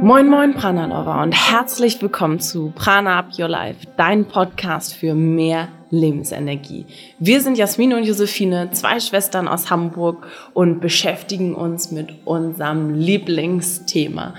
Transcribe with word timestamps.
Moin 0.00 0.30
Moin 0.30 0.54
Prana 0.54 0.86
Lover 0.86 1.22
und 1.22 1.32
herzlich 1.32 2.00
willkommen 2.00 2.40
zu 2.40 2.72
Prana 2.74 3.18
Up 3.18 3.38
Your 3.38 3.48
Life, 3.48 3.86
dein 3.98 4.24
Podcast 4.24 4.94
für 4.94 5.14
mehr 5.14 5.68
Lebensenergie. 5.90 6.86
Wir 7.18 7.42
sind 7.42 7.58
Jasmin 7.58 7.92
und 7.92 8.04
Josephine, 8.04 8.70
zwei 8.70 8.98
Schwestern 8.98 9.46
aus 9.46 9.68
Hamburg 9.68 10.26
und 10.54 10.80
beschäftigen 10.80 11.54
uns 11.54 11.90
mit 11.92 12.08
unserem 12.24 12.94
Lieblingsthema, 12.94 14.32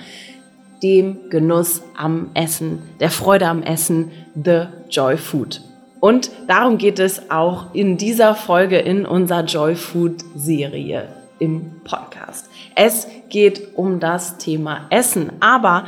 dem 0.82 1.30
Genuss 1.30 1.84
am 1.96 2.32
Essen, 2.34 2.82
der 3.00 3.12
Freude 3.12 3.48
am 3.48 3.62
Essen, 3.62 4.12
The 4.34 4.64
Joy 4.90 5.18
Food. 5.18 5.62
Und 6.06 6.30
darum 6.46 6.78
geht 6.78 7.00
es 7.00 7.32
auch 7.32 7.74
in 7.74 7.98
dieser 7.98 8.36
Folge 8.36 8.78
in 8.78 9.08
unserer 9.08 9.44
Joy 9.44 9.74
Food 9.74 10.24
Serie 10.36 11.08
im 11.40 11.82
Podcast. 11.84 12.48
Es 12.76 13.08
geht 13.30 13.76
um 13.76 14.00
das 14.00 14.38
Thema 14.38 14.82
Essen, 14.92 15.32
aber 15.40 15.86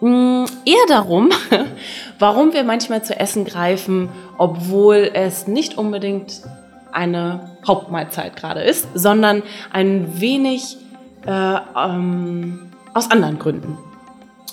mm, 0.00 0.44
eher 0.66 0.86
darum, 0.88 1.30
warum 2.18 2.52
wir 2.52 2.64
manchmal 2.64 3.02
zu 3.02 3.18
Essen 3.18 3.46
greifen, 3.46 4.10
obwohl 4.36 5.10
es 5.14 5.46
nicht 5.46 5.78
unbedingt 5.78 6.42
eine 6.92 7.56
Hauptmahlzeit 7.66 8.36
gerade 8.36 8.60
ist, 8.60 8.88
sondern 8.92 9.42
ein 9.72 10.20
wenig 10.20 10.76
äh, 11.26 11.56
ähm, 11.78 12.70
aus 12.92 13.10
anderen 13.10 13.38
Gründen. 13.38 13.78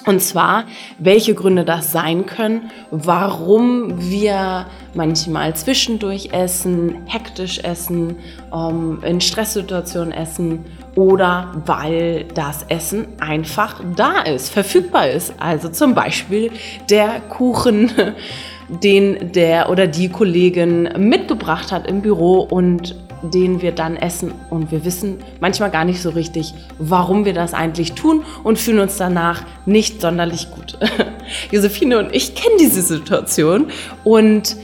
Und 0.08 0.22
zwar, 0.22 0.64
welche 1.00 1.36
Gründe 1.36 1.66
das 1.66 1.92
sein 1.92 2.26
können, 2.26 2.72
warum 2.92 4.10
wir 4.10 4.66
manchmal 4.94 5.54
zwischendurch 5.54 6.30
essen, 6.32 6.96
hektisch 7.08 7.60
essen, 7.60 8.16
ähm, 8.54 9.00
in 9.06 9.20
Stresssituationen 9.20 10.14
essen 10.14 10.64
oder 10.96 11.52
weil 11.66 12.24
das 12.34 12.64
Essen 12.70 13.06
einfach 13.20 13.82
da 13.98 14.22
ist, 14.22 14.50
verfügbar 14.50 15.10
ist. 15.10 15.34
Also 15.40 15.68
zum 15.68 15.94
Beispiel 15.94 16.52
der 16.90 17.20
Kuchen, 17.28 17.92
den 18.70 19.34
der 19.34 19.70
oder 19.70 19.88
die 19.88 20.08
Kollegin 20.08 20.90
mitgebracht 20.98 21.74
hat 21.74 21.86
im 21.86 22.02
Büro 22.02 22.40
und 22.40 22.96
den 23.22 23.62
wir 23.62 23.72
dann 23.72 23.96
essen 23.96 24.34
und 24.50 24.72
wir 24.72 24.86
wissen 24.86 25.20
manchmal 25.40 25.72
gar 25.72 25.86
nicht 25.86 26.02
so 26.02 26.10
richtig, 26.10 26.54
warum 26.78 27.26
wir 27.26 27.34
das 27.34 27.54
eigentlich 27.54 27.94
tun 27.94 28.24
und 28.44 28.60
fühlen 28.60 28.80
uns 28.80 28.98
danach 28.98 29.44
nicht 29.66 30.02
sonderlich 30.02 30.52
gut. 30.52 30.78
Josephine 31.52 32.00
und 32.00 32.16
ich 32.16 32.36
kennen 32.36 32.58
diese 32.60 32.82
Situation 32.82 33.68
und 34.04 34.56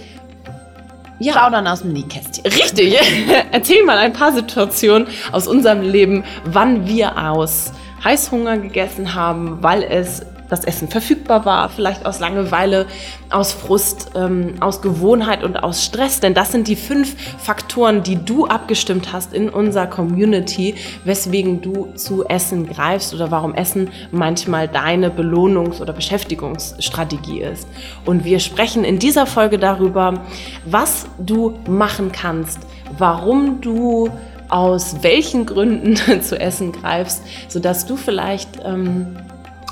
ja. 1.20 1.34
Plaudern 1.34 1.68
aus 1.68 1.82
dem 1.82 1.94
Nähkästchen. 1.94 2.46
Richtig. 2.46 2.98
Erzähl 3.52 3.84
mal 3.86 3.98
ein 3.98 4.14
paar 4.14 4.34
Situationen 4.34 5.08
aus 5.32 5.48
unserem 5.48 5.82
Leben, 5.82 6.24
wann 6.46 6.88
wir 6.88 7.18
aus 7.32 7.72
Heißhunger 8.04 8.58
gegessen 8.58 9.14
haben, 9.14 9.60
weil 9.62 9.84
es 9.84 10.26
das 10.54 10.66
Essen 10.66 10.88
verfügbar 10.88 11.46
war, 11.46 11.70
vielleicht 11.70 12.06
aus 12.06 12.20
Langeweile, 12.20 12.86
aus 13.30 13.52
Frust, 13.54 14.12
ähm, 14.16 14.56
aus 14.60 14.82
Gewohnheit 14.82 15.44
und 15.44 15.58
aus 15.58 15.84
Stress. 15.84 16.20
Denn 16.20 16.34
das 16.34 16.52
sind 16.52 16.68
die 16.68 16.76
fünf 16.76 17.16
Faktoren, 17.40 18.04
die 18.04 18.24
du 18.24 18.46
abgestimmt 18.46 19.12
hast 19.12 19.34
in 19.34 19.50
unserer 19.50 19.88
Community, 19.88 20.76
weswegen 21.06 21.62
du 21.62 21.88
zu 21.96 22.26
Essen 22.26 22.68
greifst 22.68 23.14
oder 23.14 23.32
warum 23.32 23.56
Essen 23.56 23.90
manchmal 24.12 24.68
deine 24.68 25.10
Belohnungs- 25.10 25.82
oder 25.82 25.94
Beschäftigungsstrategie 25.94 27.42
ist. 27.42 27.68
Und 28.06 28.24
wir 28.24 28.40
sprechen 28.40 28.84
in 28.84 29.00
dieser 29.00 29.26
Folge 29.26 29.58
darüber, 29.58 30.22
was 30.66 31.08
du 31.18 31.58
machen 31.68 32.12
kannst, 32.12 32.60
warum 32.98 33.60
du 33.62 34.10
aus 34.50 34.98
welchen 35.02 35.48
Gründen 35.48 35.96
zu 36.22 36.40
essen 36.40 36.74
greifst, 36.74 37.24
sodass 37.48 37.88
du 37.88 37.96
vielleicht 37.96 38.60
ähm, 38.64 39.18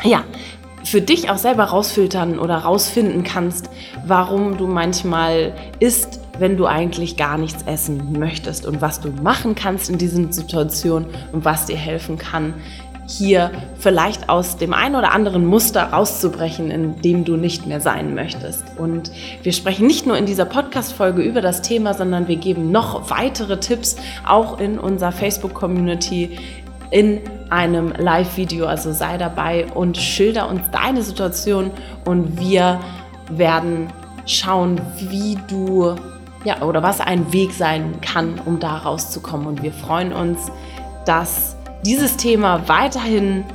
ja, 0.03 0.23
für 0.83 1.01
dich 1.01 1.29
auch 1.29 1.37
selber 1.37 1.65
rausfiltern 1.65 2.39
oder 2.39 2.57
rausfinden 2.57 3.23
kannst, 3.23 3.69
warum 4.05 4.57
du 4.57 4.67
manchmal 4.67 5.53
isst, 5.79 6.19
wenn 6.39 6.57
du 6.57 6.65
eigentlich 6.65 7.17
gar 7.17 7.37
nichts 7.37 7.63
essen 7.63 8.17
möchtest 8.17 8.65
und 8.65 8.81
was 8.81 8.99
du 8.99 9.09
machen 9.09 9.55
kannst 9.55 9.89
in 9.89 9.97
diesen 9.97 10.31
Situationen 10.31 11.09
und 11.31 11.45
was 11.45 11.65
dir 11.65 11.77
helfen 11.77 12.17
kann, 12.17 12.53
hier 13.07 13.51
vielleicht 13.77 14.29
aus 14.29 14.57
dem 14.57 14.73
einen 14.73 14.95
oder 14.95 15.11
anderen 15.11 15.45
Muster 15.45 15.83
rauszubrechen, 15.83 16.71
in 16.71 17.01
dem 17.01 17.25
du 17.25 17.35
nicht 17.35 17.65
mehr 17.65 17.81
sein 17.81 18.15
möchtest. 18.15 18.63
Und 18.77 19.11
wir 19.43 19.53
sprechen 19.53 19.87
nicht 19.87 20.05
nur 20.05 20.17
in 20.17 20.25
dieser 20.25 20.45
Podcast-Folge 20.45 21.21
über 21.21 21.41
das 21.41 21.61
Thema, 21.61 21.93
sondern 21.93 22.27
wir 22.27 22.37
geben 22.37 22.71
noch 22.71 23.09
weitere 23.09 23.59
Tipps 23.59 23.97
auch 24.25 24.59
in 24.59 24.79
unserer 24.79 25.11
Facebook-Community, 25.11 26.37
in 26.91 27.21
einem 27.49 27.93
Live-Video. 27.97 28.67
Also 28.67 28.91
sei 28.91 29.17
dabei 29.17 29.65
und 29.73 29.97
schilder 29.97 30.49
uns 30.49 30.61
deine 30.71 31.01
Situation 31.01 31.71
und 32.05 32.39
wir 32.39 32.79
werden 33.29 33.87
schauen, 34.25 34.79
wie 34.97 35.37
du, 35.47 35.95
ja, 36.43 36.61
oder 36.61 36.83
was 36.83 36.99
ein 36.99 37.31
Weg 37.33 37.53
sein 37.53 37.99
kann, 38.01 38.39
um 38.45 38.59
da 38.59 38.77
rauszukommen. 38.77 39.47
Und 39.47 39.63
wir 39.63 39.71
freuen 39.71 40.13
uns, 40.13 40.51
dass 41.05 41.55
dieses 41.85 42.17
Thema 42.17 42.67
weiterhin 42.67 43.45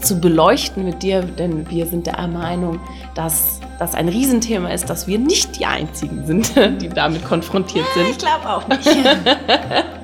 zu 0.00 0.20
beleuchten 0.20 0.84
mit 0.84 1.02
dir, 1.02 1.22
denn 1.22 1.68
wir 1.70 1.86
sind 1.86 2.06
der 2.06 2.26
Meinung, 2.26 2.80
dass 3.14 3.60
das 3.78 3.94
ein 3.94 4.08
Riesenthema 4.08 4.68
ist, 4.68 4.88
dass 4.88 5.06
wir 5.06 5.18
nicht 5.18 5.58
die 5.58 5.66
Einzigen 5.66 6.26
sind, 6.26 6.52
die 6.82 6.88
damit 6.88 7.24
konfrontiert 7.24 7.86
sind. 7.94 8.08
Ich 8.10 8.18
glaube 8.18 8.48
auch 8.48 8.66
nicht. 8.68 8.88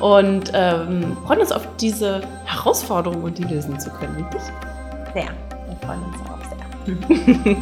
und 0.00 0.52
ähm, 0.54 1.16
freuen 1.26 1.40
uns 1.40 1.52
auf 1.52 1.66
diese 1.80 2.22
Herausforderung 2.44 3.22
und 3.22 3.38
die 3.38 3.44
lösen 3.44 3.78
zu 3.78 3.90
können, 3.90 4.16
richtig? 4.16 4.42
Sehr. 5.14 5.28
Wir 5.68 5.76
freuen 5.84 6.02
uns 6.04 6.16
auch 6.28 6.38
sehr. 6.48 7.56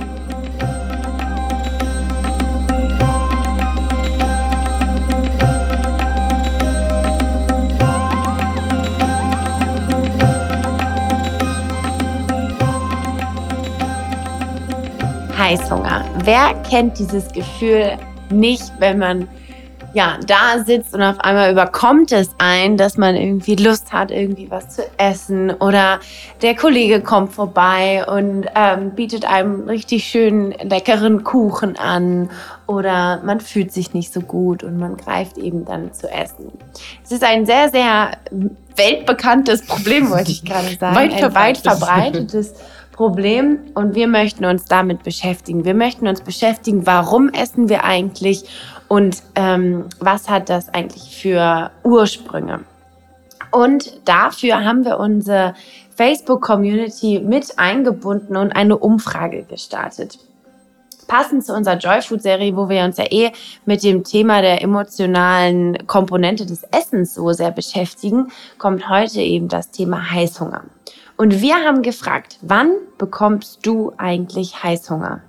Heißhunger. 15.36 16.04
Wer 16.24 16.54
kennt 16.68 16.98
dieses 16.98 17.30
Gefühl 17.32 17.98
nicht, 18.30 18.72
wenn 18.78 18.98
man 18.98 19.28
ja, 19.94 20.18
da 20.26 20.62
sitzt 20.64 20.92
und 20.92 21.02
auf 21.02 21.20
einmal 21.20 21.52
überkommt 21.52 22.10
es 22.10 22.30
ein, 22.38 22.76
dass 22.76 22.98
man 22.98 23.14
irgendwie 23.14 23.54
Lust 23.54 23.92
hat, 23.92 24.10
irgendwie 24.10 24.50
was 24.50 24.70
zu 24.70 24.82
essen 24.98 25.52
oder 25.52 26.00
der 26.42 26.56
Kollege 26.56 27.00
kommt 27.00 27.32
vorbei 27.32 28.04
und 28.06 28.46
ähm, 28.56 28.90
bietet 28.90 29.24
einem 29.24 29.68
richtig 29.68 30.04
schönen 30.04 30.50
leckeren 30.50 31.22
Kuchen 31.22 31.76
an 31.76 32.28
oder 32.66 33.22
man 33.24 33.40
fühlt 33.40 33.72
sich 33.72 33.94
nicht 33.94 34.12
so 34.12 34.20
gut 34.20 34.64
und 34.64 34.78
man 34.78 34.96
greift 34.96 35.38
eben 35.38 35.64
dann 35.64 35.92
zu 35.92 36.10
essen. 36.10 36.50
Es 37.04 37.12
ist 37.12 37.22
ein 37.22 37.46
sehr, 37.46 37.70
sehr 37.70 38.18
weltbekanntes 38.74 39.64
Problem, 39.64 40.10
wollte 40.10 40.32
ich 40.32 40.44
gerade 40.44 40.68
sagen. 40.80 40.96
weit 40.96 41.22
ein 41.22 41.34
weit 41.34 41.58
verbreitetes 41.58 42.54
Problem 42.94 43.58
und 43.74 43.96
wir 43.96 44.06
möchten 44.06 44.44
uns 44.44 44.66
damit 44.66 45.02
beschäftigen. 45.02 45.64
Wir 45.64 45.74
möchten 45.74 46.06
uns 46.06 46.20
beschäftigen, 46.20 46.86
warum 46.86 47.28
essen 47.28 47.68
wir 47.68 47.84
eigentlich 47.84 48.44
und 48.94 49.24
ähm, 49.34 49.86
was 49.98 50.28
hat 50.28 50.48
das 50.48 50.68
eigentlich 50.68 51.20
für 51.20 51.72
Ursprünge. 51.82 52.60
Und 53.50 54.00
dafür 54.04 54.64
haben 54.64 54.84
wir 54.84 55.00
unsere 55.00 55.54
Facebook-Community 55.96 57.18
mit 57.18 57.58
eingebunden 57.58 58.36
und 58.36 58.52
eine 58.52 58.78
Umfrage 58.78 59.42
gestartet. 59.42 60.20
Passend 61.08 61.44
zu 61.44 61.54
unserer 61.54 61.76
Joyfood-Serie, 61.76 62.56
wo 62.56 62.68
wir 62.68 62.84
uns 62.84 62.96
ja 62.98 63.06
eh 63.10 63.32
mit 63.64 63.82
dem 63.82 64.04
Thema 64.04 64.42
der 64.42 64.62
emotionalen 64.62 65.88
Komponente 65.88 66.46
des 66.46 66.62
Essens 66.62 67.14
so 67.14 67.32
sehr 67.32 67.50
beschäftigen, 67.50 68.28
kommt 68.58 68.88
heute 68.88 69.20
eben 69.20 69.48
das 69.48 69.72
Thema 69.72 70.08
Heißhunger. 70.12 70.66
Und 71.16 71.40
wir 71.40 71.56
haben 71.56 71.82
gefragt, 71.82 72.38
wann 72.42 72.70
bekommst 72.96 73.66
du 73.66 73.92
eigentlich 73.96 74.62
Heißhunger? 74.62 75.20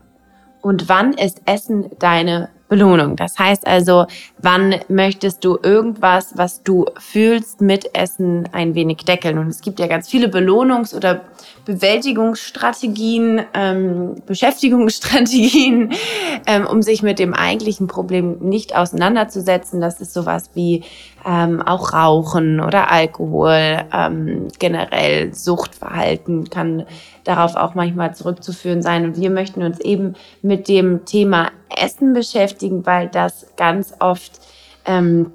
Und 0.62 0.88
wann 0.88 1.14
ist 1.14 1.42
Essen 1.46 1.90
deine 1.98 2.50
Belohnung. 2.68 3.16
Das 3.16 3.38
heißt 3.38 3.68
also, 3.68 4.08
wann 4.40 4.76
möchtest 4.88 5.44
du 5.46 5.60
irgendwas, 5.62 6.34
was 6.36 6.64
du 6.64 6.86
fühlst, 6.98 7.62
mit 7.62 7.94
Essen 7.96 8.50
ein 8.52 8.74
wenig 8.76 8.98
deckeln? 9.06 9.38
Und 9.38 9.48
es 9.48 9.62
gibt 9.62 9.80
ja 9.80 9.88
ganz 9.88 10.10
viele 10.10 10.28
Belohnungs- 10.28 10.96
oder 10.96 11.22
Bewältigungsstrategien, 11.66 13.42
ähm, 13.54 14.16
Beschäftigungsstrategien, 14.26 15.94
ähm, 16.48 16.68
um 16.68 16.82
sich 16.82 17.02
mit 17.02 17.20
dem 17.20 17.34
eigentlichen 17.34 17.88
Problem 17.88 18.38
nicht 18.40 18.76
auseinanderzusetzen. 18.76 19.82
Das 19.82 20.00
ist 20.00 20.14
sowas 20.14 20.52
wie 20.54 20.84
ähm, 21.26 21.62
auch 21.62 21.94
Rauchen 21.94 22.60
oder 22.60 22.92
Alkohol, 22.92 23.84
ähm, 23.92 24.48
generell 24.60 25.34
Suchtverhalten 25.34 26.50
kann 26.50 26.86
darauf 27.24 27.56
auch 27.56 27.74
manchmal 27.74 28.14
zurückzuführen 28.14 28.84
sein. 28.84 29.04
Und 29.06 29.18
wir 29.18 29.32
möchten 29.32 29.64
uns 29.64 29.80
eben 29.80 30.14
mit 30.44 30.68
dem 30.68 31.06
Thema 31.06 31.52
Essen 31.76 32.14
beschäftigen, 32.14 32.86
weil 32.86 33.10
das 33.10 33.48
ganz 33.58 33.94
oft 34.00 34.40
ähm, 34.86 35.32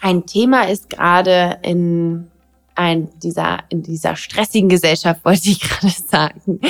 ein 0.00 0.26
Thema 0.26 0.68
ist 0.68 0.90
gerade 0.90 1.58
in 1.62 2.30
ein, 2.78 3.08
dieser, 3.22 3.58
in 3.68 3.82
dieser 3.82 4.16
stressigen 4.16 4.68
Gesellschaft, 4.68 5.20
wollte 5.24 5.48
ich 5.48 5.60
gerade 5.60 5.94
sagen. 6.06 6.60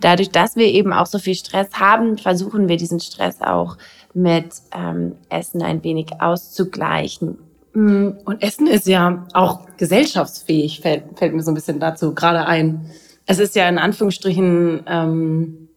Dadurch, 0.00 0.30
dass 0.30 0.56
wir 0.56 0.66
eben 0.66 0.92
auch 0.92 1.06
so 1.06 1.18
viel 1.18 1.34
Stress 1.34 1.68
haben, 1.72 2.18
versuchen 2.18 2.68
wir 2.68 2.76
diesen 2.76 3.00
Stress 3.00 3.40
auch 3.40 3.76
mit 4.12 4.46
ähm, 4.72 5.16
Essen 5.30 5.62
ein 5.62 5.82
wenig 5.82 6.20
auszugleichen. 6.20 7.38
Mm, 7.72 8.10
und 8.24 8.42
Essen 8.42 8.66
ist 8.66 8.86
ja 8.86 9.26
auch 9.32 9.60
gesellschaftsfähig, 9.76 10.80
fällt, 10.80 11.18
fällt 11.18 11.34
mir 11.34 11.42
so 11.42 11.50
ein 11.50 11.54
bisschen 11.54 11.80
dazu 11.80 12.14
gerade 12.14 12.46
ein. 12.46 12.90
Es 13.26 13.38
ist 13.38 13.56
ja 13.56 13.68
in 13.68 13.78
Anführungsstrichen 13.78 14.84
ähm, 14.86 15.68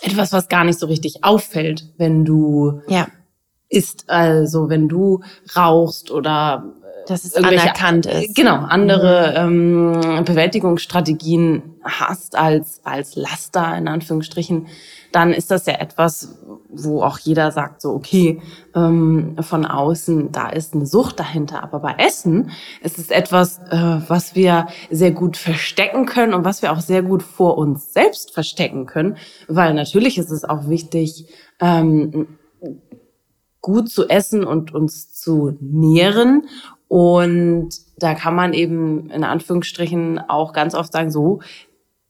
etwas, 0.00 0.32
was 0.32 0.48
gar 0.48 0.64
nicht 0.64 0.78
so 0.78 0.86
richtig 0.86 1.24
auffällt, 1.24 1.92
wenn 1.98 2.24
du 2.24 2.80
ja. 2.86 3.08
isst. 3.68 4.08
Also 4.08 4.68
wenn 4.68 4.88
du 4.88 5.22
rauchst 5.56 6.10
oder 6.10 6.72
dass 7.06 7.24
es 7.24 7.34
anerkannt 7.34 8.06
ist. 8.06 8.34
Genau, 8.34 8.56
andere 8.56 9.46
mhm. 9.48 9.94
ähm, 9.94 10.24
Bewältigungsstrategien 10.24 11.62
hast 11.82 12.36
als, 12.36 12.80
als 12.84 13.16
Laster, 13.16 13.76
in 13.76 13.88
Anführungsstrichen, 13.88 14.66
dann 15.12 15.32
ist 15.32 15.50
das 15.50 15.66
ja 15.66 15.74
etwas, 15.74 16.38
wo 16.70 17.02
auch 17.02 17.18
jeder 17.18 17.50
sagt, 17.50 17.82
so, 17.82 17.90
okay, 17.90 18.40
ähm, 18.74 19.36
von 19.40 19.66
außen, 19.66 20.32
da 20.32 20.48
ist 20.48 20.74
eine 20.74 20.86
Sucht 20.86 21.20
dahinter. 21.20 21.62
Aber 21.62 21.80
bei 21.80 21.94
Essen 21.98 22.50
ist 22.82 22.98
es 22.98 23.10
etwas, 23.10 23.58
äh, 23.70 24.00
was 24.08 24.34
wir 24.34 24.68
sehr 24.90 25.10
gut 25.10 25.36
verstecken 25.36 26.06
können 26.06 26.32
und 26.32 26.44
was 26.44 26.62
wir 26.62 26.72
auch 26.72 26.80
sehr 26.80 27.02
gut 27.02 27.22
vor 27.22 27.58
uns 27.58 27.92
selbst 27.92 28.32
verstecken 28.32 28.86
können. 28.86 29.16
Weil 29.48 29.74
natürlich 29.74 30.16
ist 30.16 30.30
es 30.30 30.44
auch 30.44 30.68
wichtig, 30.68 31.26
ähm, 31.60 32.38
gut 33.60 33.88
zu 33.88 34.08
essen 34.08 34.44
und 34.44 34.74
uns 34.74 35.14
zu 35.14 35.56
nähren. 35.60 36.48
Und 36.92 37.70
da 37.96 38.12
kann 38.12 38.34
man 38.34 38.52
eben 38.52 39.08
in 39.08 39.24
Anführungsstrichen 39.24 40.18
auch 40.28 40.52
ganz 40.52 40.74
oft 40.74 40.92
sagen, 40.92 41.10
so, 41.10 41.40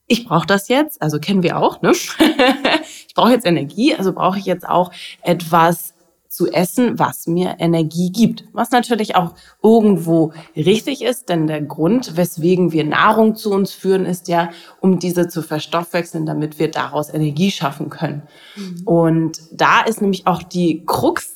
ich 0.09 0.25
brauche 0.25 0.45
das 0.45 0.67
jetzt, 0.67 1.01
also 1.01 1.21
kennen 1.21 1.45
wir 1.45 1.57
auch, 1.57 1.83
ne? 1.83 1.93
ich 3.07 3.15
brauche 3.15 3.31
jetzt 3.31 3.47
Energie, 3.47 3.95
also 3.95 4.13
brauche 4.13 4.41
ich 4.41 4.45
jetzt 4.45 4.69
auch 4.69 4.91
etwas 5.23 5.95
zu 6.29 6.51
essen, 6.51 6.99
was 6.99 7.29
mir 7.29 7.57
Energie 7.61 8.11
gibt. 8.11 8.45
Was 8.53 8.73
natürlich 8.73 9.15
auch 9.15 9.35
irgendwo 9.63 10.33
richtig 10.57 11.03
ist, 11.03 11.29
denn 11.29 11.47
der 11.47 11.63
Grund, 11.63 12.17
weswegen 12.17 12.73
wir 12.73 12.83
Nahrung 12.83 13.37
zu 13.37 13.53
uns 13.53 13.71
führen, 13.71 14.05
ist 14.05 14.27
ja, 14.27 14.51
um 14.81 14.99
diese 14.99 15.29
zu 15.29 15.43
verstoffwechseln, 15.43 16.27
damit 16.27 16.59
wir 16.59 16.73
daraus 16.73 17.15
Energie 17.15 17.53
schaffen 17.53 17.89
können. 17.89 18.23
Mhm. 18.57 18.83
Und 18.85 19.43
da 19.53 19.83
ist 19.83 20.01
nämlich 20.01 20.27
auch 20.27 20.43
die 20.43 20.83
Krux 20.85 21.32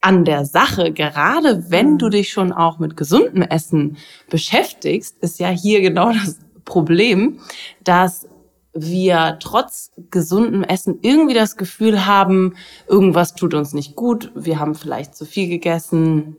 an 0.00 0.24
der 0.24 0.44
Sache, 0.44 0.92
gerade 0.92 1.70
wenn 1.70 1.98
du 1.98 2.08
dich 2.08 2.32
schon 2.32 2.52
auch 2.52 2.78
mit 2.78 2.96
gesundem 2.96 3.42
Essen 3.42 3.96
beschäftigst, 4.30 5.18
ist 5.20 5.38
ja 5.38 5.48
hier 5.48 5.80
genau 5.80 6.12
das 6.12 6.38
Problem, 6.64 7.40
dass 7.84 8.26
wir 8.72 9.38
trotz 9.40 9.90
gesundem 10.10 10.62
Essen 10.62 11.00
irgendwie 11.02 11.34
das 11.34 11.56
Gefühl 11.56 12.06
haben, 12.06 12.54
irgendwas 12.88 13.34
tut 13.34 13.54
uns 13.54 13.72
nicht 13.72 13.96
gut, 13.96 14.30
wir 14.34 14.60
haben 14.60 14.74
vielleicht 14.74 15.16
zu 15.16 15.26
viel 15.26 15.48
gegessen, 15.48 16.36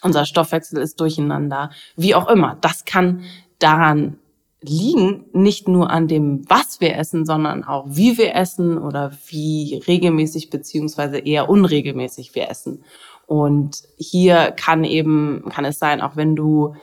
unser 0.00 0.24
Stoffwechsel 0.24 0.80
ist 0.80 1.00
durcheinander, 1.00 1.70
wie 1.96 2.14
auch 2.14 2.28
immer. 2.28 2.56
Das 2.60 2.84
kann 2.84 3.22
daran 3.58 4.18
liegen, 4.62 5.24
nicht 5.32 5.68
nur 5.68 5.90
an 5.90 6.08
dem, 6.08 6.48
was 6.48 6.80
wir 6.80 6.96
essen, 6.96 7.24
sondern 7.26 7.64
auch 7.64 7.86
wie 7.88 8.16
wir 8.18 8.34
essen 8.34 8.78
oder 8.78 9.12
wie 9.26 9.82
regelmäßig 9.86 10.50
beziehungsweise 10.50 11.18
eher 11.18 11.48
unregelmäßig 11.48 12.34
wir 12.34 12.48
essen. 12.48 12.84
Und 13.26 13.82
hier 13.96 14.52
kann 14.52 14.84
eben, 14.84 15.44
kann 15.50 15.64
es 15.64 15.78
sein, 15.78 16.00
auch 16.00 16.16
wenn 16.16 16.36
du 16.36 16.74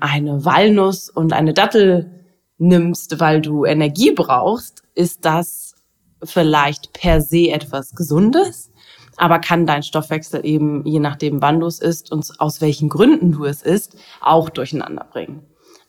eine 0.00 0.44
Walnuss 0.44 1.08
und 1.08 1.32
eine 1.32 1.54
Dattel 1.54 2.10
nimmst, 2.58 3.20
weil 3.20 3.40
du 3.40 3.64
Energie 3.64 4.12
brauchst, 4.12 4.82
ist 4.94 5.24
das 5.24 5.74
vielleicht 6.22 6.92
per 6.92 7.20
se 7.20 7.50
etwas 7.50 7.94
Gesundes, 7.94 8.70
aber 9.16 9.38
kann 9.38 9.66
dein 9.66 9.82
Stoffwechsel 9.82 10.44
eben, 10.44 10.84
je 10.86 11.00
nachdem 11.00 11.40
wann 11.40 11.60
du 11.60 11.66
es 11.66 11.80
isst 11.80 12.12
und 12.12 12.28
aus 12.38 12.60
welchen 12.60 12.88
Gründen 12.88 13.32
du 13.32 13.44
es 13.44 13.62
isst, 13.62 13.96
auch 14.20 14.50
durcheinander 14.50 15.06
bringen. 15.10 15.42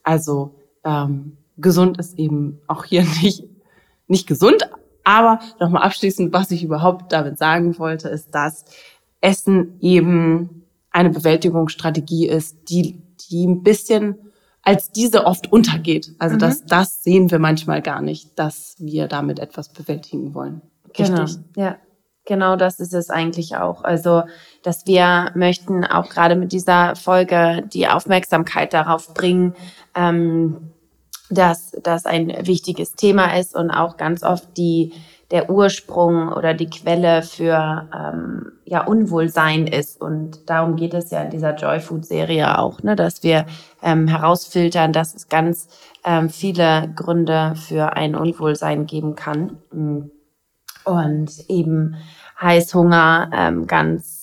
Also 0.08 0.56
ähm, 0.86 1.36
gesund 1.58 1.98
ist 1.98 2.18
eben 2.18 2.62
auch 2.68 2.86
hier 2.86 3.04
nicht, 3.22 3.44
nicht 4.08 4.26
gesund, 4.26 4.70
aber 5.04 5.40
nochmal 5.60 5.84
abschließend, 5.84 6.32
was 6.32 6.50
ich 6.52 6.64
überhaupt 6.64 7.12
damit 7.12 7.38
sagen 7.38 7.78
wollte, 7.78 8.08
ist, 8.08 8.34
dass 8.34 8.64
Essen 9.20 9.78
eben 9.82 10.64
eine 10.92 11.10
Bewältigungsstrategie 11.10 12.28
ist, 12.28 12.70
die 12.70 13.02
die 13.30 13.46
ein 13.46 13.64
bisschen 13.64 14.16
als 14.62 14.92
diese 14.92 15.26
oft 15.26 15.52
untergeht. 15.52 16.14
Also 16.20 16.36
mhm. 16.36 16.40
das, 16.40 16.66
das 16.66 17.04
sehen 17.04 17.30
wir 17.30 17.40
manchmal 17.40 17.82
gar 17.82 18.02
nicht, 18.02 18.40
dass 18.40 18.76
wir 18.80 19.08
damit 19.08 19.40
etwas 19.40 19.70
bewältigen 19.70 20.34
wollen. 20.34 20.62
Genau. 20.94 21.24
Richtig? 21.24 21.44
Genau, 21.54 21.68
ja. 21.68 21.78
Genau 22.28 22.58
das 22.58 22.82
ist 22.82 22.94
es 22.94 23.10
eigentlich 23.10 23.56
auch. 23.56 23.86
Also, 23.86 24.24
dass 24.62 24.86
wir 24.86 25.32
möchten 25.34 25.86
auch 25.86 26.10
gerade 26.10 26.36
mit 26.36 26.52
dieser 26.52 26.98
Folge 26.98 27.64
die 27.74 27.88
Aufmerksamkeit 27.88 28.74
darauf 28.74 29.14
bringen, 29.14 29.56
ähm, 29.96 30.74
dass 31.30 31.72
das 31.84 32.06
ein 32.06 32.34
wichtiges 32.46 32.96
Thema 32.96 33.38
ist 33.38 33.56
und 33.56 33.72
auch 33.72 33.98
ganz 33.98 34.24
oft 34.24 34.58
die 34.58 34.94
der 35.32 35.50
Ursprung 35.50 36.32
oder 36.32 36.54
die 36.54 36.70
Quelle 36.70 37.22
für 37.22 37.90
ähm, 37.94 38.54
ja 38.66 38.86
Unwohlsein 38.86 39.68
ist 39.68 40.00
und 40.00 40.50
darum 40.50 40.78
geht 40.78 40.94
es 40.94 41.12
ja 41.12 41.24
in 41.24 41.32
dieser 41.32 41.56
Joy 41.56 41.82
Food 41.82 42.06
Serie 42.06 42.60
auch, 42.60 42.82
ne, 42.82 42.96
dass 42.96 43.24
wir 43.24 43.46
ähm, 43.82 44.08
herausfiltern, 44.08 44.94
dass 44.94 45.16
es 45.16 45.28
ganz 45.28 45.68
ähm, 46.06 46.30
viele 46.30 46.94
Gründe 46.96 47.56
für 47.56 47.94
ein 47.94 48.16
Unwohlsein 48.16 48.86
geben 48.86 49.16
kann 49.16 49.58
und 50.88 51.32
eben 51.50 51.96
Heißhunger 52.40 53.32
ähm, 53.34 53.68
ganz 53.68 54.18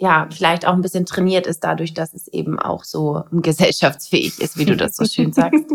ja, 0.00 0.26
vielleicht 0.34 0.66
auch 0.66 0.72
ein 0.72 0.80
bisschen 0.80 1.04
trainiert 1.04 1.46
ist 1.46 1.62
dadurch, 1.62 1.92
dass 1.92 2.14
es 2.14 2.26
eben 2.28 2.58
auch 2.58 2.84
so 2.84 3.24
gesellschaftsfähig 3.32 4.40
ist, 4.40 4.56
wie 4.56 4.64
du 4.64 4.76
das 4.76 4.96
so 4.96 5.04
schön 5.04 5.32
sagst. 5.32 5.66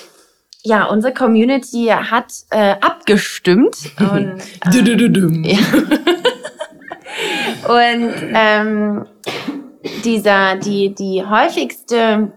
ja, 0.62 0.86
unsere 0.86 1.12
Community 1.12 1.88
hat 1.88 2.32
äh, 2.50 2.76
abgestimmt. 2.80 3.76
Und, 3.98 4.42
ähm, 4.74 5.44
ja. 5.44 5.58
und 7.68 8.12
ähm, 8.34 9.06
dieser, 10.04 10.56
die, 10.56 10.94
die 10.94 11.24
häufigste, 11.24 12.32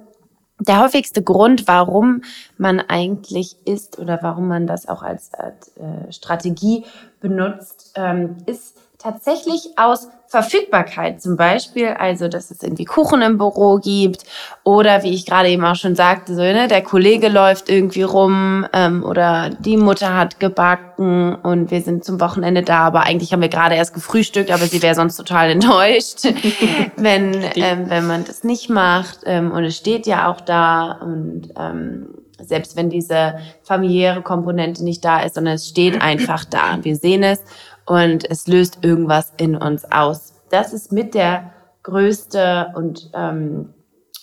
der 0.60 0.80
häufigste 0.82 1.22
Grund, 1.22 1.68
warum 1.68 2.22
man 2.58 2.80
eigentlich 2.80 3.56
isst 3.66 4.00
oder 4.00 4.20
warum 4.22 4.48
man 4.48 4.68
das 4.68 4.88
auch 4.88 5.04
als, 5.04 5.34
als 5.34 5.76
äh, 5.78 6.12
Strategie 6.12 6.86
benutzt, 7.20 7.92
ähm, 7.96 8.38
ist 8.46 8.79
tatsächlich 9.00 9.78
aus 9.78 10.10
Verfügbarkeit. 10.28 11.22
Zum 11.22 11.38
Beispiel, 11.38 11.88
also 11.88 12.28
dass 12.28 12.52
es 12.52 12.62
irgendwie 12.62 12.86
Kuchen 12.86 13.22
im 13.24 13.40
Büro 13.40 13.78
gibt 13.78 14.26
oder 14.64 15.02
wie 15.02 15.14
ich 15.14 15.26
gerade 15.26 15.50
eben 15.50 15.64
auch 15.66 15.76
schon 15.76 15.96
sagte, 15.96 16.36
so, 16.36 16.42
ne, 16.42 16.68
der 16.68 16.84
Kollege 16.84 17.30
läuft 17.30 17.70
irgendwie 17.70 18.04
rum 18.04 18.68
ähm, 18.74 19.04
oder 19.04 19.50
die 19.50 19.78
Mutter 19.78 20.16
hat 20.16 20.40
gebacken 20.40 21.34
und 21.34 21.72
wir 21.72 21.82
sind 21.82 22.04
zum 22.04 22.20
Wochenende 22.20 22.62
da, 22.62 22.80
aber 22.80 23.02
eigentlich 23.04 23.34
haben 23.34 23.42
wir 23.42 23.50
gerade 23.50 23.74
erst 23.74 23.96
gefrühstückt, 23.96 24.52
aber 24.52 24.66
sie 24.66 24.84
wäre 24.84 24.94
sonst 24.94 25.16
total 25.16 25.50
enttäuscht, 25.52 26.26
wenn, 26.96 27.34
ähm, 27.56 27.90
wenn 27.90 28.06
man 28.06 28.26
das 28.26 28.44
nicht 28.44 28.70
macht. 28.70 29.20
Ähm, 29.26 29.52
und 29.52 29.64
es 29.64 29.78
steht 29.78 30.06
ja 30.06 30.30
auch 30.30 30.42
da 30.42 31.00
und 31.02 31.50
ähm, 31.58 32.10
selbst 32.42 32.76
wenn 32.76 32.90
diese 32.90 33.36
familiäre 33.64 34.22
Komponente 34.22 34.84
nicht 34.84 35.04
da 35.04 35.22
ist, 35.22 35.36
sondern 35.36 35.56
es 35.56 35.68
steht 35.68 36.02
einfach 36.02 36.46
da. 36.46 36.80
Wir 36.82 36.96
sehen 36.96 37.24
es 37.24 37.42
und 37.90 38.30
es 38.30 38.48
löst 38.48 38.80
irgendwas 38.84 39.34
in 39.38 39.56
uns 39.56 39.92
aus. 39.92 40.34
Das 40.52 40.74
ist 40.74 40.92
mit 40.92 41.16
der 41.16 41.52
größte 41.82 42.68
und 42.76 43.10
ähm, 43.16 43.74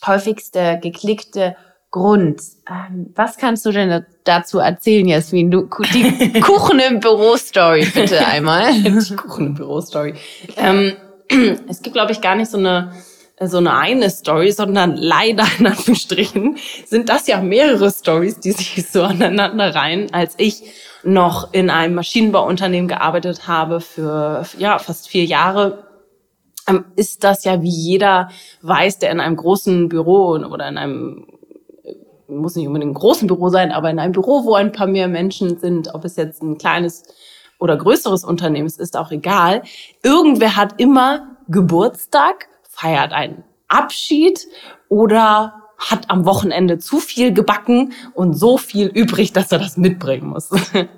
häufigste 0.06 0.78
geklickte 0.80 1.56
Grund. 1.90 2.40
Ähm, 2.70 3.12
was 3.16 3.38
kannst 3.38 3.66
du 3.66 3.72
denn 3.72 4.06
dazu 4.22 4.60
erzählen, 4.60 5.08
Jasmin? 5.08 5.50
Du, 5.50 5.68
die 5.92 6.40
Kuchen 6.40 6.78
im 6.78 7.00
Büro-Story, 7.00 7.90
bitte 7.92 8.24
einmal. 8.24 8.72
die 8.82 9.16
Kuchen 9.16 9.48
im 9.48 9.54
Büro-Story. 9.54 10.14
Ähm, 10.56 10.92
es 11.68 11.82
gibt, 11.82 11.94
glaube 11.94 12.12
ich, 12.12 12.20
gar 12.20 12.36
nicht 12.36 12.50
so 12.50 12.58
eine 12.58 12.92
so 13.38 13.58
eine 13.58 13.76
eine 13.76 14.08
Story, 14.08 14.50
sondern 14.52 14.96
leider 14.96 15.44
in 15.58 15.66
Anführungsstrichen 15.66 16.56
sind 16.86 17.10
das 17.10 17.26
ja 17.26 17.42
mehrere 17.42 17.90
Stories, 17.90 18.40
die 18.40 18.52
sich 18.52 18.86
so 18.90 19.02
aneinander 19.02 19.74
reihen, 19.74 20.12
als 20.14 20.34
ich 20.38 20.62
noch 21.06 21.52
in 21.52 21.70
einem 21.70 21.94
Maschinenbauunternehmen 21.94 22.88
gearbeitet 22.88 23.46
habe 23.46 23.80
für 23.80 24.44
ja 24.58 24.78
fast 24.78 25.08
vier 25.08 25.24
Jahre, 25.24 25.86
ähm, 26.68 26.84
ist 26.96 27.22
das 27.24 27.44
ja 27.44 27.62
wie 27.62 27.70
jeder 27.70 28.28
weiß, 28.62 28.98
der 28.98 29.12
in 29.12 29.20
einem 29.20 29.36
großen 29.36 29.88
Büro 29.88 30.30
oder 30.30 30.68
in 30.68 30.76
einem 30.76 31.26
äh, 31.84 31.94
muss 32.28 32.56
nicht 32.56 32.66
unbedingt 32.66 32.90
ein 32.90 32.94
großes 32.94 33.26
Büro 33.28 33.48
sein, 33.48 33.70
aber 33.70 33.88
in 33.88 34.00
einem 34.00 34.12
Büro, 34.12 34.44
wo 34.44 34.54
ein 34.54 34.72
paar 34.72 34.88
mehr 34.88 35.08
Menschen 35.08 35.58
sind, 35.58 35.94
ob 35.94 36.04
es 36.04 36.16
jetzt 36.16 36.42
ein 36.42 36.58
kleines 36.58 37.04
oder 37.58 37.76
größeres 37.76 38.24
Unternehmen 38.24 38.66
ist, 38.66 38.80
ist 38.80 38.96
auch 38.96 39.10
egal. 39.10 39.62
Irgendwer 40.02 40.56
hat 40.56 40.80
immer 40.80 41.36
Geburtstag 41.48 42.48
feiert 42.68 43.12
einen 43.12 43.44
Abschied 43.68 44.46
oder 44.88 45.65
hat 45.78 46.10
am 46.10 46.24
Wochenende 46.24 46.78
zu 46.78 46.98
viel 46.98 47.32
gebacken 47.32 47.92
und 48.14 48.34
so 48.34 48.56
viel 48.56 48.86
übrig, 48.86 49.32
dass 49.32 49.52
er 49.52 49.58
das 49.58 49.76
mitbringen 49.76 50.28
muss. 50.28 50.50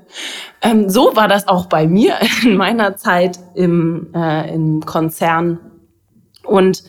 ähm, 0.62 0.88
so 0.88 1.16
war 1.16 1.28
das 1.28 1.48
auch 1.48 1.66
bei 1.66 1.86
mir 1.86 2.14
in 2.42 2.56
meiner 2.56 2.96
Zeit 2.96 3.38
im, 3.54 4.08
äh, 4.14 4.54
im 4.54 4.84
Konzern. 4.84 5.58
Und 6.44 6.84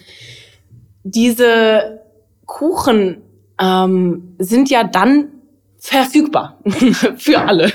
diese 1.04 2.02
Kuchen 2.46 3.22
ähm, 3.60 4.36
sind 4.38 4.70
ja 4.70 4.84
dann 4.84 5.30
verfügbar 5.78 6.60
für 7.18 7.40
alle. 7.40 7.72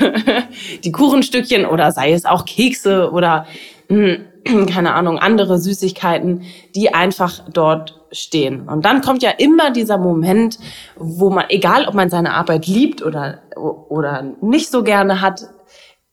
Die 0.85 0.93
Kuchenstückchen 0.93 1.65
oder 1.65 1.91
sei 1.91 2.13
es 2.13 2.27
auch 2.27 2.45
Kekse 2.45 3.11
oder 3.11 3.47
hm, 3.89 4.25
keine 4.69 4.95
Ahnung, 4.95 5.19
andere 5.19 5.59
Süßigkeiten, 5.59 6.43
die 6.75 6.93
einfach 6.93 7.41
dort 7.53 8.04
stehen. 8.15 8.69
Und 8.69 8.85
dann 8.85 9.01
kommt 9.03 9.23
ja 9.23 9.31
immer 9.31 9.71
dieser 9.71 9.99
Moment, 9.99 10.59
wo 10.97 11.31
man, 11.31 11.47
egal 11.49 11.87
ob 11.87 11.95
man 11.95 12.11
seine 12.11 12.35
Arbeit 12.35 12.67
liebt 12.67 13.03
oder, 13.03 13.41
oder 13.57 14.25
nicht 14.41 14.71
so 14.71 14.83
gerne 14.83 15.21
hat, 15.21 15.47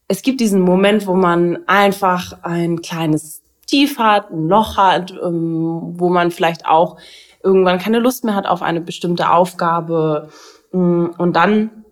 es 0.08 0.22
gibt 0.22 0.42
diesen 0.42 0.62
Moment, 0.62 1.08
wo 1.08 1.14
man 1.14 1.60
einfach 1.68 2.44
ein 2.44 2.82
kleines 2.82 3.42
Tief 3.66 3.98
hat, 3.98 4.30
ein 4.32 4.50
Loch 4.50 4.76
hat, 4.76 5.12
ähm, 5.12 5.94
wo 5.96 6.10
man 6.10 6.32
vielleicht 6.32 6.66
auch 6.66 6.98
irgendwann 7.44 7.80
keine 7.80 8.00
Lust 8.00 8.26
mehr 8.26 8.36
hat 8.36 8.46
auf 8.46 8.62
eine 8.62 8.82
bestimmte 8.82 9.30
Aufgabe 9.30 10.30
mm, 10.74 11.06
und 11.18 11.36
dann, 11.36 11.86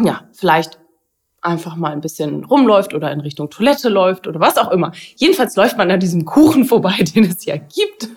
ja, 0.00 0.22
vielleicht 0.32 0.78
einfach 1.42 1.76
mal 1.76 1.92
ein 1.92 2.00
bisschen 2.00 2.44
rumläuft 2.44 2.94
oder 2.94 3.12
in 3.12 3.20
Richtung 3.20 3.50
Toilette 3.50 3.88
läuft 3.88 4.26
oder 4.26 4.40
was 4.40 4.56
auch 4.56 4.70
immer. 4.70 4.92
Jedenfalls 5.16 5.56
läuft 5.56 5.76
man 5.76 5.90
an 5.90 6.00
diesem 6.00 6.24
Kuchen 6.24 6.64
vorbei, 6.64 6.94
den 7.14 7.24
es 7.24 7.44
ja 7.44 7.56
gibt. 7.56 8.08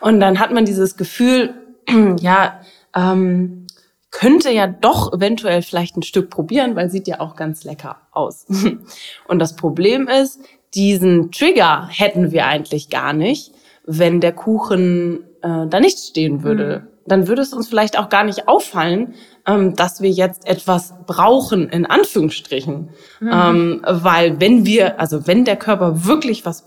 Und 0.00 0.20
dann 0.20 0.38
hat 0.38 0.52
man 0.52 0.64
dieses 0.64 0.96
Gefühl, 0.96 1.54
ja, 2.20 2.60
ähm, 2.94 3.66
könnte 4.10 4.50
ja 4.50 4.66
doch 4.66 5.12
eventuell 5.12 5.62
vielleicht 5.62 5.96
ein 5.96 6.02
Stück 6.02 6.30
probieren, 6.30 6.76
weil 6.76 6.90
sieht 6.90 7.08
ja 7.08 7.20
auch 7.20 7.34
ganz 7.34 7.64
lecker 7.64 7.96
aus. 8.12 8.46
Und 9.26 9.38
das 9.38 9.56
Problem 9.56 10.06
ist, 10.06 10.40
diesen 10.74 11.32
Trigger 11.32 11.88
hätten 11.90 12.30
wir 12.30 12.46
eigentlich 12.46 12.90
gar 12.90 13.12
nicht, 13.12 13.52
wenn 13.84 14.20
der 14.20 14.32
Kuchen 14.32 15.24
äh, 15.42 15.66
da 15.66 15.80
nicht 15.80 15.98
stehen 15.98 16.44
würde. 16.44 16.84
Mhm. 16.84 16.88
Dann 17.06 17.26
würde 17.26 17.42
es 17.42 17.52
uns 17.52 17.68
vielleicht 17.68 17.98
auch 17.98 18.10
gar 18.10 18.22
nicht 18.22 18.46
auffallen, 18.48 19.14
ähm, 19.46 19.74
dass 19.74 20.00
wir 20.00 20.10
jetzt 20.10 20.46
etwas 20.46 20.94
brauchen, 21.06 21.68
in 21.68 21.86
Anführungsstrichen. 21.86 22.90
Mhm. 23.20 23.30
Ähm, 23.32 23.82
weil 23.86 24.40
wenn 24.40 24.64
wir, 24.64 25.00
also 25.00 25.26
wenn 25.26 25.44
der 25.44 25.56
Körper 25.56 26.04
wirklich 26.04 26.44
was 26.46 26.64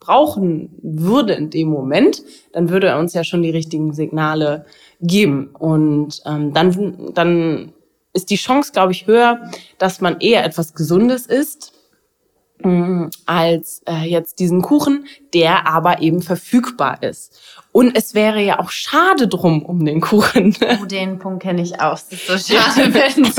brauchen 0.00 0.70
würde 0.82 1.34
in 1.34 1.50
dem 1.50 1.68
Moment, 1.68 2.22
dann 2.52 2.70
würde 2.70 2.88
er 2.88 2.98
uns 2.98 3.14
ja 3.14 3.24
schon 3.24 3.42
die 3.42 3.50
richtigen 3.50 3.92
Signale 3.92 4.64
geben. 5.00 5.50
Und 5.58 6.22
ähm, 6.24 6.54
dann, 6.54 7.12
dann 7.14 7.72
ist 8.12 8.30
die 8.30 8.36
Chance, 8.36 8.72
glaube 8.72 8.92
ich, 8.92 9.06
höher, 9.06 9.50
dass 9.78 10.00
man 10.00 10.20
eher 10.20 10.44
etwas 10.44 10.74
Gesundes 10.74 11.26
isst 11.26 11.72
Mm, 12.62 13.06
als 13.24 13.82
äh, 13.86 14.04
jetzt 14.08 14.40
diesen 14.40 14.62
Kuchen, 14.62 15.06
der 15.32 15.68
aber 15.68 16.02
eben 16.02 16.22
verfügbar 16.22 17.02
ist. 17.04 17.40
Und 17.70 17.96
es 17.96 18.14
wäre 18.14 18.40
ja 18.40 18.58
auch 18.58 18.70
schade 18.70 19.28
drum 19.28 19.62
um 19.62 19.84
den 19.84 20.00
Kuchen. 20.00 20.56
Oh, 20.82 20.86
den 20.86 21.18
Punkt 21.18 21.42
kenne 21.42 21.62
ich 21.62 21.80
auch. 21.80 21.90
Das 21.90 22.12
ist 22.12 22.26
so 22.26 22.38
schade 22.38 22.90
finde. 23.12 23.30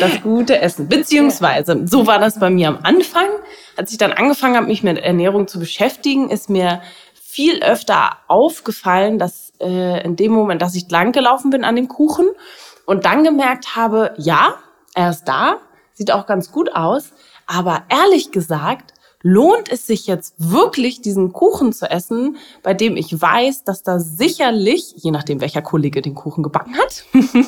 das 0.00 0.22
gute 0.22 0.60
Essen. 0.60 0.88
Beziehungsweise, 0.88 1.86
so 1.86 2.06
war 2.06 2.18
das 2.18 2.38
bei 2.40 2.50
mir 2.50 2.68
am 2.68 2.78
Anfang. 2.82 3.28
Als 3.76 3.92
ich 3.92 3.98
dann 3.98 4.12
angefangen 4.12 4.56
habe, 4.56 4.66
mich 4.66 4.82
mit 4.82 4.98
Ernährung 4.98 5.46
zu 5.48 5.58
beschäftigen, 5.58 6.30
ist 6.30 6.50
mir 6.50 6.80
viel 7.14 7.62
öfter 7.62 8.18
aufgefallen, 8.28 9.18
dass 9.18 9.52
äh, 9.60 10.02
in 10.04 10.16
dem 10.16 10.32
Moment, 10.32 10.60
dass 10.60 10.74
ich 10.74 10.90
lang 10.90 11.12
gelaufen 11.12 11.50
bin 11.50 11.64
an 11.64 11.76
dem 11.76 11.88
Kuchen 11.88 12.26
und 12.86 13.04
dann 13.04 13.24
gemerkt 13.24 13.76
habe, 13.76 14.14
ja, 14.18 14.56
er 14.94 15.10
ist 15.10 15.24
da, 15.24 15.56
sieht 15.92 16.12
auch 16.12 16.26
ganz 16.26 16.52
gut 16.52 16.74
aus, 16.74 17.12
aber 17.46 17.84
ehrlich 17.88 18.32
gesagt, 18.32 18.91
lohnt 19.22 19.70
es 19.70 19.86
sich 19.86 20.06
jetzt 20.06 20.34
wirklich, 20.38 21.00
diesen 21.00 21.32
Kuchen 21.32 21.72
zu 21.72 21.90
essen, 21.90 22.36
bei 22.62 22.74
dem 22.74 22.96
ich 22.96 23.20
weiß, 23.20 23.64
dass 23.64 23.82
da 23.82 23.98
sicherlich, 23.98 24.94
je 24.96 25.10
nachdem 25.10 25.40
welcher 25.40 25.62
Kollege 25.62 26.02
den 26.02 26.14
Kuchen 26.14 26.42
gebacken 26.42 26.76
hat, 26.76 27.04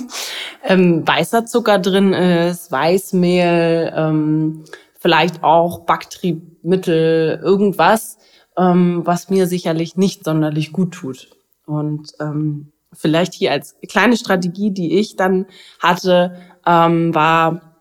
ähm, 0.64 1.06
weißer 1.06 1.46
Zucker 1.46 1.78
drin 1.78 2.12
ist, 2.12 2.70
Weißmehl, 2.70 3.92
ähm, 3.94 4.64
vielleicht 4.98 5.42
auch 5.42 5.80
Backtriebmittel, 5.80 7.40
irgendwas, 7.42 8.18
ähm, 8.56 9.02
was 9.04 9.28
mir 9.28 9.46
sicherlich 9.46 9.96
nicht 9.96 10.24
sonderlich 10.24 10.72
gut 10.72 10.92
tut. 10.92 11.30
Und 11.66 12.12
ähm, 12.20 12.72
vielleicht 12.92 13.34
hier 13.34 13.52
als 13.52 13.76
kleine 13.88 14.16
Strategie, 14.16 14.70
die 14.70 14.98
ich 14.98 15.16
dann 15.16 15.46
hatte, 15.80 16.36
ähm, 16.66 17.14
war 17.14 17.73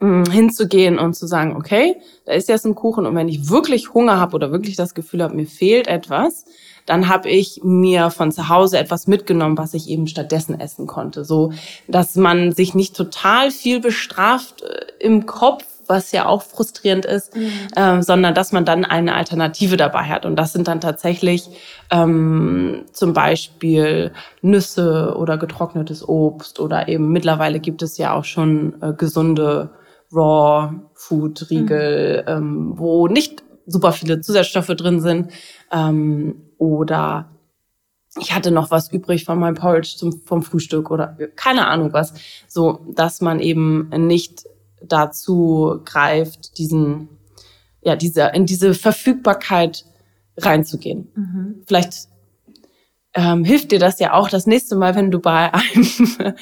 hinzugehen 0.00 0.98
und 0.98 1.14
zu 1.14 1.26
sagen, 1.26 1.56
okay, 1.56 1.96
da 2.24 2.32
ist 2.32 2.48
jetzt 2.48 2.64
ein 2.64 2.74
Kuchen 2.74 3.04
und 3.04 3.14
wenn 3.14 3.28
ich 3.28 3.50
wirklich 3.50 3.92
Hunger 3.92 4.18
habe 4.18 4.34
oder 4.34 4.50
wirklich 4.50 4.76
das 4.76 4.94
Gefühl 4.94 5.22
habe, 5.22 5.36
mir 5.36 5.46
fehlt 5.46 5.88
etwas, 5.88 6.46
dann 6.86 7.08
habe 7.08 7.28
ich 7.28 7.60
mir 7.62 8.10
von 8.10 8.32
zu 8.32 8.48
Hause 8.48 8.78
etwas 8.78 9.06
mitgenommen, 9.06 9.58
was 9.58 9.74
ich 9.74 9.90
eben 9.90 10.06
stattdessen 10.06 10.58
essen 10.58 10.86
konnte. 10.86 11.24
So, 11.24 11.52
dass 11.86 12.16
man 12.16 12.52
sich 12.52 12.74
nicht 12.74 12.96
total 12.96 13.50
viel 13.50 13.80
bestraft 13.80 14.62
äh, 14.62 14.86
im 14.98 15.26
Kopf, 15.26 15.64
was 15.86 16.12
ja 16.12 16.26
auch 16.26 16.42
frustrierend 16.42 17.04
ist, 17.04 17.36
mhm. 17.36 17.50
äh, 17.76 18.02
sondern 18.02 18.34
dass 18.34 18.52
man 18.52 18.64
dann 18.64 18.84
eine 18.84 19.14
Alternative 19.14 19.76
dabei 19.76 20.04
hat. 20.04 20.24
Und 20.24 20.36
das 20.36 20.52
sind 20.52 20.66
dann 20.66 20.80
tatsächlich 20.80 21.50
ähm, 21.90 22.84
zum 22.92 23.12
Beispiel 23.12 24.12
Nüsse 24.40 25.14
oder 25.18 25.36
getrocknetes 25.36 26.08
Obst 26.08 26.58
oder 26.58 26.88
eben 26.88 27.12
mittlerweile 27.12 27.60
gibt 27.60 27.82
es 27.82 27.98
ja 27.98 28.14
auch 28.14 28.24
schon 28.24 28.80
äh, 28.80 28.94
gesunde 28.94 29.70
Raw 30.12 30.72
Food 30.94 31.50
Riegel, 31.50 32.24
mhm. 32.26 32.32
ähm, 32.32 32.72
wo 32.76 33.06
nicht 33.08 33.42
super 33.66 33.92
viele 33.92 34.20
Zusatzstoffe 34.20 34.68
drin 34.68 35.00
sind. 35.00 35.32
Ähm, 35.72 36.42
oder 36.58 37.30
ich 38.18 38.34
hatte 38.34 38.50
noch 38.50 38.70
was 38.70 38.92
übrig 38.92 39.24
von 39.24 39.38
meinem 39.38 39.54
Porridge 39.54 39.94
zum, 39.96 40.20
vom 40.24 40.42
Frühstück 40.42 40.90
oder 40.90 41.16
keine 41.36 41.68
Ahnung 41.68 41.92
was. 41.92 42.14
So, 42.48 42.80
dass 42.94 43.20
man 43.20 43.40
eben 43.40 43.88
nicht 43.88 44.44
dazu 44.82 45.80
greift, 45.84 46.58
diesen, 46.58 47.08
ja, 47.82 47.96
diese, 47.96 48.30
in 48.34 48.46
diese 48.46 48.74
Verfügbarkeit 48.74 49.84
reinzugehen. 50.36 51.08
Mhm. 51.14 51.62
Vielleicht 51.66 52.08
ähm, 53.14 53.44
hilft 53.44 53.72
dir 53.72 53.78
das 53.78 53.98
ja 53.98 54.12
auch 54.12 54.28
das 54.28 54.46
nächste 54.46 54.76
Mal, 54.76 54.94
wenn 54.94 55.10
du 55.10 55.20
bei 55.20 55.52
einem 55.52 56.34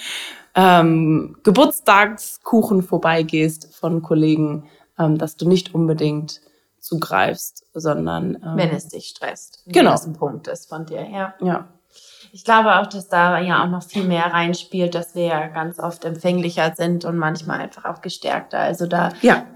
ähm, 0.58 1.36
Geburtstagskuchen 1.44 2.82
vorbeigehst 2.82 3.72
von 3.76 4.02
Kollegen, 4.02 4.68
ähm, 4.98 5.16
dass 5.16 5.36
du 5.36 5.48
nicht 5.48 5.72
unbedingt 5.72 6.40
zugreifst, 6.80 7.64
sondern 7.74 8.34
ähm, 8.34 8.56
wenn 8.56 8.70
es 8.70 8.88
dich 8.88 9.06
stresst. 9.06 9.62
Genau. 9.66 9.92
Das 9.92 10.04
ein 10.04 10.14
Punkt 10.14 10.48
ist 10.48 10.68
von 10.68 10.84
dir, 10.84 11.08
ja. 11.08 11.34
Ja. 11.40 11.68
Ich 12.32 12.44
glaube 12.44 12.76
auch, 12.76 12.86
dass 12.88 13.08
da 13.08 13.38
ja 13.38 13.62
auch 13.62 13.68
noch 13.68 13.84
viel 13.84 14.02
mehr 14.04 14.26
reinspielt, 14.26 14.96
dass 14.96 15.14
wir 15.14 15.26
ja 15.26 15.46
ganz 15.46 15.78
oft 15.78 16.04
empfänglicher 16.04 16.74
sind 16.76 17.04
und 17.04 17.16
manchmal 17.16 17.60
einfach 17.60 17.84
auch 17.84 18.02
gestärkter. 18.02 18.58
Also 18.58 18.86
da 18.86 19.12
ja, 19.22 19.46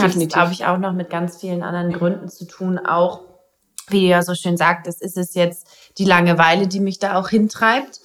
hat 0.00 0.16
es, 0.16 0.28
glaube 0.28 0.52
ich, 0.52 0.64
auch 0.64 0.78
noch 0.78 0.92
mit 0.92 1.10
ganz 1.10 1.40
vielen 1.40 1.62
anderen 1.64 1.92
Gründen 1.92 2.28
zu 2.28 2.46
tun. 2.46 2.78
Auch, 2.78 3.20
wie 3.88 4.02
du 4.02 4.06
ja 4.06 4.22
so 4.22 4.34
schön 4.34 4.56
sagtest, 4.56 5.02
ist 5.02 5.18
es 5.18 5.34
jetzt 5.34 5.66
die 5.98 6.04
Langeweile, 6.04 6.68
die 6.68 6.80
mich 6.80 7.00
da 7.00 7.16
auch 7.16 7.28
hintreibt 7.28 8.00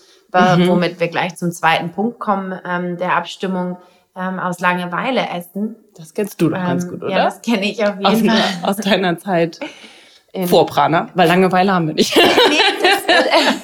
mhm. 0.57 0.67
womit 0.67 0.99
wir 0.99 1.07
gleich 1.07 1.35
zum 1.35 1.51
zweiten 1.51 1.91
Punkt 1.91 2.19
kommen, 2.19 2.59
ähm, 2.65 2.97
der 2.97 3.15
Abstimmung 3.15 3.77
ähm, 4.15 4.39
aus 4.39 4.59
Langeweile 4.59 5.27
essen. 5.29 5.75
Das 5.95 6.13
kennst 6.13 6.41
du 6.41 6.49
doch 6.49 6.57
ähm, 6.57 6.65
ganz 6.65 6.87
gut, 6.87 7.03
oder? 7.03 7.11
Ja, 7.11 7.25
das 7.25 7.41
kenne 7.41 7.65
ich 7.65 7.83
auf 7.83 7.95
jeden 7.99 8.29
aus, 8.29 8.37
Fall. 8.37 8.69
Aus 8.69 8.77
deiner 8.77 9.17
Zeit 9.17 9.59
in 10.33 10.47
vor 10.47 10.65
Prana, 10.65 11.09
weil 11.13 11.27
Langeweile 11.27 11.73
haben 11.73 11.87
wir 11.87 11.93
nicht. 11.93 12.15
nee, 12.15 12.23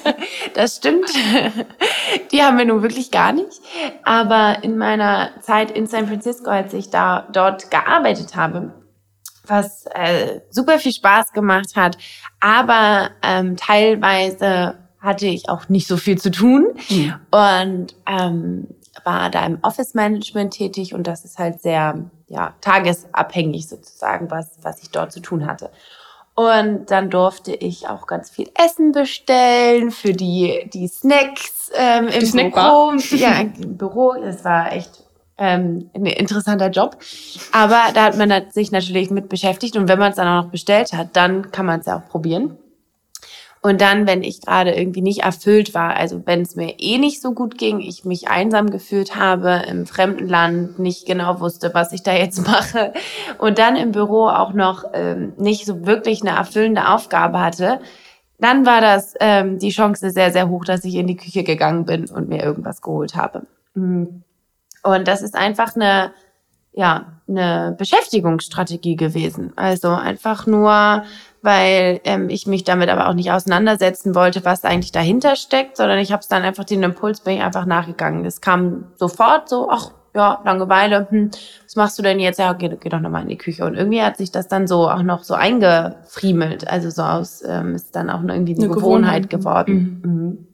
das, 0.04 0.14
das 0.54 0.76
stimmt. 0.76 1.10
Die 2.32 2.42
haben 2.42 2.58
wir 2.58 2.64
nun 2.64 2.82
wirklich 2.82 3.10
gar 3.10 3.32
nicht. 3.32 3.60
Aber 4.04 4.58
in 4.62 4.78
meiner 4.78 5.30
Zeit 5.40 5.70
in 5.70 5.86
San 5.86 6.06
Francisco, 6.06 6.50
als 6.50 6.72
ich 6.72 6.90
da 6.90 7.26
dort 7.32 7.70
gearbeitet 7.70 8.36
habe, 8.36 8.72
was 9.46 9.86
äh, 9.94 10.40
super 10.50 10.78
viel 10.78 10.92
Spaß 10.92 11.32
gemacht 11.32 11.76
hat, 11.76 11.98
aber 12.40 13.10
ähm, 13.22 13.56
teilweise 13.56 14.76
hatte 15.04 15.26
ich 15.26 15.48
auch 15.48 15.68
nicht 15.68 15.86
so 15.86 15.96
viel 15.96 16.18
zu 16.18 16.30
tun 16.30 16.68
mhm. 16.88 17.14
und 17.30 17.94
ähm, 18.06 18.66
war 19.04 19.30
da 19.30 19.44
im 19.44 19.58
Office 19.62 19.94
Management 19.94 20.54
tätig 20.54 20.94
und 20.94 21.06
das 21.06 21.24
ist 21.24 21.38
halt 21.38 21.60
sehr 21.60 22.10
ja, 22.28 22.54
tagesabhängig 22.60 23.68
sozusagen, 23.68 24.30
was, 24.30 24.58
was 24.62 24.82
ich 24.82 24.90
dort 24.90 25.12
zu 25.12 25.20
tun 25.20 25.46
hatte. 25.46 25.70
Und 26.36 26.90
dann 26.90 27.10
durfte 27.10 27.54
ich 27.54 27.88
auch 27.88 28.06
ganz 28.06 28.28
viel 28.28 28.50
Essen 28.54 28.90
bestellen 28.90 29.92
für 29.92 30.12
die, 30.12 30.68
die 30.72 30.88
Snacks 30.88 31.70
ähm, 31.76 32.08
im 32.08 32.20
die 32.20 32.50
Büro. 32.50 32.92
Ja, 33.10 33.40
im 33.62 33.76
Büro. 33.76 34.14
Das 34.20 34.44
war 34.44 34.72
echt 34.72 35.04
ähm, 35.38 35.90
ein 35.94 36.06
interessanter 36.06 36.70
Job. 36.70 36.96
Aber 37.52 37.80
da 37.94 38.04
hat 38.04 38.16
man 38.16 38.50
sich 38.50 38.72
natürlich 38.72 39.10
mit 39.10 39.28
beschäftigt 39.28 39.76
und 39.76 39.88
wenn 39.88 39.98
man 39.98 40.10
es 40.10 40.16
dann 40.16 40.26
auch 40.26 40.44
noch 40.44 40.50
bestellt 40.50 40.92
hat, 40.92 41.10
dann 41.14 41.52
kann 41.52 41.66
man 41.66 41.80
es 41.80 41.86
ja 41.86 41.98
auch 41.98 42.08
probieren. 42.08 42.58
Und 43.64 43.80
dann, 43.80 44.06
wenn 44.06 44.22
ich 44.22 44.42
gerade 44.42 44.74
irgendwie 44.74 45.00
nicht 45.00 45.22
erfüllt 45.22 45.72
war, 45.72 45.96
also 45.96 46.20
wenn 46.26 46.42
es 46.42 46.54
mir 46.54 46.74
eh 46.78 46.98
nicht 46.98 47.22
so 47.22 47.32
gut 47.32 47.56
ging, 47.56 47.80
ich 47.80 48.04
mich 48.04 48.28
einsam 48.28 48.68
gefühlt 48.68 49.16
habe, 49.16 49.62
im 49.66 49.86
fremden 49.86 50.28
Land, 50.28 50.78
nicht 50.78 51.06
genau 51.06 51.40
wusste, 51.40 51.72
was 51.72 51.90
ich 51.94 52.02
da 52.02 52.12
jetzt 52.12 52.46
mache 52.46 52.92
und 53.38 53.58
dann 53.58 53.76
im 53.76 53.92
Büro 53.92 54.28
auch 54.28 54.52
noch 54.52 54.84
ähm, 54.92 55.32
nicht 55.38 55.64
so 55.64 55.86
wirklich 55.86 56.20
eine 56.20 56.36
erfüllende 56.36 56.90
Aufgabe 56.90 57.40
hatte, 57.40 57.80
dann 58.38 58.66
war 58.66 58.82
das 58.82 59.14
ähm, 59.18 59.58
die 59.58 59.70
Chance 59.70 60.10
sehr, 60.10 60.30
sehr 60.30 60.50
hoch, 60.50 60.66
dass 60.66 60.84
ich 60.84 60.96
in 60.96 61.06
die 61.06 61.16
Küche 61.16 61.42
gegangen 61.42 61.86
bin 61.86 62.10
und 62.10 62.28
mir 62.28 62.42
irgendwas 62.42 62.82
geholt 62.82 63.16
habe. 63.16 63.46
Mhm. 63.72 64.24
Und 64.82 65.08
das 65.08 65.22
ist 65.22 65.34
einfach 65.34 65.74
eine, 65.74 66.12
ja, 66.74 67.14
eine 67.26 67.74
Beschäftigungsstrategie 67.78 68.96
gewesen. 68.96 69.54
Also 69.56 69.88
einfach 69.88 70.46
nur, 70.46 71.04
weil 71.44 72.00
ähm, 72.04 72.30
ich 72.30 72.46
mich 72.46 72.64
damit 72.64 72.88
aber 72.88 73.06
auch 73.06 73.12
nicht 73.12 73.30
auseinandersetzen 73.30 74.14
wollte, 74.14 74.46
was 74.46 74.64
eigentlich 74.64 74.92
dahinter 74.92 75.36
steckt, 75.36 75.76
sondern 75.76 75.98
ich 75.98 76.10
habe 76.10 76.20
es 76.20 76.28
dann 76.28 76.42
einfach 76.42 76.64
den 76.64 76.82
Impuls 76.82 77.20
bin 77.20 77.36
ich 77.36 77.42
einfach 77.42 77.66
nachgegangen. 77.66 78.24
Das 78.24 78.40
kam 78.40 78.86
sofort 78.96 79.50
so, 79.50 79.68
ach 79.70 79.90
ja, 80.14 80.40
Langeweile, 80.42 81.06
hm, 81.10 81.30
was 81.64 81.76
machst 81.76 81.98
du 81.98 82.02
denn 82.02 82.18
jetzt? 82.18 82.38
Ja, 82.38 82.54
geh, 82.54 82.74
geh 82.80 82.88
doch 82.88 83.00
nochmal 83.00 83.22
in 83.22 83.28
die 83.28 83.36
Küche. 83.36 83.66
Und 83.66 83.74
irgendwie 83.74 84.00
hat 84.00 84.16
sich 84.16 84.32
das 84.32 84.48
dann 84.48 84.66
so 84.66 84.88
auch 84.88 85.02
noch 85.02 85.22
so 85.22 85.34
eingefriemelt. 85.34 86.66
Also 86.66 86.88
so 86.88 87.02
aus, 87.02 87.42
ähm, 87.46 87.74
ist 87.74 87.94
dann 87.94 88.08
auch 88.08 88.22
irgendwie 88.22 88.54
eine, 88.54 88.64
eine 88.64 88.74
Gewohnheit, 88.74 89.28
Gewohnheit, 89.28 89.30
geworden. 89.30 90.00
Mhm. 90.02 90.10
Mhm. 90.10 90.46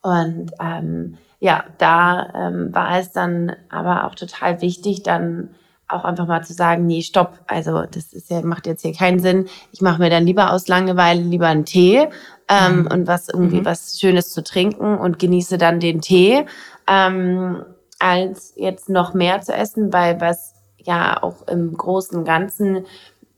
Und 0.00 0.52
ähm, 0.62 1.18
ja, 1.40 1.64
da 1.76 2.26
ähm, 2.34 2.74
war 2.74 2.98
es 2.98 3.12
dann 3.12 3.54
aber 3.68 4.04
auch 4.04 4.14
total 4.14 4.62
wichtig, 4.62 5.02
dann 5.02 5.50
auch 5.92 6.04
einfach 6.04 6.26
mal 6.26 6.42
zu 6.42 6.52
sagen, 6.52 6.86
nee, 6.86 7.02
stopp, 7.02 7.38
also 7.46 7.84
das 7.90 8.12
ist 8.12 8.30
ja, 8.30 8.42
macht 8.42 8.66
jetzt 8.66 8.82
hier 8.82 8.94
keinen 8.94 9.20
Sinn. 9.20 9.46
Ich 9.72 9.80
mache 9.80 10.00
mir 10.00 10.10
dann 10.10 10.24
lieber 10.24 10.52
aus 10.52 10.68
Langeweile 10.68 11.20
lieber 11.20 11.48
einen 11.48 11.64
Tee 11.64 12.08
ähm, 12.48 12.80
mhm. 12.80 12.86
und 12.88 13.06
was 13.06 13.28
irgendwie 13.28 13.60
mhm. 13.60 13.64
was 13.64 13.98
Schönes 13.98 14.30
zu 14.30 14.42
trinken 14.42 14.98
und 14.98 15.18
genieße 15.18 15.58
dann 15.58 15.80
den 15.80 16.00
Tee. 16.00 16.44
Ähm, 16.86 17.62
als 17.98 18.54
jetzt 18.56 18.88
noch 18.88 19.14
mehr 19.14 19.42
zu 19.42 19.52
essen, 19.52 19.92
weil 19.92 20.20
was 20.20 20.54
ja 20.78 21.22
auch 21.22 21.46
im 21.46 21.76
großen 21.76 22.24
Ganzen 22.24 22.86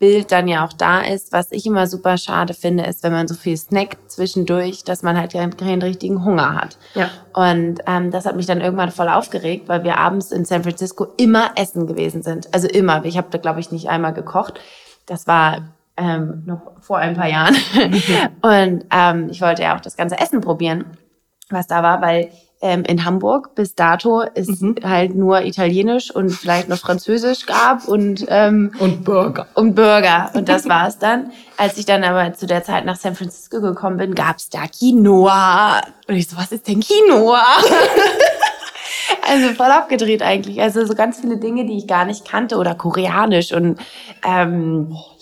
Bild 0.02 0.32
dann 0.32 0.48
ja 0.48 0.64
auch 0.66 0.72
da 0.72 1.00
ist. 1.00 1.30
Was 1.30 1.52
ich 1.52 1.64
immer 1.64 1.86
super 1.86 2.18
schade 2.18 2.54
finde, 2.54 2.82
ist, 2.82 3.04
wenn 3.04 3.12
man 3.12 3.28
so 3.28 3.36
viel 3.36 3.56
snackt 3.56 4.10
zwischendurch, 4.10 4.82
dass 4.82 5.04
man 5.04 5.16
halt 5.16 5.32
keinen, 5.32 5.56
keinen 5.56 5.80
richtigen 5.80 6.24
Hunger 6.24 6.56
hat. 6.56 6.76
Ja. 6.94 7.08
Und 7.32 7.78
ähm, 7.86 8.10
das 8.10 8.26
hat 8.26 8.34
mich 8.34 8.46
dann 8.46 8.60
irgendwann 8.60 8.90
voll 8.90 9.08
aufgeregt, 9.08 9.68
weil 9.68 9.84
wir 9.84 9.98
abends 9.98 10.32
in 10.32 10.44
San 10.44 10.64
Francisco 10.64 11.06
immer 11.18 11.52
essen 11.54 11.86
gewesen 11.86 12.24
sind. 12.24 12.52
Also 12.52 12.66
immer. 12.66 13.04
Ich 13.04 13.16
habe 13.16 13.28
da, 13.30 13.38
glaube 13.38 13.60
ich, 13.60 13.70
nicht 13.70 13.90
einmal 13.90 14.12
gekocht. 14.12 14.58
Das 15.06 15.28
war 15.28 15.68
ähm, 15.96 16.42
noch 16.46 16.72
vor 16.80 16.98
ein 16.98 17.14
paar 17.14 17.28
Jahren. 17.28 17.54
und 18.42 18.84
ähm, 18.90 19.28
ich 19.30 19.40
wollte 19.40 19.62
ja 19.62 19.76
auch 19.76 19.80
das 19.80 19.96
ganze 19.96 20.18
Essen 20.18 20.40
probieren, 20.40 20.84
was 21.48 21.68
da 21.68 21.84
war, 21.84 22.02
weil 22.02 22.28
ähm, 22.62 22.84
in 22.84 23.04
Hamburg 23.04 23.54
bis 23.56 23.74
dato 23.74 24.22
es 24.34 24.60
mhm. 24.60 24.76
halt 24.84 25.14
nur 25.14 25.42
Italienisch 25.44 26.14
und 26.14 26.30
vielleicht 26.30 26.68
noch 26.68 26.78
Französisch 26.78 27.44
gab 27.44 27.86
und 27.88 28.24
ähm, 28.28 28.72
und 28.78 29.04
Burger 29.04 29.48
und 29.54 29.74
Burger 29.74 30.30
und 30.34 30.48
das 30.48 30.68
war's 30.68 30.98
dann. 30.98 31.32
Als 31.56 31.76
ich 31.76 31.84
dann 31.84 32.04
aber 32.04 32.32
zu 32.34 32.46
der 32.46 32.62
Zeit 32.62 32.84
nach 32.84 32.96
San 32.96 33.16
Francisco 33.16 33.60
gekommen 33.60 33.96
bin, 33.96 34.14
gab's 34.14 34.48
da 34.48 34.66
Quinoa 34.66 35.80
und 36.08 36.14
ich 36.14 36.28
so, 36.28 36.36
was 36.36 36.52
ist 36.52 36.68
denn 36.68 36.80
Quinoa? 36.80 37.42
also 39.28 39.48
voll 39.54 39.70
abgedreht 39.70 40.22
eigentlich. 40.22 40.60
Also 40.60 40.86
so 40.86 40.94
ganz 40.94 41.20
viele 41.20 41.38
Dinge, 41.38 41.66
die 41.66 41.78
ich 41.78 41.86
gar 41.86 42.04
nicht 42.04 42.24
kannte 42.24 42.56
oder 42.56 42.74
Koreanisch 42.76 43.52
und 43.52 43.78
ähm, 44.24 44.88
oh, 44.92 45.12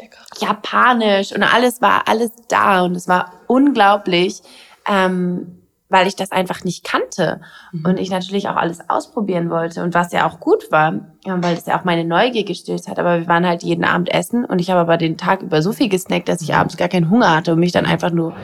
Japanisch 0.40 1.32
und 1.32 1.42
alles 1.42 1.82
war 1.82 2.02
alles 2.06 2.30
da 2.48 2.82
und 2.82 2.94
es 2.94 3.08
war 3.08 3.32
unglaublich. 3.46 4.42
Ähm, 4.88 5.59
weil 5.90 6.06
ich 6.06 6.16
das 6.16 6.32
einfach 6.32 6.64
nicht 6.64 6.84
kannte 6.84 7.40
mhm. 7.72 7.84
und 7.84 7.98
ich 7.98 8.10
natürlich 8.10 8.48
auch 8.48 8.56
alles 8.56 8.88
ausprobieren 8.88 9.50
wollte 9.50 9.82
und 9.82 9.92
was 9.92 10.12
ja 10.12 10.26
auch 10.26 10.40
gut 10.40 10.70
war, 10.70 10.94
weil 11.26 11.56
das 11.56 11.66
ja 11.66 11.78
auch 11.78 11.84
meine 11.84 12.04
Neugier 12.04 12.44
gestillt 12.44 12.88
hat. 12.88 12.98
Aber 12.98 13.18
wir 13.18 13.26
waren 13.26 13.46
halt 13.46 13.62
jeden 13.64 13.84
Abend 13.84 14.08
essen 14.08 14.44
und 14.44 14.60
ich 14.60 14.70
habe 14.70 14.80
aber 14.80 14.96
den 14.96 15.18
Tag 15.18 15.42
über 15.42 15.60
so 15.60 15.72
viel 15.72 15.88
gesnackt, 15.88 16.28
dass 16.28 16.40
ich 16.40 16.54
abends 16.54 16.76
gar 16.76 16.88
keinen 16.88 17.10
Hunger 17.10 17.34
hatte 17.34 17.52
und 17.52 17.60
mich 17.60 17.72
dann 17.72 17.86
einfach 17.86 18.12
nur 18.12 18.34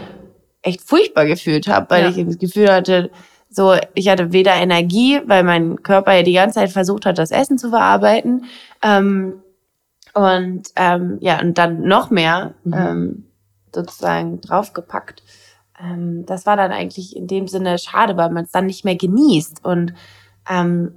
echt 0.63 0.83
furchtbar 0.83 1.25
gefühlt 1.25 1.69
habe, 1.69 1.89
weil 1.89 2.03
ja. 2.03 2.11
ich 2.11 2.27
das 2.27 2.39
Gefühl 2.39 2.71
hatte, 2.71 3.11
so 3.49 3.77
ich 3.95 4.09
hatte 4.09 4.33
weder 4.33 4.55
Energie, 4.55 5.21
weil 5.25 5.45
mein 5.45 5.83
Körper 5.85 6.13
ja 6.13 6.25
die 6.25 6.33
ganze 6.33 6.59
Zeit 6.59 6.71
versucht 6.71 7.07
hat, 7.07 7.19
das 7.19 7.31
Essen 7.31 7.59
zu 7.59 7.71
verarbeiten 7.71 8.47
ähm, 8.83 9.35
und 10.15 10.65
ähm, 10.75 11.19
ja 11.21 11.41
und 11.41 11.57
dann 11.57 11.83
noch 11.83 12.11
mehr 12.11 12.55
mhm. 12.65 12.75
ähm, 12.75 13.25
sozusagen 13.73 14.41
draufgepackt 14.41 15.23
ähm, 15.81 16.25
das 16.27 16.47
war 16.47 16.57
dann 16.57 16.73
eigentlich 16.73 17.17
in 17.17 17.27
dem 17.27 17.49
Sinne 17.49 17.79
schade, 17.79 18.17
weil 18.17 18.31
man 18.31 18.45
es 18.45 18.53
dann 18.53 18.67
nicht 18.67 18.85
mehr 18.85 18.97
genießt. 18.97 19.65
Und 19.65 19.95
ähm, 20.49 20.95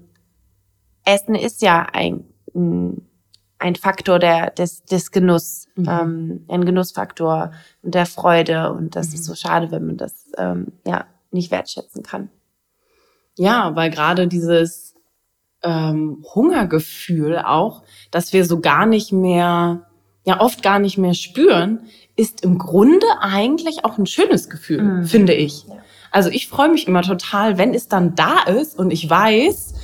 Essen 1.06 1.36
ist 1.36 1.62
ja 1.62 1.88
ein, 1.92 2.26
ein 2.54 3.76
Faktor 3.76 4.20
der, 4.20 4.52
des, 4.52 4.84
des 4.84 5.12
Genuss, 5.12 5.68
mhm. 5.76 5.88
ähm, 5.90 6.46
ein 6.48 6.66
Genussfaktor 6.66 7.52
und 7.82 7.96
der 7.96 8.06
Freude. 8.06 8.72
Und 8.72 8.96
das 8.96 9.10
mhm. 9.10 9.16
ist 9.16 9.26
so 9.26 9.36
schade, 9.36 9.72
wenn 9.72 9.86
man 9.86 9.98
das 9.98 10.32
ähm, 10.38 10.74
ja 10.86 11.06
nicht 11.32 11.52
wertschätzen 11.52 12.04
kann. 12.04 12.30
Ja, 13.38 13.76
weil 13.76 13.90
gerade 13.90 14.28
dieses 14.28 14.96
ähm, 15.64 16.24
Hungergefühl 16.34 17.40
auch, 17.40 17.84
dass 18.12 18.34
wir 18.34 18.46
so 18.46 18.60
gar 18.60 18.86
nicht 18.86 19.12
mehr, 19.12 19.89
ja 20.26 20.40
oft 20.42 20.62
gar 20.62 20.80
nicht 20.80 20.98
mehr 20.98 21.14
spüren, 21.14 21.82
ist 22.16 22.44
im 22.44 22.58
Grunde 22.58 23.06
eigentlich 23.22 23.86
auch 23.86 23.98
ein 23.98 24.06
schönes 24.06 24.50
Gefühl, 24.50 24.82
mhm. 24.82 25.06
finde 25.06 25.34
ich. 25.34 25.66
Ja. 25.68 25.78
Also 26.12 26.30
ich 26.30 26.48
freue 26.48 26.70
mich 26.70 26.88
immer 26.88 27.02
total, 27.02 27.58
wenn 27.58 27.74
es 27.74 27.88
dann 27.88 28.16
da 28.16 28.44
ist 28.44 28.78
und 28.78 28.92
ich 28.92 29.10
weiß, 29.10 29.76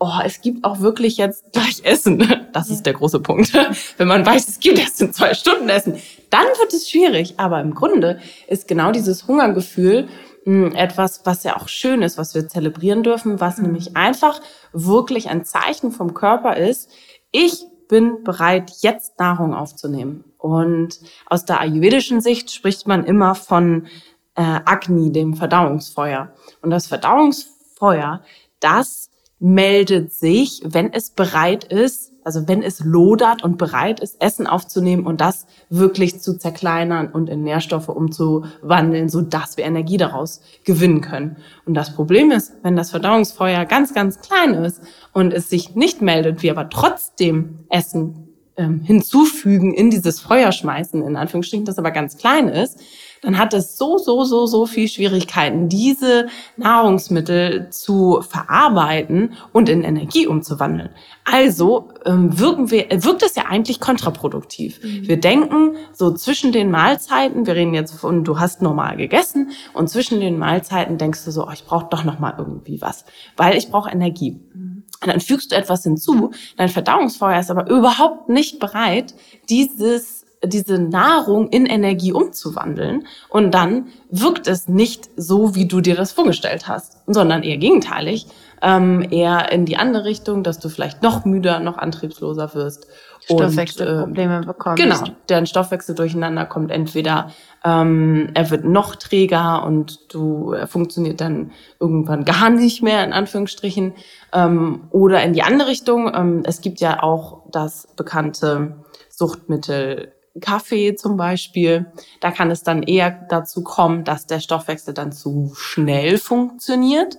oh, 0.00 0.18
es 0.24 0.40
gibt 0.40 0.64
auch 0.64 0.80
wirklich 0.80 1.16
jetzt 1.16 1.52
gleich 1.52 1.82
Essen. 1.84 2.18
Das 2.52 2.68
ja. 2.68 2.74
ist 2.74 2.84
der 2.84 2.94
große 2.94 3.20
Punkt. 3.20 3.52
Wenn 3.96 4.08
man 4.08 4.26
weiß, 4.26 4.48
es 4.48 4.58
gibt 4.58 4.80
erst 4.80 5.00
in 5.00 5.12
zwei 5.12 5.34
Stunden 5.34 5.68
Essen, 5.68 5.94
dann 6.30 6.46
wird 6.58 6.72
es 6.72 6.90
schwierig. 6.90 7.34
Aber 7.36 7.60
im 7.60 7.74
Grunde 7.74 8.18
ist 8.48 8.66
genau 8.66 8.90
dieses 8.90 9.28
Hungergefühl 9.28 10.08
hm, 10.44 10.74
etwas, 10.74 11.20
was 11.24 11.44
ja 11.44 11.56
auch 11.56 11.68
schön 11.68 12.02
ist, 12.02 12.18
was 12.18 12.34
wir 12.34 12.48
zelebrieren 12.48 13.04
dürfen, 13.04 13.38
was 13.38 13.58
mhm. 13.58 13.66
nämlich 13.66 13.96
einfach 13.96 14.40
wirklich 14.72 15.28
ein 15.28 15.44
Zeichen 15.44 15.92
vom 15.92 16.12
Körper 16.12 16.56
ist. 16.56 16.90
Ich 17.30 17.64
bin 17.90 18.22
bereit, 18.22 18.70
jetzt 18.80 19.18
Nahrung 19.18 19.52
aufzunehmen. 19.52 20.24
Und 20.38 21.00
aus 21.26 21.44
der 21.44 21.60
ayurvedischen 21.60 22.20
Sicht 22.20 22.52
spricht 22.52 22.86
man 22.86 23.04
immer 23.04 23.34
von 23.34 23.88
äh, 24.36 24.60
Agni, 24.64 25.10
dem 25.10 25.34
Verdauungsfeuer. 25.34 26.32
Und 26.62 26.70
das 26.70 26.86
Verdauungsfeuer, 26.86 28.22
das 28.60 29.10
meldet 29.40 30.12
sich, 30.12 30.62
wenn 30.64 30.92
es 30.92 31.10
bereit 31.10 31.64
ist, 31.64 32.09
also 32.24 32.48
wenn 32.48 32.62
es 32.62 32.80
lodert 32.80 33.42
und 33.42 33.58
bereit 33.58 34.00
ist, 34.00 34.20
Essen 34.20 34.46
aufzunehmen 34.46 35.06
und 35.06 35.20
das 35.20 35.46
wirklich 35.68 36.20
zu 36.20 36.38
zerkleinern 36.38 37.08
und 37.08 37.28
in 37.28 37.42
Nährstoffe 37.42 37.88
umzuwandeln, 37.88 39.08
so 39.08 39.20
dass 39.20 39.56
wir 39.56 39.64
Energie 39.64 39.96
daraus 39.96 40.40
gewinnen 40.64 41.00
können. 41.00 41.36
Und 41.64 41.74
das 41.74 41.94
Problem 41.94 42.30
ist, 42.30 42.52
wenn 42.62 42.76
das 42.76 42.90
Verdauungsfeuer 42.90 43.64
ganz, 43.64 43.94
ganz 43.94 44.20
klein 44.20 44.54
ist 44.54 44.82
und 45.12 45.32
es 45.32 45.48
sich 45.48 45.74
nicht 45.74 46.02
meldet, 46.02 46.42
wir 46.42 46.52
aber 46.52 46.68
trotzdem 46.68 47.60
Essen 47.68 48.28
ähm, 48.56 48.80
hinzufügen, 48.80 49.72
in 49.72 49.90
dieses 49.90 50.20
Feuer 50.20 50.52
schmeißen, 50.52 51.02
in 51.02 51.16
Anführungsstrichen, 51.16 51.64
das 51.64 51.78
aber 51.78 51.90
ganz 51.90 52.16
klein 52.18 52.48
ist, 52.48 52.80
dann 53.22 53.38
hat 53.38 53.52
es 53.54 53.76
so, 53.76 53.98
so, 53.98 54.24
so, 54.24 54.46
so 54.46 54.66
viel 54.66 54.88
Schwierigkeiten, 54.88 55.68
diese 55.68 56.28
Nahrungsmittel 56.56 57.68
zu 57.70 58.22
verarbeiten 58.22 59.34
und 59.52 59.68
in 59.68 59.84
Energie 59.84 60.26
umzuwandeln. 60.26 60.90
Also 61.24 61.90
ähm, 62.06 62.38
wirken 62.38 62.70
wir, 62.70 62.86
wirkt 62.90 63.22
es 63.22 63.34
ja 63.34 63.44
eigentlich 63.44 63.80
kontraproduktiv. 63.80 64.82
Mhm. 64.82 65.06
Wir 65.06 65.20
denken 65.20 65.76
so 65.92 66.12
zwischen 66.12 66.52
den 66.52 66.70
Mahlzeiten, 66.70 67.46
wir 67.46 67.54
reden 67.54 67.74
jetzt 67.74 67.92
von, 67.92 68.24
du 68.24 68.38
hast 68.38 68.62
normal 68.62 68.96
gegessen 68.96 69.50
und 69.74 69.88
zwischen 69.88 70.20
den 70.20 70.38
Mahlzeiten 70.38 70.98
denkst 70.98 71.24
du 71.24 71.30
so, 71.30 71.46
oh, 71.46 71.52
ich 71.52 71.64
brauche 71.64 71.86
doch 71.90 72.04
noch 72.04 72.18
mal 72.18 72.34
irgendwie 72.38 72.80
was, 72.80 73.04
weil 73.36 73.56
ich 73.56 73.70
brauche 73.70 73.90
Energie. 73.90 74.40
Mhm. 74.54 74.84
Und 75.02 75.08
dann 75.08 75.20
fügst 75.20 75.52
du 75.52 75.56
etwas 75.56 75.82
hinzu, 75.82 76.32
dein 76.56 76.68
Verdauungsfeuer 76.68 77.40
ist 77.40 77.50
aber 77.50 77.70
überhaupt 77.70 78.28
nicht 78.28 78.58
bereit, 78.58 79.14
dieses 79.48 80.19
diese 80.44 80.78
Nahrung 80.78 81.48
in 81.48 81.66
Energie 81.66 82.12
umzuwandeln. 82.12 83.06
Und 83.28 83.52
dann 83.52 83.88
wirkt 84.10 84.48
es 84.48 84.68
nicht 84.68 85.10
so, 85.16 85.54
wie 85.54 85.66
du 85.66 85.80
dir 85.80 85.94
das 85.94 86.12
vorgestellt 86.12 86.66
hast, 86.66 86.98
sondern 87.06 87.42
eher 87.42 87.58
gegenteilig, 87.58 88.26
ähm, 88.62 89.06
eher 89.10 89.52
in 89.52 89.64
die 89.64 89.76
andere 89.76 90.04
Richtung, 90.04 90.42
dass 90.42 90.58
du 90.58 90.68
vielleicht 90.68 91.02
noch 91.02 91.24
müder, 91.24 91.60
noch 91.60 91.78
antriebsloser 91.78 92.54
wirst. 92.54 92.86
Stoffwechselprobleme 93.22 94.38
und, 94.38 94.42
äh, 94.44 94.46
bekommst. 94.46 94.82
Genau, 94.82 95.04
dein 95.26 95.46
Stoffwechsel 95.46 95.94
durcheinander 95.94 96.46
kommt 96.46 96.70
entweder, 96.70 97.30
ähm, 97.62 98.30
er 98.32 98.50
wird 98.50 98.64
noch 98.64 98.96
träger 98.96 99.62
und 99.64 100.12
du 100.14 100.52
er 100.52 100.66
funktioniert 100.66 101.20
dann 101.20 101.50
irgendwann 101.78 102.24
gar 102.24 102.48
nicht 102.48 102.82
mehr, 102.82 103.04
in 103.04 103.12
Anführungsstrichen, 103.12 103.92
ähm, 104.32 104.84
oder 104.90 105.22
in 105.22 105.34
die 105.34 105.42
andere 105.42 105.68
Richtung. 105.68 106.10
Ähm, 106.14 106.42
es 106.44 106.62
gibt 106.62 106.80
ja 106.80 107.02
auch 107.02 107.42
das 107.50 107.88
bekannte 107.94 108.76
Suchtmittel 109.10 110.12
Kaffee 110.40 110.94
zum 110.94 111.16
Beispiel, 111.16 111.92
da 112.20 112.30
kann 112.30 112.50
es 112.50 112.62
dann 112.62 112.82
eher 112.82 113.10
dazu 113.28 113.62
kommen, 113.62 114.04
dass 114.04 114.26
der 114.26 114.40
Stoffwechsel 114.40 114.94
dann 114.94 115.12
zu 115.12 115.52
schnell 115.56 116.18
funktioniert. 116.18 117.18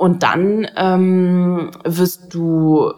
Und 0.00 0.22
dann 0.22 0.66
ähm, 0.76 1.72
wirst 1.84 2.32
du, 2.32 2.90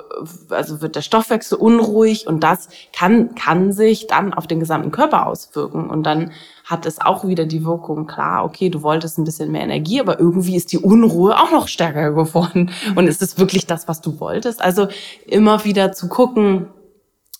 also 0.50 0.82
wird 0.82 0.94
der 0.94 1.02
Stoffwechsel 1.02 1.58
unruhig 1.58 2.28
und 2.28 2.44
das 2.44 2.68
kann, 2.96 3.34
kann 3.34 3.72
sich 3.72 4.06
dann 4.06 4.32
auf 4.32 4.46
den 4.46 4.60
gesamten 4.60 4.92
Körper 4.92 5.26
auswirken. 5.26 5.90
Und 5.90 6.04
dann 6.04 6.30
hat 6.64 6.86
es 6.86 7.00
auch 7.00 7.26
wieder 7.26 7.44
die 7.44 7.64
Wirkung, 7.64 8.06
klar, 8.06 8.44
okay, 8.44 8.70
du 8.70 8.84
wolltest 8.84 9.18
ein 9.18 9.24
bisschen 9.24 9.50
mehr 9.50 9.62
Energie, 9.62 9.98
aber 9.98 10.20
irgendwie 10.20 10.54
ist 10.54 10.70
die 10.70 10.78
Unruhe 10.78 11.36
auch 11.36 11.50
noch 11.50 11.66
stärker 11.66 12.12
geworden. 12.12 12.70
Und 12.94 13.08
ist 13.08 13.20
es 13.20 13.36
wirklich 13.36 13.66
das, 13.66 13.88
was 13.88 14.00
du 14.00 14.20
wolltest? 14.20 14.62
Also 14.62 14.86
immer 15.26 15.64
wieder 15.64 15.90
zu 15.90 16.08
gucken, 16.08 16.68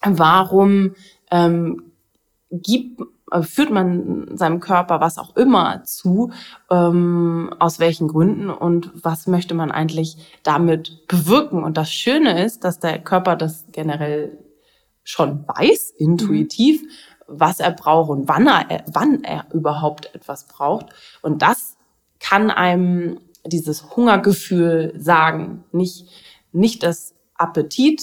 warum 0.04 0.96
ähm, 1.30 1.91
gibt, 2.52 3.00
äh, 3.32 3.42
führt 3.42 3.70
man 3.70 4.36
seinem 4.36 4.60
Körper 4.60 5.00
was 5.00 5.18
auch 5.18 5.36
immer 5.36 5.84
zu, 5.84 6.32
ähm, 6.70 7.54
aus 7.58 7.78
welchen 7.78 8.08
Gründen 8.08 8.50
und 8.50 8.90
was 8.94 9.26
möchte 9.26 9.54
man 9.54 9.70
eigentlich 9.70 10.18
damit 10.42 11.08
bewirken. 11.08 11.64
Und 11.64 11.76
das 11.76 11.90
Schöne 11.90 12.44
ist, 12.44 12.64
dass 12.64 12.78
der 12.78 12.98
Körper 12.98 13.36
das 13.36 13.66
generell 13.72 14.38
schon 15.02 15.44
weiß, 15.48 15.94
intuitiv, 15.96 16.82
mhm. 16.82 16.88
was 17.26 17.58
er 17.58 17.72
braucht 17.72 18.10
und 18.10 18.28
wann 18.28 18.46
er, 18.46 18.84
wann 18.92 19.24
er 19.24 19.46
überhaupt 19.52 20.14
etwas 20.14 20.46
braucht. 20.46 20.86
Und 21.22 21.42
das 21.42 21.76
kann 22.20 22.50
einem 22.50 23.18
dieses 23.44 23.96
Hungergefühl 23.96 24.94
sagen. 24.96 25.64
Nicht, 25.72 26.08
nicht 26.52 26.82
das 26.82 27.14
Appetit, 27.34 28.02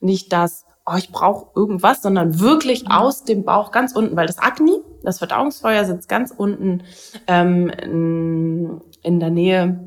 nicht 0.00 0.32
das 0.32 0.64
oh, 0.90 0.96
ich 0.96 1.10
brauche 1.10 1.48
irgendwas, 1.54 2.02
sondern 2.02 2.40
wirklich 2.40 2.84
mhm. 2.84 2.90
aus 2.92 3.24
dem 3.24 3.44
Bauch 3.44 3.70
ganz 3.70 3.92
unten, 3.92 4.16
weil 4.16 4.26
das 4.26 4.38
Agni, 4.38 4.80
das 5.02 5.18
Verdauungsfeuer, 5.18 5.84
sitzt 5.84 6.08
ganz 6.08 6.32
unten 6.36 6.82
ähm, 7.26 7.68
in, 7.68 8.80
in 9.02 9.20
der 9.20 9.30
Nähe 9.30 9.80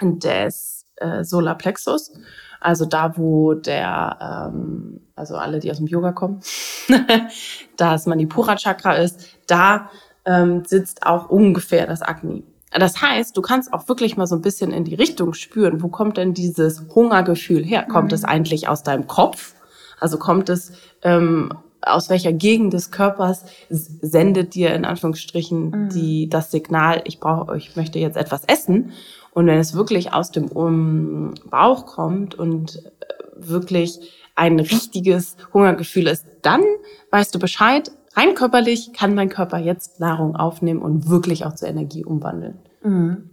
des 0.00 0.86
äh, 0.96 1.24
Solarplexus. 1.24 2.12
Also 2.60 2.84
da, 2.84 3.16
wo 3.16 3.54
der, 3.54 4.50
ähm, 4.52 5.00
also 5.16 5.36
alle, 5.36 5.60
die 5.60 5.70
aus 5.70 5.78
dem 5.78 5.86
Yoga 5.86 6.12
kommen, 6.12 6.40
das 7.76 8.06
Manipura 8.06 8.56
Chakra 8.56 8.94
ist, 8.94 9.38
da 9.46 9.90
ähm, 10.26 10.64
sitzt 10.64 11.06
auch 11.06 11.30
ungefähr 11.30 11.86
das 11.86 12.02
Agni. 12.02 12.44
Das 12.72 13.02
heißt, 13.02 13.36
du 13.36 13.42
kannst 13.42 13.72
auch 13.72 13.88
wirklich 13.88 14.16
mal 14.16 14.26
so 14.26 14.36
ein 14.36 14.42
bisschen 14.42 14.72
in 14.72 14.84
die 14.84 14.94
Richtung 14.94 15.34
spüren, 15.34 15.82
wo 15.82 15.88
kommt 15.88 16.18
denn 16.18 16.34
dieses 16.34 16.86
Hungergefühl 16.94 17.64
her? 17.64 17.84
Kommt 17.84 18.12
mhm. 18.12 18.14
es 18.14 18.24
eigentlich 18.24 18.68
aus 18.68 18.82
deinem 18.82 19.06
Kopf? 19.08 19.54
Also 20.00 20.18
kommt 20.18 20.48
es 20.48 20.72
ähm, 21.02 21.52
aus 21.82 22.10
welcher 22.10 22.32
Gegend 22.32 22.72
des 22.72 22.90
Körpers 22.90 23.44
sendet 23.68 24.54
dir 24.54 24.74
in 24.74 24.84
Anführungsstrichen 24.84 25.70
mhm. 25.70 25.88
die 25.90 26.28
das 26.28 26.50
Signal, 26.50 27.02
ich 27.04 27.20
brauche, 27.20 27.56
ich 27.56 27.76
möchte 27.76 27.98
jetzt 27.98 28.16
etwas 28.16 28.44
essen. 28.44 28.92
Und 29.32 29.46
wenn 29.46 29.58
es 29.58 29.74
wirklich 29.74 30.12
aus 30.12 30.30
dem 30.30 30.46
um, 30.48 31.34
Bauch 31.48 31.86
kommt 31.86 32.34
und 32.34 32.84
äh, 32.84 33.14
wirklich 33.36 34.00
ein 34.34 34.58
richtiges 34.58 35.36
Hungergefühl 35.52 36.06
ist, 36.06 36.26
dann 36.42 36.62
weißt 37.10 37.34
du 37.34 37.38
Bescheid. 37.38 37.92
Rein 38.14 38.34
körperlich 38.34 38.92
kann 38.92 39.14
mein 39.14 39.28
Körper 39.28 39.58
jetzt 39.58 40.00
Nahrung 40.00 40.34
aufnehmen 40.34 40.82
und 40.82 41.08
wirklich 41.08 41.44
auch 41.46 41.54
zur 41.54 41.68
Energie 41.68 42.04
umwandeln. 42.04 42.58
Mhm. 42.82 43.30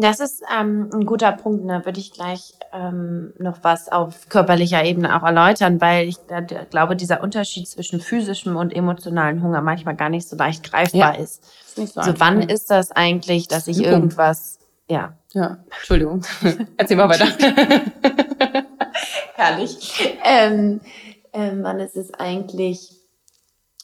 Das 0.00 0.20
ist 0.20 0.42
ähm, 0.58 0.90
ein 0.92 1.04
guter 1.04 1.32
Punkt. 1.32 1.68
Da 1.68 1.84
würde 1.84 2.00
ich 2.00 2.12
gleich 2.12 2.54
ähm, 2.72 3.32
noch 3.38 3.58
was 3.62 3.90
auf 3.90 4.28
körperlicher 4.28 4.84
Ebene 4.84 5.16
auch 5.16 5.26
erläutern, 5.26 5.80
weil 5.80 6.08
ich 6.08 6.16
da, 6.28 6.40
glaube, 6.40 6.96
dieser 6.96 7.22
Unterschied 7.22 7.68
zwischen 7.68 8.00
physischem 8.00 8.56
und 8.56 8.74
emotionalen 8.74 9.42
Hunger 9.42 9.60
manchmal 9.60 9.96
gar 9.96 10.08
nicht 10.08 10.28
so 10.28 10.36
leicht 10.36 10.70
greifbar 10.70 11.14
ja. 11.16 11.22
ist. 11.22 11.44
ist 11.66 11.78
nicht 11.78 11.94
so 11.94 12.00
also 12.00 12.14
wann 12.18 12.42
ist 12.42 12.70
das 12.70 12.92
eigentlich, 12.92 13.48
dass 13.48 13.66
ich 13.66 13.82
irgendwas, 13.82 14.58
ja. 14.88 15.14
Ja, 15.32 15.58
Entschuldigung. 15.70 16.22
Erzähl 16.76 16.96
mal 16.96 17.08
weiter. 17.08 17.26
Herrlich. 19.34 20.18
Ähm, 20.24 20.80
ähm, 21.32 21.60
wann 21.62 21.78
ist 21.78 21.96
es 21.96 22.12
eigentlich, 22.14 22.99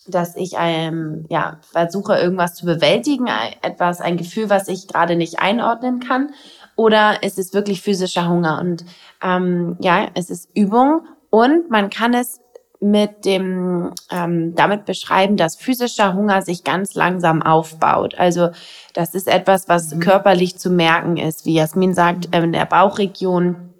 dass 0.09 0.37
ich 0.37 0.55
ähm, 0.59 1.27
ja, 1.29 1.59
versuche, 1.62 2.16
irgendwas 2.16 2.55
zu 2.55 2.66
bewältigen, 2.66 3.27
etwas, 3.62 4.01
ein 4.01 4.16
Gefühl, 4.16 4.51
was 4.51 4.69
ich 4.69 4.88
gerade 4.88 5.16
nicht 5.16 5.38
einordnen 5.38 6.01
kann? 6.01 6.31
Oder 6.77 7.23
ist 7.23 7.38
es 7.38 7.55
wirklich 7.55 7.81
physischer 7.81 8.29
Hunger? 8.29 8.61
Und 8.61 8.85
ähm, 9.23 9.77
ja, 9.81 10.09
es 10.14 10.31
ist 10.31 10.51
Übung 10.55 11.07
und 11.31 11.71
man 11.71 11.90
kann 11.90 12.14
es 12.14 12.40
mit 12.81 13.25
dem 13.25 13.92
ähm, 14.11 14.55
damit 14.55 14.85
beschreiben, 14.85 15.37
dass 15.37 15.57
physischer 15.57 16.14
Hunger 16.14 16.42
sich 16.42 16.62
ganz 16.62 16.95
langsam 16.95 17.42
aufbaut. 17.42 18.14
Also 18.16 18.51
das 18.92 19.14
ist 19.14 19.29
etwas, 19.29 19.69
was 19.69 19.95
mhm. 19.95 20.01
körperlich 20.01 20.59
zu 20.59 20.71
merken 20.71 21.16
ist, 21.16 21.47
wie 21.47 21.55
Jasmin 21.55 21.95
sagt, 21.95 22.35
äh, 22.35 22.42
in 22.42 22.53
der 22.53 22.66
Bauchregion. 22.66 23.73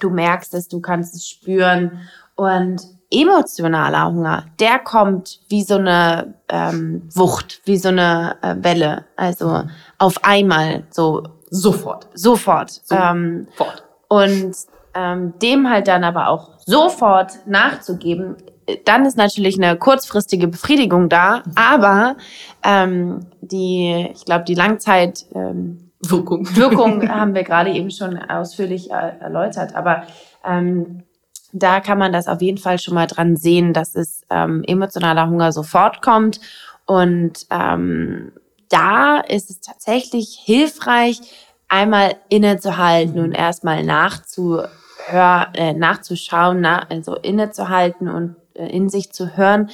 Du 0.00 0.10
merkst 0.10 0.52
es, 0.54 0.68
du 0.68 0.80
kannst 0.80 1.14
es 1.14 1.26
spüren 1.26 2.02
und 2.34 2.82
emotionaler 3.12 4.06
Hunger, 4.06 4.46
der 4.58 4.78
kommt 4.78 5.40
wie 5.48 5.62
so 5.62 5.76
eine 5.76 6.34
ähm, 6.48 7.08
Wucht, 7.14 7.60
wie 7.64 7.76
so 7.76 7.88
eine 7.88 8.36
äh, 8.42 8.56
Welle. 8.58 9.04
Also 9.16 9.64
auf 9.98 10.24
einmal, 10.24 10.84
so 10.90 11.22
sofort. 11.50 12.08
Sofort. 12.14 12.80
Ähm, 12.90 13.46
sofort. 13.56 13.84
und 14.08 14.56
ähm, 14.94 15.34
dem 15.40 15.70
halt 15.70 15.88
dann 15.88 16.04
aber 16.04 16.28
auch 16.28 16.58
sofort 16.64 17.46
nachzugeben, 17.46 18.36
dann 18.84 19.04
ist 19.04 19.16
natürlich 19.16 19.56
eine 19.56 19.76
kurzfristige 19.76 20.48
Befriedigung 20.48 21.08
da, 21.08 21.42
aber 21.54 22.16
ähm, 22.62 23.26
die, 23.40 24.08
ich 24.14 24.24
glaube, 24.24 24.44
die 24.44 24.54
Langzeit 24.54 25.26
ähm, 25.34 25.90
Wirkung. 26.00 26.46
Wirkung 26.56 27.08
haben 27.08 27.34
wir 27.34 27.44
gerade 27.44 27.70
eben 27.70 27.90
schon 27.90 28.18
ausführlich 28.18 28.90
äh, 28.90 29.18
erläutert, 29.20 29.74
aber 29.74 30.04
ähm, 30.44 31.04
da 31.52 31.80
kann 31.80 31.98
man 31.98 32.12
das 32.12 32.28
auf 32.28 32.40
jeden 32.40 32.58
Fall 32.58 32.78
schon 32.78 32.94
mal 32.94 33.06
dran 33.06 33.36
sehen, 33.36 33.72
dass 33.72 33.94
es 33.94 34.22
ähm, 34.30 34.64
emotionaler 34.66 35.28
Hunger 35.28 35.52
sofort 35.52 36.02
kommt. 36.02 36.40
Und 36.86 37.46
ähm, 37.50 38.32
da 38.68 39.18
ist 39.18 39.50
es 39.50 39.60
tatsächlich 39.60 40.40
hilfreich, 40.42 41.20
einmal 41.68 42.16
innezuhalten 42.28 43.20
und 43.20 43.32
erstmal 43.32 43.82
nachzuhören, 43.84 45.54
äh, 45.54 45.72
nachzuschauen, 45.72 46.60
na, 46.60 46.86
also 46.90 47.16
innezuhalten 47.16 48.08
und 48.08 48.36
äh, 48.54 48.66
in 48.66 48.88
sich 48.88 49.12
zu 49.12 49.36
hören, 49.36 49.70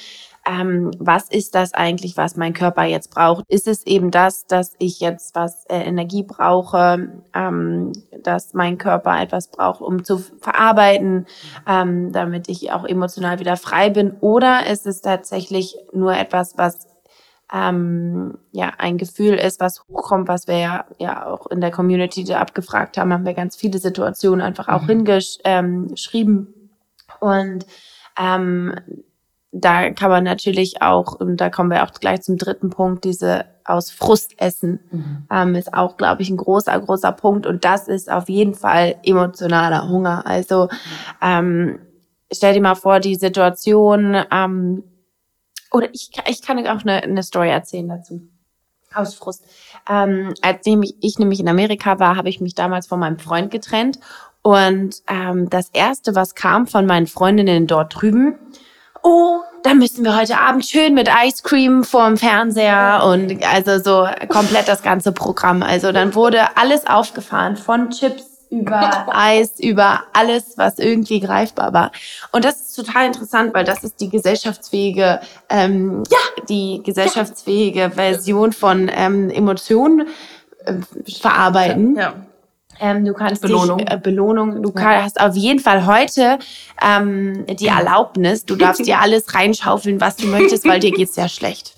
ähm, 0.49 0.91
was 0.99 1.29
ist 1.29 1.55
das 1.55 1.75
eigentlich, 1.75 2.17
was 2.17 2.37
mein 2.37 2.55
Körper 2.55 2.85
jetzt 2.85 3.15
braucht? 3.15 3.45
Ist 3.49 3.69
es 3.69 3.87
eben 3.87 4.11
das, 4.11 4.47
dass 4.47 4.75
ich 4.79 4.99
jetzt 4.99 5.35
was 5.35 5.67
äh, 5.67 5.81
Energie 5.81 6.23
brauche, 6.23 7.21
ähm, 7.35 7.93
dass 8.23 8.55
mein 8.55 8.79
Körper 8.79 9.21
etwas 9.21 9.51
braucht, 9.51 9.83
um 9.83 10.05
zu 10.05 10.19
verarbeiten, 10.19 11.27
ähm, 11.67 12.13
damit 12.13 12.49
ich 12.49 12.73
auch 12.73 12.85
emotional 12.85 13.41
wieder 13.41 13.59
frei 13.59 13.91
bin? 13.91 14.13
Oder 14.21 14.67
ist 14.67 14.87
es 14.87 15.03
tatsächlich 15.03 15.77
nur 15.93 16.17
etwas, 16.17 16.57
was 16.57 16.89
ähm, 17.53 18.39
ja 18.53 18.73
ein 18.79 18.97
Gefühl 18.97 19.35
ist, 19.35 19.61
was 19.61 19.83
hochkommt, 19.89 20.29
was 20.29 20.49
wir 20.49 20.59
ja, 20.59 20.85
ja 20.99 21.27
auch 21.27 21.47
in 21.49 21.61
der 21.61 21.71
Community 21.71 22.33
abgefragt 22.33 22.97
haben, 22.97 23.13
haben 23.13 23.27
wir 23.27 23.35
ganz 23.35 23.55
viele 23.57 23.79
Situationen 23.79 24.41
einfach 24.41 24.69
auch 24.69 24.83
mhm. 24.83 25.05
hingeschrieben. 25.05 26.55
Und 27.21 27.67
ähm, 28.19 28.75
da 29.65 29.91
kann 29.91 30.11
man 30.11 30.25
natürlich 30.25 30.83
auch, 30.83 31.15
und 31.15 31.37
da 31.39 31.51
kommen 31.51 31.71
wir 31.71 31.83
auch 31.83 31.93
gleich 31.93 32.23
zum 32.23 32.37
dritten 32.37 32.71
Punkt, 32.71 33.05
diese 33.05 33.45
aus 33.65 33.91
Frust 33.91 34.41
essen, 34.41 34.81
mhm. 34.91 35.27
ähm, 35.31 35.55
ist 35.55 35.75
auch, 35.75 35.97
glaube 35.97 36.23
ich, 36.23 36.31
ein 36.31 36.37
großer, 36.37 36.79
großer 36.81 37.13
Punkt. 37.13 37.47
Und 37.47 37.65
das 37.65 37.87
ist 37.89 38.11
auf 38.11 38.29
jeden 38.29 38.55
Fall 38.55 38.97
emotionaler 39.05 39.89
Hunger. 39.89 40.27
Also 40.27 40.69
ähm, 41.23 41.79
stell 42.33 42.55
dir 42.55 42.63
mal 42.63 42.75
vor, 42.75 43.01
die 43.01 43.15
Situation, 43.15 44.17
ähm, 44.31 44.85
oder 45.71 45.89
ich, 45.93 46.11
ich 46.29 46.43
kann 46.43 46.59
auch 46.67 46.83
eine, 46.83 47.03
eine 47.03 47.23
Story 47.23 47.51
erzählen 47.51 47.89
dazu. 47.89 48.23
Aus 48.95 49.15
Frust. 49.15 49.45
Ähm, 49.89 50.33
als 50.41 50.65
ich, 50.65 50.97
ich 51.01 51.19
nämlich 51.19 51.41
in 51.41 51.49
Amerika 51.49 51.99
war, 51.99 52.17
habe 52.17 52.31
ich 52.31 52.41
mich 52.41 52.55
damals 52.55 52.87
von 52.87 52.99
meinem 52.99 53.19
Freund 53.19 53.51
getrennt. 53.51 53.99
Und 54.41 55.03
ähm, 55.09 55.51
das 55.51 55.69
Erste, 55.75 56.15
was 56.15 56.35
kam 56.35 56.67
von 56.67 56.87
meinen 56.87 57.07
Freundinnen 57.07 57.67
dort 57.67 58.01
drüben, 58.01 58.39
oh, 59.03 59.41
da 59.63 59.75
müssen 59.75 60.05
wir 60.05 60.17
heute 60.17 60.39
Abend 60.39 60.65
schön 60.65 60.95
mit 60.95 61.09
Ice 61.25 61.43
Cream 61.43 61.85
vorm 61.85 62.17
Fernseher 62.17 63.03
und 63.05 63.45
also 63.45 63.79
so 63.79 64.09
komplett 64.29 64.69
das 64.69 64.83
ganze 64.83 65.13
Programm. 65.13 65.63
Also 65.63 65.93
dann 65.93 66.15
wurde 66.15 66.57
alles 66.57 66.87
aufgefahren 66.87 67.57
von 67.57 67.91
Chips 67.91 68.25
über 68.51 69.07
Eis, 69.15 69.61
über 69.61 70.05
alles, 70.13 70.57
was 70.57 70.79
irgendwie 70.79 71.21
greifbar 71.21 71.73
war. 71.73 71.93
Und 72.33 72.45
das 72.45 72.61
ist 72.61 72.75
total 72.75 73.07
interessant, 73.07 73.53
weil 73.55 73.65
das 73.65 73.85
ist 73.85 74.01
die 74.01 74.09
gesellschaftsfähige, 74.09 75.21
ähm, 75.51 76.03
ja, 76.11 76.45
die 76.49 76.81
gesellschaftsfähige 76.83 77.91
Version 77.91 78.53
von 78.53 78.91
ähm, 78.93 79.29
Emotionen 79.29 80.09
äh, 80.65 80.75
verarbeiten. 81.21 81.97
Ja. 81.97 82.15
Ähm, 82.81 83.05
du 83.05 83.13
kannst 83.13 83.43
Belohnung. 83.43 83.79
Dich, 83.79 83.91
äh, 83.91 83.99
Belohnung. 83.99 84.63
Du 84.63 84.73
kann, 84.73 85.03
hast 85.03 85.21
auf 85.21 85.37
jeden 85.37 85.61
Fall 85.61 85.87
heute 85.87 86.39
ähm, 86.83 87.45
die 87.49 87.67
Erlaubnis. 87.67 88.45
Du 88.45 88.57
darfst 88.57 88.87
dir 88.87 88.99
alles 89.01 89.35
reinschaufeln, 89.35 90.01
was 90.01 90.17
du 90.17 90.27
möchtest, 90.27 90.67
weil 90.67 90.81
dir 90.81 90.93
geht's 90.93 91.17
ja 91.17 91.29
schlecht. 91.29 91.75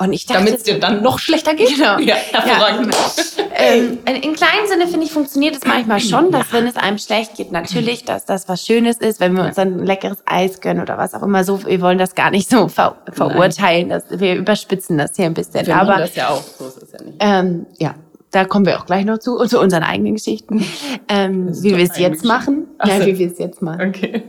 Und 0.00 0.12
ich 0.12 0.26
dachte, 0.26 0.44
Damit 0.44 0.58
es 0.58 0.62
dir 0.62 0.78
dann 0.78 1.02
noch 1.02 1.18
schlechter 1.18 1.54
geht? 1.54 1.74
Genau. 1.74 1.98
Ja, 1.98 2.14
hervorragend. 2.14 2.94
ähm, 3.56 3.98
in 4.06 4.32
kleinem 4.34 4.66
Sinne 4.68 4.86
finde 4.86 5.06
ich, 5.06 5.12
funktioniert 5.12 5.56
es 5.56 5.64
manchmal 5.64 5.98
schon, 5.98 6.30
dass 6.30 6.52
wenn 6.52 6.68
es 6.68 6.76
einem 6.76 6.98
schlecht 6.98 7.34
geht, 7.34 7.50
natürlich, 7.50 8.04
dass 8.04 8.24
das 8.24 8.48
was 8.48 8.64
Schönes 8.64 8.98
ist, 8.98 9.18
wenn 9.18 9.32
wir 9.32 9.42
uns 9.42 9.56
dann 9.56 9.80
ein 9.80 9.84
leckeres 9.84 10.18
Eis 10.24 10.60
gönnen 10.60 10.82
oder 10.82 10.98
was 10.98 11.14
auch 11.14 11.22
immer 11.24 11.42
so. 11.42 11.66
Wir 11.66 11.80
wollen 11.80 11.98
das 11.98 12.14
gar 12.14 12.30
nicht 12.30 12.48
so 12.48 12.68
ver 12.68 12.96
verurteilen. 13.12 13.88
Dass 13.88 14.04
wir 14.08 14.36
überspitzen 14.36 14.98
das 14.98 15.16
hier 15.16 15.26
ein 15.26 15.34
bisschen. 15.34 15.66
Wir 15.66 15.76
Aber 15.76 15.96
das 15.96 16.14
ja 16.14 16.28
auch. 16.28 16.42
So 16.42 16.68
ist 16.68 16.80
es 16.80 16.92
ja 16.92 17.02
nicht. 17.02 17.16
ähm, 17.18 17.66
ja, 17.78 17.96
da 18.30 18.44
kommen 18.44 18.66
wir 18.66 18.78
auch 18.78 18.86
gleich 18.86 19.04
noch 19.04 19.18
zu, 19.18 19.36
zu 19.46 19.60
unseren 19.60 19.82
eigenen 19.82 20.14
Geschichten. 20.14 20.64
Ähm, 21.10 21.48
wie 21.62 21.74
wir 21.74 21.84
es 21.84 21.98
jetzt 21.98 22.22
machen. 22.22 22.66
Ach 22.76 22.86
Ja, 22.86 23.00
so. 23.00 23.06
wie 23.06 23.18
wir 23.18 23.32
es 23.32 23.38
jetzt 23.38 23.62
machen. 23.62 23.88
Okay. 23.88 24.24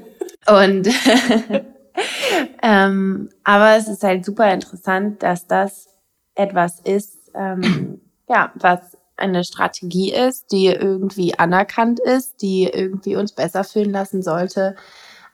Und 0.47 0.87
ähm, 2.63 3.29
aber 3.43 3.75
es 3.75 3.89
ist 3.89 4.01
halt 4.01 4.23
super 4.23 4.53
interessant, 4.53 5.21
dass 5.21 5.45
das 5.45 5.89
etwas 6.35 6.79
ist, 6.79 7.31
ähm, 7.35 7.99
ja, 8.29 8.53
was 8.55 8.97
eine 9.17 9.43
Strategie 9.43 10.13
ist, 10.13 10.53
die 10.53 10.67
irgendwie 10.67 11.37
anerkannt 11.37 11.99
ist, 11.99 12.41
die 12.41 12.63
irgendwie 12.63 13.17
uns 13.17 13.33
besser 13.33 13.65
fühlen 13.65 13.91
lassen 13.91 14.21
sollte. 14.21 14.77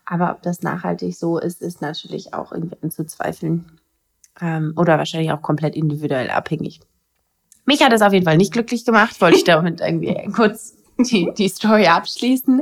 Aber 0.05 0.31
ob 0.31 0.41
das 0.41 0.63
nachhaltig 0.63 1.15
so 1.15 1.37
ist, 1.37 1.61
ist 1.61 1.81
natürlich 1.81 2.33
auch 2.33 2.51
irgendwie 2.51 2.77
anzuzweifeln. 2.81 3.65
Ähm, 4.41 4.73
oder 4.75 4.97
wahrscheinlich 4.97 5.31
auch 5.31 5.41
komplett 5.41 5.75
individuell 5.75 6.29
abhängig. 6.29 6.81
Mich 7.65 7.81
hat 7.83 7.93
es 7.93 8.01
auf 8.01 8.13
jeden 8.13 8.25
Fall 8.25 8.37
nicht 8.37 8.53
glücklich 8.53 8.85
gemacht, 8.85 9.19
wollte 9.21 9.37
ich 9.37 9.43
damit 9.43 9.81
irgendwie 9.81 10.15
kurz 10.35 10.75
die, 10.97 11.31
die 11.37 11.49
Story 11.49 11.87
abschließen. 11.87 12.61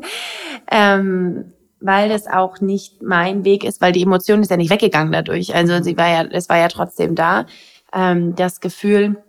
Ähm, 0.71 1.53
weil 1.83 2.07
das 2.07 2.27
auch 2.27 2.61
nicht 2.61 3.01
mein 3.01 3.43
Weg 3.43 3.65
ist, 3.65 3.81
weil 3.81 3.91
die 3.91 4.03
Emotion 4.03 4.41
ist 4.41 4.49
ja 4.49 4.57
nicht 4.57 4.71
weggegangen 4.71 5.11
dadurch. 5.11 5.53
Also 5.53 5.83
sie 5.83 5.97
war 5.97 6.07
ja, 6.07 6.23
es 6.23 6.47
war 6.47 6.57
ja 6.57 6.69
trotzdem 6.69 7.13
da. 7.13 7.45
Ähm, 7.91 8.35
das 8.35 8.61
Gefühl, 8.61 9.21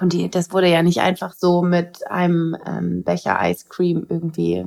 und 0.00 0.12
die, 0.12 0.30
das 0.30 0.52
wurde 0.52 0.68
ja 0.68 0.82
nicht 0.82 1.00
einfach 1.00 1.32
so 1.32 1.62
mit 1.62 2.06
einem 2.10 2.56
ähm, 2.66 3.04
Becher 3.04 3.38
Ice 3.42 3.66
Cream 3.70 4.06
irgendwie 4.08 4.66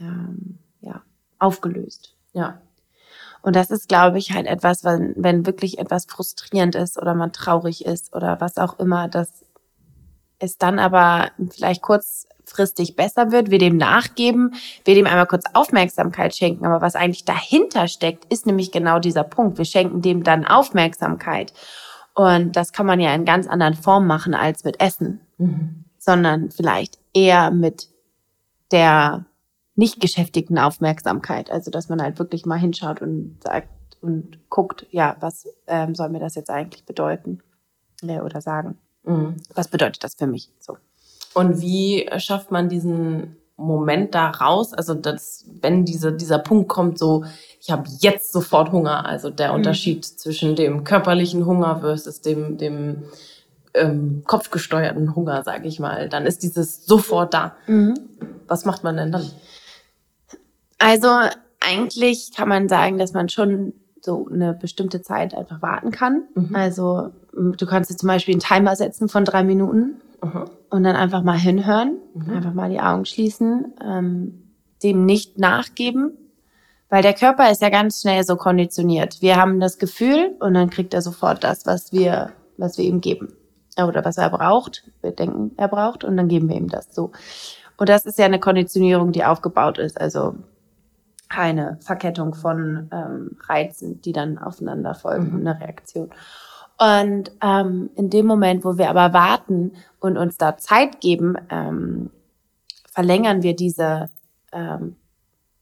ähm, 0.00 0.58
ja, 0.80 1.02
aufgelöst. 1.40 2.14
Ja. 2.32 2.60
Und 3.42 3.56
das 3.56 3.70
ist, 3.70 3.88
glaube 3.88 4.18
ich, 4.18 4.32
halt 4.32 4.46
etwas, 4.46 4.84
wenn, 4.84 5.14
wenn 5.16 5.46
wirklich 5.46 5.78
etwas 5.78 6.06
frustrierend 6.06 6.74
ist 6.76 6.96
oder 6.96 7.14
man 7.14 7.32
traurig 7.32 7.84
ist 7.84 8.14
oder 8.14 8.40
was 8.40 8.56
auch 8.56 8.78
immer, 8.78 9.08
dass 9.08 9.44
es 10.38 10.58
dann 10.58 10.78
aber 10.78 11.30
vielleicht 11.50 11.82
kurzfristig 11.82 12.96
besser 12.96 13.32
wird, 13.32 13.50
wir 13.50 13.58
dem 13.58 13.76
nachgeben, 13.76 14.54
wir 14.84 14.94
dem 14.94 15.06
einmal 15.06 15.26
kurz 15.26 15.44
Aufmerksamkeit 15.54 16.34
schenken. 16.34 16.66
Aber 16.66 16.80
was 16.80 16.96
eigentlich 16.96 17.24
dahinter 17.24 17.88
steckt, 17.88 18.30
ist 18.32 18.46
nämlich 18.46 18.72
genau 18.72 18.98
dieser 18.98 19.24
Punkt. 19.24 19.58
Wir 19.58 19.64
schenken 19.64 20.02
dem 20.02 20.22
dann 20.22 20.46
Aufmerksamkeit. 20.46 21.52
Und 22.14 22.56
das 22.56 22.72
kann 22.72 22.86
man 22.86 23.00
ja 23.00 23.14
in 23.14 23.24
ganz 23.24 23.46
anderen 23.46 23.74
Formen 23.74 24.06
machen 24.06 24.34
als 24.34 24.64
mit 24.64 24.80
Essen, 24.80 25.20
sondern 25.98 26.50
vielleicht 26.50 26.98
eher 27.12 27.50
mit 27.50 27.88
der 28.72 29.26
nicht 29.74 30.00
geschäftigten 30.00 30.58
Aufmerksamkeit. 30.58 31.50
Also, 31.50 31.70
dass 31.70 31.88
man 31.88 32.00
halt 32.00 32.18
wirklich 32.18 32.46
mal 32.46 32.58
hinschaut 32.58 33.02
und 33.02 33.38
sagt 33.42 33.68
und 34.00 34.38
guckt, 34.48 34.86
ja, 34.90 35.16
was 35.20 35.46
ähm, 35.66 35.94
soll 35.94 36.08
mir 36.08 36.20
das 36.20 36.34
jetzt 36.34 36.50
eigentlich 36.50 36.84
bedeuten 36.84 37.42
äh, 38.02 38.20
oder 38.20 38.40
sagen? 38.40 38.78
Mhm. 39.06 39.36
Was 39.54 39.68
bedeutet 39.68 40.04
das 40.04 40.14
für 40.14 40.26
mich? 40.26 40.50
So. 40.60 40.76
Und 41.34 41.60
wie 41.60 42.08
schafft 42.18 42.50
man 42.50 42.68
diesen 42.68 43.36
Moment 43.56 44.14
da 44.14 44.30
raus? 44.30 44.74
Also, 44.74 44.94
dass, 44.94 45.44
wenn 45.62 45.84
diese, 45.84 46.12
dieser 46.12 46.38
Punkt 46.38 46.68
kommt, 46.68 46.98
so, 46.98 47.24
ich 47.60 47.70
habe 47.70 47.88
jetzt 48.00 48.32
sofort 48.32 48.70
Hunger, 48.72 49.06
also 49.06 49.30
der 49.30 49.48
Mhm. 49.48 49.54
Unterschied 49.56 50.04
zwischen 50.04 50.56
dem 50.56 50.84
körperlichen 50.84 51.46
Hunger 51.46 51.80
versus 51.80 52.20
dem, 52.20 52.58
dem 52.58 53.04
ähm, 53.74 54.22
kopfgesteuerten 54.26 55.14
Hunger, 55.14 55.42
sage 55.42 55.68
ich 55.68 55.78
mal, 55.80 56.08
dann 56.08 56.26
ist 56.26 56.42
dieses 56.42 56.84
sofort 56.86 57.32
da. 57.34 57.56
Was 58.46 58.64
macht 58.64 58.84
man 58.84 58.96
denn 58.96 59.12
dann? 59.12 59.30
Also 60.78 61.08
eigentlich 61.60 62.32
kann 62.34 62.48
man 62.48 62.68
sagen, 62.68 62.98
dass 62.98 63.12
man 63.12 63.28
schon 63.28 63.72
so 64.00 64.28
eine 64.32 64.54
bestimmte 64.54 65.02
Zeit 65.02 65.34
einfach 65.34 65.62
warten 65.62 65.90
kann. 65.90 66.24
Also 66.52 66.98
m, 67.06 67.12
du 67.36 67.66
kannst 67.66 67.90
dir 67.90 67.96
zum 67.96 68.08
Beispiel 68.08 68.34
einen 68.34 68.40
Timer 68.40 68.76
setzen 68.76 69.08
von 69.08 69.24
drei 69.24 69.42
Minuten 69.44 70.00
Mhm. 70.22 70.44
und 70.70 70.82
dann 70.82 70.96
einfach 70.96 71.22
mal 71.22 71.38
hinhören, 71.38 71.98
einfach 72.34 72.54
mal 72.54 72.70
die 72.70 72.80
Augen 72.80 73.04
schließen, 73.04 73.74
ähm, 73.84 74.42
dem 74.82 75.04
nicht 75.04 75.38
nachgeben, 75.38 76.12
weil 76.88 77.02
der 77.02 77.12
Körper 77.12 77.50
ist 77.50 77.60
ja 77.60 77.68
ganz 77.68 78.00
schnell 78.00 78.24
so 78.24 78.36
konditioniert. 78.36 79.20
Wir 79.20 79.36
haben 79.36 79.60
das 79.60 79.78
Gefühl 79.78 80.34
und 80.40 80.54
dann 80.54 80.70
kriegt 80.70 80.94
er 80.94 81.02
sofort 81.02 81.44
das, 81.44 81.66
was 81.66 81.92
wir, 81.92 82.30
was 82.56 82.78
wir 82.78 82.86
ihm 82.86 83.00
geben 83.02 83.34
oder 83.78 84.04
was 84.06 84.16
er 84.16 84.30
braucht. 84.30 84.84
Wir 85.02 85.10
denken, 85.12 85.52
er 85.58 85.68
braucht 85.68 86.02
und 86.02 86.16
dann 86.16 86.28
geben 86.28 86.48
wir 86.48 86.56
ihm 86.56 86.68
das 86.68 86.94
so. 86.94 87.12
Und 87.76 87.90
das 87.90 88.06
ist 88.06 88.18
ja 88.18 88.24
eine 88.24 88.40
Konditionierung, 88.40 89.12
die 89.12 89.24
aufgebaut 89.24 89.76
ist. 89.78 90.00
Also 90.00 90.34
eine 91.28 91.76
Verkettung 91.80 92.34
von 92.34 92.88
ähm, 92.92 93.36
Reizen, 93.48 94.00
die 94.00 94.12
dann 94.12 94.38
aufeinander 94.38 94.94
folgen, 94.94 95.40
eine 95.40 95.60
Reaktion. 95.60 96.10
Und 96.78 97.32
ähm, 97.42 97.90
in 97.96 98.10
dem 98.10 98.26
Moment, 98.26 98.64
wo 98.64 98.76
wir 98.76 98.90
aber 98.90 99.12
warten 99.12 99.72
und 99.98 100.18
uns 100.18 100.36
da 100.36 100.58
Zeit 100.58 101.00
geben, 101.00 101.36
ähm, 101.50 102.10
verlängern 102.92 103.42
wir 103.42 103.56
diese, 103.56 104.10
ähm, 104.52 104.96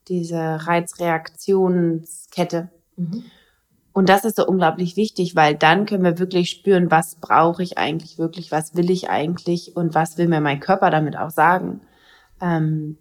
diese 0.09 0.67
Reizreaktionskette. 0.67 2.69
Und 3.93 4.09
das 4.09 4.25
ist 4.25 4.37
so 4.37 4.47
unglaublich 4.47 4.97
wichtig, 4.97 5.37
weil 5.37 5.55
dann 5.55 5.87
können 5.87 6.03
wir 6.03 6.19
wirklich 6.19 6.51
spüren, 6.51 6.91
was 6.91 7.15
brauche 7.15 7.63
ich 7.63 7.79
eigentlich 7.79 8.19
wirklich, 8.19 8.51
was 8.51 8.75
will 8.75 8.91
ich 8.91 9.09
eigentlich 9.09 9.77
und 9.77 9.95
was 9.95 10.19
will 10.19 10.27
mir 10.27 10.41
mein 10.41 10.59
Körper 10.59 10.91
damit 10.91 11.17
auch 11.17 11.31
sagen. 11.31 11.81
Ähm, 12.41 12.99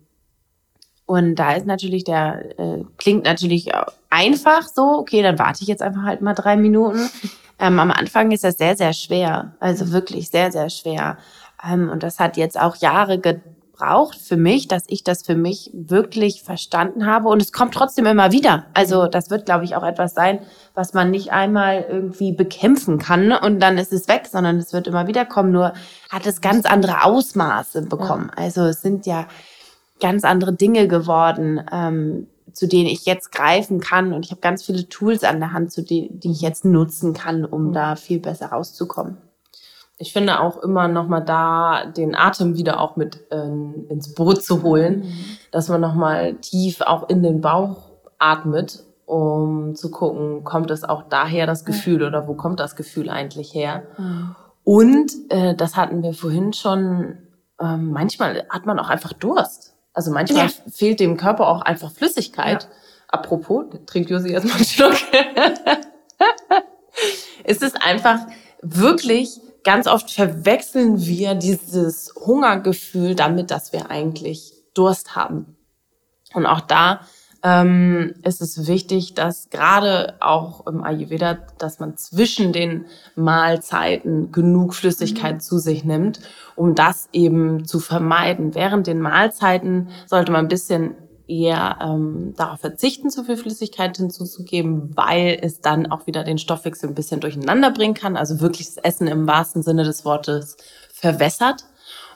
und 1.05 1.35
da 1.35 1.53
ist 1.53 1.65
natürlich 1.65 2.03
der, 2.03 2.59
äh, 2.59 2.83
klingt 2.97 3.25
natürlich 3.25 3.71
einfach 4.09 4.67
so, 4.67 4.99
okay, 4.99 5.21
dann 5.21 5.39
warte 5.39 5.63
ich 5.63 5.67
jetzt 5.67 5.81
einfach 5.81 6.03
halt 6.03 6.21
mal 6.21 6.35
drei 6.35 6.57
Minuten. 6.57 7.09
Ähm, 7.63 7.79
am 7.79 7.91
Anfang 7.91 8.31
ist 8.31 8.43
das 8.43 8.57
sehr, 8.57 8.75
sehr 8.75 8.91
schwer. 8.91 9.53
Also 9.61 9.93
wirklich 9.93 10.29
sehr, 10.29 10.51
sehr 10.51 10.69
schwer. 10.69 11.17
Ähm, 11.65 11.89
und 11.89 12.03
das 12.03 12.19
hat 12.19 12.35
jetzt 12.35 12.59
auch 12.59 12.75
Jahre 12.75 13.19
gebraucht 13.19 14.17
für 14.19 14.35
mich, 14.35 14.67
dass 14.67 14.83
ich 14.87 15.05
das 15.05 15.25
für 15.25 15.35
mich 15.35 15.71
wirklich 15.73 16.43
verstanden 16.43 17.05
habe. 17.05 17.29
Und 17.29 17.41
es 17.41 17.53
kommt 17.53 17.73
trotzdem 17.73 18.05
immer 18.05 18.33
wieder. 18.33 18.65
Also 18.73 19.07
das 19.07 19.29
wird, 19.29 19.45
glaube 19.45 19.63
ich, 19.63 19.77
auch 19.77 19.83
etwas 19.83 20.13
sein, 20.13 20.39
was 20.73 20.93
man 20.93 21.09
nicht 21.09 21.31
einmal 21.31 21.85
irgendwie 21.89 22.33
bekämpfen 22.33 22.99
kann 22.99 23.31
und 23.31 23.61
dann 23.61 23.77
ist 23.77 23.93
es 23.93 24.09
weg, 24.09 24.27
sondern 24.29 24.57
es 24.57 24.73
wird 24.73 24.87
immer 24.87 25.07
wieder 25.07 25.23
kommen. 25.23 25.53
Nur 25.53 25.71
hat 26.09 26.25
es 26.25 26.41
ganz 26.41 26.65
andere 26.65 27.05
Ausmaße 27.05 27.83
bekommen. 27.83 28.29
Also 28.35 28.65
es 28.65 28.81
sind 28.81 29.05
ja 29.05 29.25
ganz 30.01 30.25
andere 30.25 30.51
Dinge 30.51 30.89
geworden, 30.89 31.63
ähm, 31.71 32.27
zu 32.53 32.67
denen 32.67 32.87
ich 32.87 33.05
jetzt 33.05 33.31
greifen 33.31 33.79
kann. 33.79 34.13
Und 34.13 34.25
ich 34.25 34.31
habe 34.31 34.41
ganz 34.41 34.63
viele 34.63 34.87
Tools 34.87 35.23
an 35.23 35.39
der 35.39 35.53
Hand, 35.53 35.71
zu 35.71 35.83
denen, 35.83 36.19
die 36.19 36.31
ich 36.31 36.41
jetzt 36.41 36.65
nutzen 36.65 37.13
kann, 37.13 37.45
um 37.45 37.73
da 37.73 37.95
viel 37.95 38.19
besser 38.19 38.47
rauszukommen. 38.47 39.17
Ich 39.97 40.11
finde 40.11 40.39
auch 40.39 40.57
immer 40.57 40.87
noch 40.87 41.07
mal 41.07 41.21
da 41.21 41.85
den 41.85 42.15
Atem 42.15 42.57
wieder 42.57 42.79
auch 42.79 42.95
mit 42.95 43.21
ähm, 43.31 43.85
ins 43.89 44.13
Boot 44.13 44.43
zu 44.43 44.63
holen, 44.63 45.05
dass 45.51 45.69
man 45.69 45.81
noch 45.81 45.93
mal 45.93 46.35
tief 46.35 46.81
auch 46.81 47.09
in 47.09 47.21
den 47.23 47.41
Bauch 47.41 47.91
atmet, 48.17 48.83
um 49.05 49.75
zu 49.75 49.91
gucken, 49.91 50.43
kommt 50.43 50.71
es 50.71 50.83
auch 50.83 51.03
daher 51.03 51.45
das 51.45 51.65
Gefühl 51.65 52.03
oder 52.03 52.27
wo 52.27 52.33
kommt 52.33 52.59
das 52.59 52.75
Gefühl 52.75 53.09
eigentlich 53.09 53.53
her? 53.53 53.83
Und 54.63 55.11
äh, 55.29 55.55
das 55.55 55.75
hatten 55.75 56.03
wir 56.03 56.13
vorhin 56.13 56.53
schon. 56.53 57.17
Ähm, 57.59 57.91
manchmal 57.91 58.45
hat 58.49 58.65
man 58.65 58.79
auch 58.79 58.89
einfach 58.89 59.13
Durst. 59.13 59.72
Also 59.93 60.11
manchmal 60.11 60.47
Ja. 60.47 60.53
fehlt 60.71 60.99
dem 60.99 61.17
Körper 61.17 61.47
auch 61.47 61.61
einfach 61.61 61.91
Flüssigkeit. 61.91 62.63
Ja. 62.63 62.69
Apropos, 63.07 63.65
trinkt 63.85 64.09
Josi 64.09 64.31
erstmal 64.31 64.55
einen 64.55 64.65
Schluck. 64.65 64.93
es 67.43 67.61
ist 67.61 67.81
einfach 67.81 68.19
wirklich, 68.61 69.39
ganz 69.63 69.87
oft 69.87 70.11
verwechseln 70.11 71.05
wir 71.05 71.35
dieses 71.35 72.13
Hungergefühl 72.15 73.15
damit, 73.15 73.51
dass 73.51 73.71
wir 73.71 73.91
eigentlich 73.91 74.53
Durst 74.73 75.15
haben. 75.15 75.55
Und 76.33 76.47
auch 76.47 76.61
da 76.61 77.01
ähm, 77.43 78.13
ist 78.23 78.41
es 78.41 78.67
wichtig, 78.67 79.15
dass 79.15 79.49
gerade 79.49 80.15
auch 80.21 80.65
im 80.65 80.81
Ayurveda, 80.81 81.39
dass 81.57 81.79
man 81.79 81.97
zwischen 81.97 82.53
den 82.53 82.85
Mahlzeiten 83.15 84.31
genug 84.31 84.73
Flüssigkeit 84.73 85.43
zu 85.43 85.57
sich 85.57 85.83
nimmt, 85.83 86.21
um 86.55 86.73
das 86.73 87.09
eben 87.11 87.65
zu 87.65 87.81
vermeiden. 87.81 88.55
Während 88.55 88.87
den 88.87 89.01
Mahlzeiten 89.01 89.89
sollte 90.07 90.31
man 90.31 90.45
ein 90.45 90.49
bisschen 90.49 90.95
eher 91.27 91.79
ähm, 91.81 92.33
darauf 92.37 92.61
verzichten, 92.61 93.09
zu 93.09 93.25
viel 93.25 93.37
Flüssigkeit 93.37 93.97
hinzuzugeben, 93.97 94.95
weil 94.95 95.37
es 95.41 95.59
dann 95.59 95.91
auch 95.91 96.07
wieder 96.07 96.23
den 96.23 96.37
Stoffwechsel 96.37 96.89
ein 96.89 96.95
bisschen 96.95 97.19
durcheinander 97.19 97.71
bringen 97.71 97.93
kann. 97.93 98.15
Also 98.15 98.39
wirklich 98.39 98.67
das 98.67 98.77
Essen 98.77 99.07
im 99.07 99.27
wahrsten 99.27 99.63
Sinne 99.63 99.83
des 99.83 100.05
Wortes 100.05 100.55
verwässert. 100.93 101.65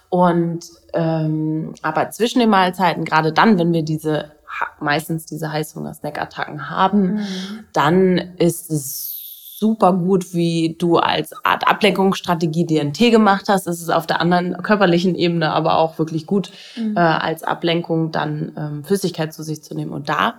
Und 0.10 0.66
ähm, 0.94 1.74
aber 1.82 2.12
zwischen 2.12 2.40
den 2.40 2.50
Mahlzeiten, 2.50 3.04
gerade 3.04 3.34
dann, 3.34 3.60
wenn 3.60 3.74
wir 3.74 3.84
diese 3.84 4.32
meistens 4.80 5.26
diese 5.26 5.52
Heißhunger-Snack-Attacken 5.52 6.70
haben, 6.70 7.16
mhm. 7.16 7.26
dann 7.74 8.18
ist 8.38 8.72
es 8.72 9.18
super 9.60 9.94
gut, 9.94 10.34
wie 10.34 10.76
du 10.78 10.98
als 10.98 11.34
Art 11.44 11.68
Ablenkungsstrategie 11.68 12.66
dir 12.66 12.82
einen 12.82 12.94
Tee 12.94 13.10
gemacht 13.10 13.46
hast. 13.50 13.66
Es 13.66 13.82
ist 13.82 13.90
auf 13.90 14.06
der 14.06 14.22
anderen 14.22 14.62
körperlichen 14.62 15.16
Ebene 15.16 15.52
aber 15.52 15.78
auch 15.78 15.98
wirklich 15.98 16.28
gut, 16.28 16.52
mhm. 16.76 16.96
äh, 16.96 17.00
als 17.00 17.44
Ablenkung 17.44 18.12
dann 18.12 18.54
ähm, 18.56 18.84
Flüssigkeit 18.84 19.34
zu 19.34 19.42
sich 19.42 19.64
zu 19.64 19.74
nehmen. 19.74 19.94
Und 19.94 20.10
da 20.10 20.36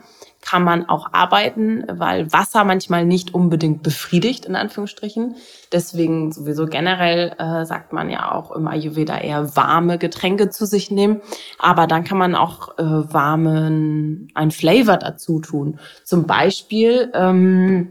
kann 0.49 0.65
man 0.65 0.89
auch 0.89 1.13
arbeiten, 1.13 1.85
weil 1.91 2.33
Wasser 2.33 2.65
manchmal 2.65 3.05
nicht 3.05 3.35
unbedingt 3.35 3.83
befriedigt, 3.83 4.47
in 4.47 4.57
Anführungsstrichen. 4.57 5.37
Deswegen 5.73 6.33
sowieso 6.33 6.65
generell 6.65 7.35
äh, 7.39 7.67
sagt 7.67 7.93
man 7.93 8.09
ja 8.09 8.33
auch 8.33 8.53
im 8.53 8.67
Ayurveda 8.67 9.19
eher 9.19 9.55
warme 9.57 9.99
Getränke 9.99 10.49
zu 10.49 10.65
sich 10.65 10.91
nehmen. 10.91 11.21
Aber 11.59 11.87
dann 11.87 12.03
kann 12.03 12.17
man 12.17 12.35
auch 12.35 12.79
äh, 12.79 12.83
warmen, 12.83 14.31
ein 14.33 14.51
Flavor 14.51 14.97
dazu 14.97 15.39
tun. 15.41 15.79
Zum 16.03 16.27
Beispiel, 16.27 17.13
ähm, 17.13 17.89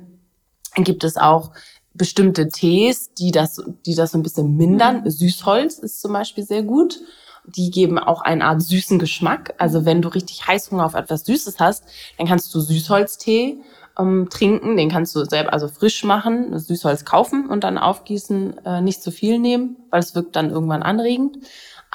gibt 0.78 1.04
es 1.04 1.16
auch 1.16 1.52
bestimmte 1.94 2.48
Tees, 2.48 3.14
die 3.14 3.30
das, 3.30 3.62
die 3.86 3.94
das 3.94 4.14
so 4.14 4.18
ein 4.18 4.24
bisschen 4.24 4.58
mindern. 4.58 5.08
Süßholz 5.08 5.78
ist 5.78 6.02
zum 6.02 6.12
Beispiel 6.12 6.44
sehr 6.44 6.64
gut. 6.64 7.02
Die 7.48 7.72
geben 7.72 7.98
auch 7.98 8.22
eine 8.22 8.46
Art 8.46 8.62
süßen 8.62 9.00
Geschmack. 9.00 9.54
Also 9.58 9.86
wenn 9.86 10.02
du 10.02 10.10
richtig 10.10 10.48
Heißhunger 10.48 10.86
auf 10.86 10.96
etwas 10.96 11.26
Süßes 11.26 11.60
hast, 11.60 11.86
dann 12.18 12.28
kannst 12.28 12.54
du 12.54 12.60
Süßholztee 12.60 13.58
ähm, 13.98 14.28
trinken. 14.30 14.78
Den 14.78 14.90
kannst 14.90 15.16
du 15.16 15.24
selber 15.26 15.54
also 15.54 15.68
frisch 15.68 16.04
machen, 16.04 16.58
Süßholz 16.58 17.06
kaufen 17.06 17.50
und 17.50 17.64
dann 17.64 17.78
aufgießen, 17.78 18.66
äh, 18.66 18.82
nicht 18.82 19.02
zu 19.02 19.12
viel 19.12 19.40
nehmen, 19.40 19.78
weil 19.90 20.02
es 20.02 20.14
wirkt 20.16 20.36
dann 20.36 20.50
irgendwann 20.50 20.84
anregend. 20.84 21.38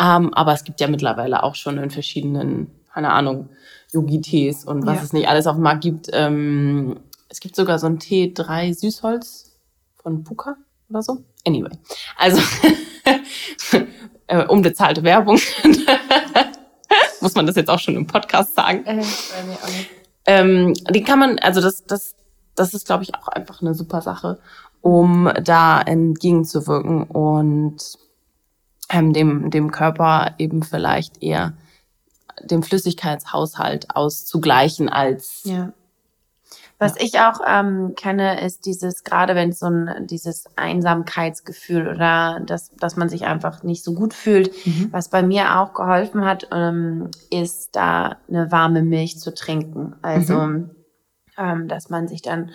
Ähm, 0.00 0.32
aber 0.34 0.52
es 0.52 0.64
gibt 0.64 0.80
ja 0.80 0.88
mittlerweile 0.88 1.42
auch 1.42 1.54
schon 1.54 1.78
in 1.78 1.90
verschiedenen, 1.90 2.70
keine 2.92 3.12
Ahnung, 3.12 3.50
Yogi-Tees 3.92 4.64
und 4.64 4.86
was 4.86 4.96
ja. 4.96 5.02
es 5.02 5.12
nicht 5.12 5.28
alles 5.28 5.46
auf 5.46 5.56
dem 5.56 5.62
Markt 5.62 5.82
gibt, 5.82 6.08
ähm, 6.12 7.00
es 7.28 7.40
gibt 7.40 7.56
sogar 7.56 7.78
so 7.78 7.86
einen 7.86 7.98
T3 7.98 8.74
Süßholz 8.74 9.56
von 10.02 10.24
Puka 10.24 10.56
oder 10.92 11.02
so. 11.02 11.24
Anyway, 11.46 11.70
also 12.16 12.40
äh, 14.26 14.46
unbezahlte 14.46 15.02
Werbung. 15.02 15.40
Muss 17.20 17.34
man 17.34 17.46
das 17.46 17.56
jetzt 17.56 17.70
auch 17.70 17.78
schon 17.78 17.96
im 17.96 18.06
Podcast 18.06 18.54
sagen? 18.54 18.84
Äh, 18.84 19.02
ähm, 20.26 20.74
die 20.90 21.02
kann 21.02 21.18
man, 21.18 21.38
also 21.38 21.60
das, 21.60 21.84
das, 21.84 22.14
das 22.54 22.74
ist, 22.74 22.86
glaube 22.86 23.02
ich, 23.04 23.14
auch 23.14 23.28
einfach 23.28 23.60
eine 23.60 23.74
super 23.74 24.02
Sache, 24.02 24.38
um 24.80 25.32
da 25.42 25.80
entgegenzuwirken 25.80 27.04
und 27.04 27.98
ähm, 28.88 29.12
dem, 29.12 29.50
dem 29.50 29.70
Körper 29.70 30.34
eben 30.38 30.62
vielleicht 30.62 31.22
eher 31.22 31.54
dem 32.42 32.62
Flüssigkeitshaushalt 32.62 33.94
auszugleichen 33.94 34.88
als 34.88 35.42
ja. 35.44 35.72
Was 36.82 36.96
ich 37.00 37.20
auch 37.20 37.40
ähm, 37.46 37.94
kenne, 37.96 38.44
ist 38.44 38.66
dieses, 38.66 39.04
gerade 39.04 39.34
wenn 39.34 39.50
es 39.50 39.60
so 39.60 39.66
ein, 39.66 40.06
dieses 40.06 40.44
Einsamkeitsgefühl 40.56 41.86
oder 41.86 42.40
dass, 42.44 42.70
dass 42.76 42.96
man 42.96 43.08
sich 43.08 43.24
einfach 43.24 43.62
nicht 43.62 43.84
so 43.84 43.94
gut 43.94 44.14
fühlt. 44.14 44.50
Mhm. 44.66 44.88
Was 44.90 45.08
bei 45.08 45.22
mir 45.22 45.58
auch 45.58 45.74
geholfen 45.74 46.24
hat, 46.24 46.48
ähm, 46.52 47.10
ist 47.30 47.76
da 47.76 48.16
eine 48.28 48.50
warme 48.50 48.82
Milch 48.82 49.18
zu 49.18 49.32
trinken. 49.32 49.94
Also, 50.02 50.34
mhm. 50.34 50.70
ähm, 51.38 51.68
dass 51.68 51.88
man 51.88 52.08
sich 52.08 52.22
dann 52.22 52.50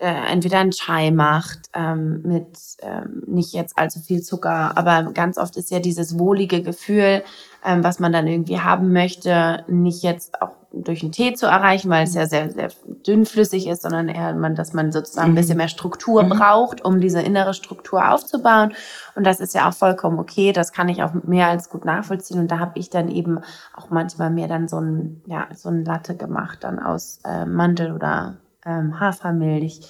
äh, 0.00 0.32
entweder 0.32 0.58
einen 0.58 0.72
Chai 0.72 1.10
macht 1.10 1.68
ähm, 1.74 2.22
mit 2.22 2.58
ähm, 2.80 3.22
nicht 3.26 3.52
jetzt 3.52 3.76
allzu 3.76 4.00
viel 4.00 4.22
Zucker, 4.22 4.76
aber 4.76 5.12
ganz 5.12 5.36
oft 5.36 5.56
ist 5.56 5.70
ja 5.70 5.78
dieses 5.78 6.18
wohlige 6.18 6.62
Gefühl, 6.62 7.22
ähm, 7.64 7.84
was 7.84 8.00
man 8.00 8.12
dann 8.12 8.26
irgendwie 8.26 8.60
haben 8.60 8.92
möchte, 8.92 9.64
nicht 9.68 10.02
jetzt 10.02 10.40
auch 10.40 10.52
durch 10.72 11.02
einen 11.02 11.12
Tee 11.12 11.34
zu 11.34 11.46
erreichen, 11.46 11.90
weil 11.90 12.04
es 12.04 12.14
ja 12.14 12.26
sehr, 12.26 12.50
sehr 12.50 12.68
dünnflüssig 13.06 13.66
ist, 13.66 13.82
sondern 13.82 14.08
eher, 14.08 14.34
man, 14.34 14.54
dass 14.54 14.72
man 14.72 14.92
sozusagen 14.92 15.32
ein 15.32 15.34
bisschen 15.34 15.54
mhm. 15.54 15.58
mehr 15.58 15.68
Struktur 15.68 16.22
mhm. 16.22 16.30
braucht, 16.30 16.84
um 16.84 17.00
diese 17.00 17.20
innere 17.20 17.54
Struktur 17.54 18.10
aufzubauen. 18.10 18.72
Und 19.16 19.24
das 19.24 19.40
ist 19.40 19.54
ja 19.54 19.68
auch 19.68 19.74
vollkommen 19.74 20.18
okay. 20.18 20.52
Das 20.52 20.72
kann 20.72 20.88
ich 20.88 21.02
auch 21.02 21.12
mehr 21.24 21.48
als 21.48 21.68
gut 21.68 21.84
nachvollziehen. 21.84 22.38
Und 22.38 22.50
da 22.50 22.58
habe 22.58 22.78
ich 22.78 22.88
dann 22.88 23.08
eben 23.08 23.40
auch 23.76 23.90
manchmal 23.90 24.30
mir 24.30 24.48
dann 24.48 24.68
so 24.68 24.78
ein, 24.78 25.22
ja, 25.26 25.48
so 25.54 25.68
ein 25.68 25.84
Latte 25.84 26.16
gemacht, 26.16 26.58
dann 26.62 26.78
aus 26.78 27.18
äh, 27.24 27.44
Mandel 27.44 27.92
oder 27.92 28.36
ähm, 28.64 28.98
Hafermilch 28.98 29.80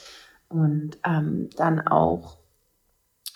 und 0.49 0.99
ähm, 1.05 1.51
dann 1.57 1.87
auch 1.87 2.39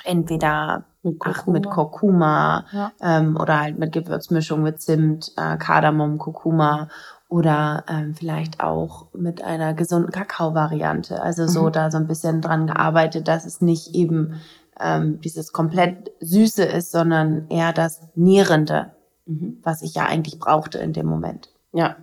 entweder 0.05 0.85
mit 1.03 1.19
Kurkuma, 1.19 1.41
Ach, 1.41 1.47
mit 1.47 1.71
Kurkuma 1.71 2.65
ja. 2.73 2.93
ähm, 3.01 3.37
oder 3.37 3.61
halt 3.61 3.79
mit 3.79 3.93
Gewürzmischung 3.93 4.63
mit 4.63 4.81
Zimt, 4.81 5.33
äh, 5.37 5.57
Kardamom, 5.57 6.19
Kurkuma 6.19 6.89
oder 7.29 7.85
ähm, 7.89 8.15
vielleicht 8.15 8.61
auch 8.61 9.13
mit 9.13 9.43
einer 9.43 9.75
gesunden 9.75 10.13
Kakao-Variante. 10.13 11.21
Also 11.23 11.47
so 11.47 11.65
mhm. 11.65 11.73
da 11.73 11.91
so 11.91 11.99
ein 11.99 12.07
bisschen 12.07 12.41
dran 12.41 12.67
gearbeitet, 12.67 13.29
dass 13.29 13.45
es 13.45 13.61
nicht 13.61 13.95
eben 13.95 14.41
ähm, 14.81 15.21
dieses 15.21 15.53
komplett 15.53 16.13
Süße 16.21 16.65
ist, 16.65 16.93
sondern 16.93 17.49
eher 17.49 17.73
das 17.73 18.01
Nährende, 18.15 18.93
mhm. 19.27 19.59
was 19.63 19.83
ich 19.83 19.95
ja 19.95 20.05
eigentlich 20.07 20.39
brauchte 20.39 20.79
in 20.79 20.93
dem 20.93 21.07
Moment. 21.07 21.51
Ja. 21.73 21.97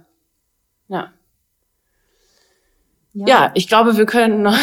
Ja. 0.88 1.10
Ja, 3.14 3.28
ja 3.28 3.52
ich 3.54 3.68
glaube, 3.68 3.98
wir 3.98 4.06
können 4.06 4.42
noch 4.44 4.58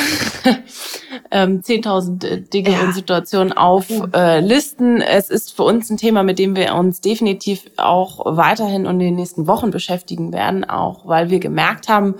ähm, 1.30 1.60
10.000 1.60 2.24
äh, 2.24 2.40
Dinge 2.40 2.70
ja. 2.70 2.80
und 2.80 2.94
Situationen 2.94 3.52
auflisten. 3.52 5.00
Äh, 5.00 5.16
es 5.16 5.30
ist 5.30 5.54
für 5.54 5.64
uns 5.64 5.90
ein 5.90 5.96
Thema, 5.96 6.22
mit 6.22 6.38
dem 6.38 6.56
wir 6.56 6.74
uns 6.74 7.00
definitiv 7.00 7.70
auch 7.76 8.20
weiterhin 8.24 8.86
und 8.86 8.94
in 9.00 9.06
den 9.06 9.16
nächsten 9.16 9.46
Wochen 9.46 9.70
beschäftigen 9.70 10.32
werden, 10.32 10.64
auch 10.64 11.06
weil 11.06 11.30
wir 11.30 11.40
gemerkt 11.40 11.88
haben, 11.88 12.14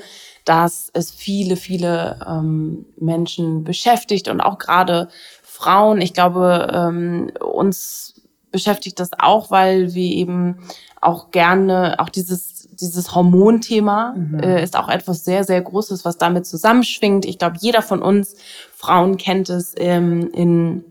dass 0.45 0.91
es 0.95 1.11
viele, 1.11 1.57
viele 1.57 2.21
ähm, 2.27 2.87
Menschen 2.97 3.65
beschäftigt 3.65 4.29
und 4.29 4.41
auch 4.41 4.59
gerade 4.59 5.09
Frauen. 5.43 6.01
Ich 6.01 6.15
glaube, 6.15 6.69
ähm, 6.73 7.31
uns 7.41 8.15
beschäftigt 8.51 8.99
das 8.99 9.11
auch, 9.19 9.51
weil 9.51 9.95
wir 9.95 10.11
eben 10.11 10.59
auch 11.01 11.31
gerne 11.31 11.97
auch 11.99 12.09
dieses 12.09 12.58
dieses 12.81 13.15
Hormonthema 13.15 14.15
mhm. 14.17 14.41
äh, 14.41 14.63
ist 14.63 14.77
auch 14.77 14.89
etwas 14.89 15.25
sehr, 15.25 15.45
sehr 15.45 15.61
Großes, 15.61 16.05
was 16.05 16.19
damit 16.19 16.47
zusammenschwingt. 16.47 17.25
Ich 17.25 17.39
glaube, 17.39 17.57
jeder 17.61 17.83
von 17.83 18.03
uns 18.03 18.37
Frauen 18.75 19.17
kennt 19.17 19.51
es 19.51 19.75
ähm, 19.77 20.31
in 20.33 20.85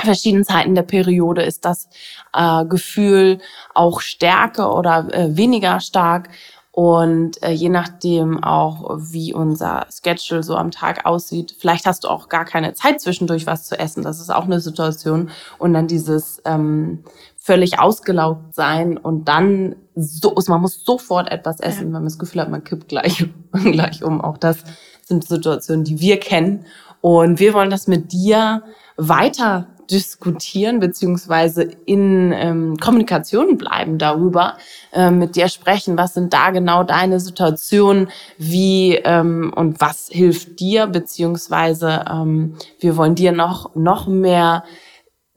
verschiedenen 0.00 0.44
Zeiten 0.44 0.74
der 0.74 0.82
Periode 0.82 1.42
ist 1.42 1.64
das 1.64 1.88
äh, 2.32 2.64
Gefühl 2.66 3.38
auch 3.74 4.00
stärker 4.00 4.76
oder 4.76 5.08
äh, 5.12 5.36
weniger 5.36 5.80
stark. 5.80 6.28
Und 6.70 7.40
äh, 7.40 7.52
je 7.52 7.68
nachdem 7.68 8.42
auch, 8.42 8.98
wie 8.98 9.32
unser 9.32 9.86
Schedule 9.92 10.42
so 10.42 10.56
am 10.56 10.72
Tag 10.72 11.06
aussieht, 11.06 11.54
vielleicht 11.56 11.86
hast 11.86 12.02
du 12.02 12.08
auch 12.08 12.28
gar 12.28 12.44
keine 12.44 12.74
Zeit 12.74 13.00
zwischendurch 13.00 13.46
was 13.46 13.64
zu 13.64 13.78
essen. 13.78 14.02
Das 14.02 14.18
ist 14.18 14.30
auch 14.30 14.46
eine 14.46 14.58
Situation. 14.58 15.30
Und 15.58 15.72
dann 15.72 15.86
dieses 15.86 16.42
ähm, 16.44 17.04
völlig 17.44 17.78
ausgelaugt 17.78 18.54
sein 18.54 18.96
und 18.96 19.28
dann 19.28 19.76
so, 19.94 20.34
man 20.48 20.62
muss 20.62 20.82
sofort 20.82 21.30
etwas 21.30 21.60
essen, 21.60 21.80
ja. 21.80 21.84
wenn 21.84 21.92
man 21.92 22.04
das 22.04 22.18
Gefühl 22.18 22.40
hat, 22.40 22.50
man 22.50 22.64
kippt 22.64 22.88
gleich, 22.88 23.26
gleich 23.52 24.02
um. 24.02 24.22
Auch 24.22 24.38
das 24.38 24.64
sind 25.02 25.28
Situationen, 25.28 25.84
die 25.84 26.00
wir 26.00 26.18
kennen. 26.18 26.64
Und 27.02 27.40
wir 27.40 27.52
wollen 27.52 27.68
das 27.68 27.86
mit 27.86 28.12
dir 28.12 28.62
weiter 28.96 29.66
diskutieren 29.90 30.80
beziehungsweise 30.80 31.68
in 31.84 32.32
ähm, 32.32 32.78
Kommunikation 32.78 33.58
bleiben 33.58 33.98
darüber, 33.98 34.56
äh, 34.94 35.10
mit 35.10 35.36
dir 35.36 35.48
sprechen, 35.48 35.98
was 35.98 36.14
sind 36.14 36.32
da 36.32 36.48
genau 36.48 36.82
deine 36.82 37.20
Situationen, 37.20 38.08
wie 38.38 38.94
ähm, 39.04 39.52
und 39.54 39.82
was 39.82 40.08
hilft 40.10 40.60
dir 40.60 40.86
beziehungsweise 40.86 42.06
ähm, 42.10 42.56
wir 42.80 42.96
wollen 42.96 43.14
dir 43.14 43.32
noch 43.32 43.74
noch 43.74 44.06
mehr 44.06 44.64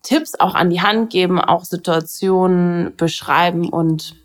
Tipps 0.08 0.40
auch 0.40 0.56
an 0.56 0.70
die 0.70 0.80
Hand 0.80 1.10
geben, 1.10 1.38
auch 1.38 1.66
Situationen 1.66 2.96
beschreiben 2.96 3.68
und 3.68 4.16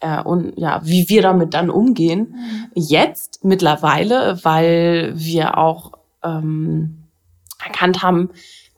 äh, 0.00 0.22
und 0.22 0.58
ja, 0.58 0.80
wie 0.82 1.10
wir 1.10 1.20
damit 1.20 1.52
dann 1.52 1.68
umgehen. 1.68 2.34
Mhm. 2.34 2.70
Jetzt 2.74 3.44
mittlerweile, 3.44 4.42
weil 4.44 5.12
wir 5.14 5.58
auch 5.58 5.92
ähm, 6.24 7.04
erkannt 7.62 8.02
haben, 8.02 8.30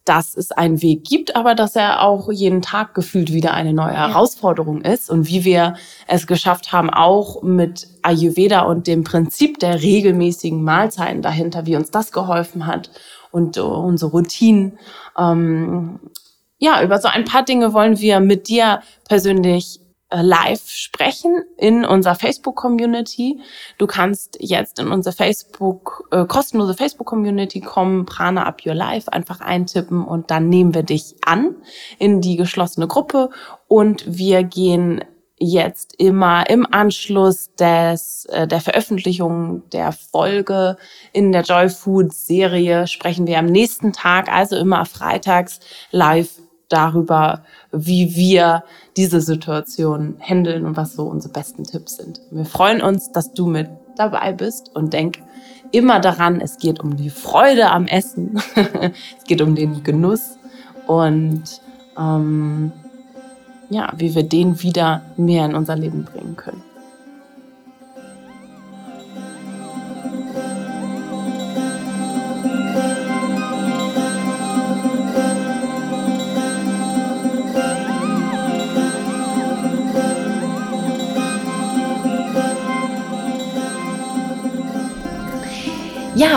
dass 0.05 0.37
es 0.37 0.51
einen 0.51 0.83
Weg 0.83 1.05
gibt, 1.05 1.37
aber 1.37 1.55
dass 1.55 1.77
er 1.77 2.03
auch 2.03 2.29
jeden 2.33 2.61
Tag 2.61 2.93
gefühlt 2.93 3.33
wieder 3.33 3.55
eine 3.55 3.73
neue. 3.73 3.93
Herausforderung 3.93 4.83
ist 4.83 5.11
und 5.11 5.29
wie 5.29 5.45
wir 5.45 5.77
es 6.09 6.27
geschafft 6.27 6.73
haben, 6.73 6.91
auch 6.91 7.45
mit 7.45 7.87
Ayurveda 8.03 8.63
und 8.63 8.89
dem 8.89 9.05
Prinzip 9.05 9.61
der 9.61 9.81
regelmäßigen 9.81 10.61
Mahlzeiten 10.61 11.23
dahinter, 11.23 11.67
wie 11.67 11.77
uns 11.77 11.93
das 11.93 12.11
geholfen 12.11 12.67
hat 12.67 12.91
und 13.31 13.59
uh, 13.59 13.63
unsere 13.63 14.11
Routinen 14.11 14.77
ähm, 15.17 16.01
ja, 16.63 16.81
über 16.81 17.01
so 17.01 17.09
ein 17.09 17.25
paar 17.25 17.45
Dinge 17.45 17.73
wollen 17.73 17.99
wir 17.99 18.21
mit 18.21 18.47
dir 18.47 18.83
persönlich 19.09 19.81
äh, 20.11 20.23
live 20.23 20.63
sprechen 20.69 21.43
in 21.57 21.85
unserer 21.85 22.15
Facebook-Community. 22.15 23.41
Du 23.79 23.89
kannst 23.89 24.37
jetzt 24.39 24.79
in 24.79 24.87
unsere 24.87 25.13
Facebook, 25.13 26.09
äh, 26.13 26.25
kostenlose 26.25 26.75
Facebook-Community 26.75 27.61
kommen, 27.63 28.07
Prana 28.07 28.45
Up 28.47 28.65
Your 28.65 28.75
Life, 28.75 29.13
einfach 29.13 29.41
eintippen 29.41 30.05
und 30.05 30.31
dann 30.31 30.49
nehmen 30.49 30.73
wir 30.73 30.85
dich 30.85 31.17
an 31.27 31.57
in 31.99 32.21
die 32.21 32.37
geschlossene 32.37 32.87
Gruppe 32.87 33.31
und 33.67 34.05
wir 34.07 34.45
gehen 34.45 35.05
jetzt 35.41 35.97
immer 35.99 36.49
im 36.49 36.65
Anschluss 36.71 37.53
des, 37.57 38.27
äh, 38.27 38.47
der 38.47 38.61
Veröffentlichung 38.61 39.69
der 39.71 39.91
Folge 39.91 40.77
in 41.13 41.33
der 41.33 41.43
Joy 41.43 41.69
Food 41.69 42.13
Serie 42.13 42.87
sprechen 42.87 43.27
wir 43.27 43.41
am 43.41 43.47
nächsten 43.47 43.93
Tag, 43.93 44.33
also 44.33 44.55
immer 44.55 44.87
freitags 44.87 45.59
live 45.91 46.42
darüber, 46.73 47.43
wie 47.71 48.15
wir 48.15 48.65
diese 48.97 49.21
Situation 49.21 50.17
handeln 50.21 50.65
und 50.65 50.77
was 50.77 50.95
so 50.95 51.05
unsere 51.05 51.33
besten 51.33 51.65
Tipps 51.65 51.97
sind. 51.97 52.21
Wir 52.31 52.45
freuen 52.45 52.83
uns, 52.83 53.13
dass 53.13 53.33
du 53.33 53.47
mit 53.47 53.69
dabei 53.97 54.33
bist 54.33 54.75
und 54.75 54.93
denk 54.93 55.19
immer 55.71 56.01
daran, 56.01 56.41
es 56.41 56.59
geht 56.59 56.81
um 56.81 56.97
die 56.97 57.11
Freude 57.11 57.71
am 57.71 57.87
Essen, 57.87 58.41
es 58.55 59.25
geht 59.27 59.43
um 59.43 59.55
den 59.55 59.83
Genuss 59.83 60.39
und 60.87 61.43
ähm, 61.99 62.73
ja, 63.71 63.93
wie 63.97 64.15
wir 64.15 64.23
den 64.23 64.63
wieder 64.63 65.03
mehr 65.17 65.47
in 65.47 65.55
unser 65.55 65.77
Leben 65.77 66.05
bringen 66.05 66.37
können. 66.37 66.63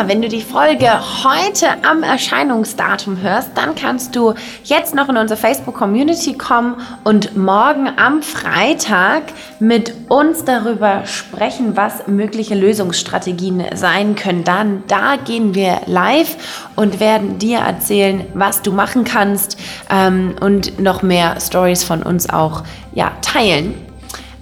Wenn 0.04 0.22
du 0.22 0.28
die 0.28 0.41
Folge 0.41 0.91
heute 1.24 1.68
am 1.89 2.04
Erscheinungsdatum 2.04 3.22
hörst, 3.22 3.52
dann 3.56 3.76
kannst 3.76 4.14
du 4.14 4.34
jetzt 4.66 4.93
noch 4.93 5.08
in 5.08 5.16
unsere 5.16 5.39
Facebook-Community 5.39 6.34
kommen 6.34 6.76
und 7.06 7.38
morgen 7.38 7.88
am 7.96 8.22
Freitag 8.22 9.24
mit 9.60 9.93
uns 10.10 10.43
darüber 10.43 11.06
sprechen, 11.06 11.78
was 11.78 12.08
mögliche 12.08 12.56
Lösungsstrategien 12.56 13.64
sein 13.74 14.16
können. 14.16 14.43
Dann 14.43 14.84
da 14.89 15.16
gehen 15.16 15.56
wir 15.56 15.80
live 15.86 16.36
und 16.76 17.00
werden 17.00 17.39
dir 17.39 17.60
erzählen, 17.60 18.26
was 18.34 18.62
du 18.62 18.74
machen 18.74 19.06
kannst 19.06 19.58
ähm, 19.89 20.36
und 20.41 20.78
noch 20.78 21.04
mehr 21.04 21.39
Stories 21.39 21.86
von 21.86 22.04
uns 22.04 22.30
auch 22.30 22.64
ja, 22.93 23.14
teilen. 23.22 23.84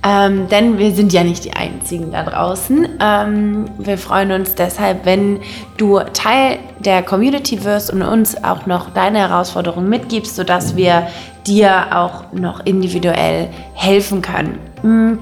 Ähm, 0.06 0.50
denn 0.50 0.78
wir 0.78 0.92
sind 0.92 1.14
ja 1.14 1.24
nicht 1.24 1.46
die 1.46 1.54
Einzigen 1.54 2.12
da 2.12 2.24
draußen. 2.24 2.88
Ähm, 3.00 3.66
wir 3.78 3.98
freuen 3.98 4.34
uns 4.34 4.54
deshalb, 4.56 5.06
wenn 5.06 5.40
du 5.78 6.00
Teil 6.12 6.60
der 6.80 7.04
Community 7.04 7.64
wirst 7.64 7.92
und 7.92 8.02
uns 8.02 8.44
auch 8.44 8.66
noch 8.66 8.90
deine 8.90 9.20
Herausforderungen 9.20 9.88
mitgibst, 9.88 10.36
sodass 10.36 10.76
wir 10.76 11.08
dir 11.48 11.96
auch 11.98 12.34
noch 12.34 12.66
individuell 12.66 13.50
helfen 13.76 14.22
können. 14.22 14.60
Mhm. 14.82 15.20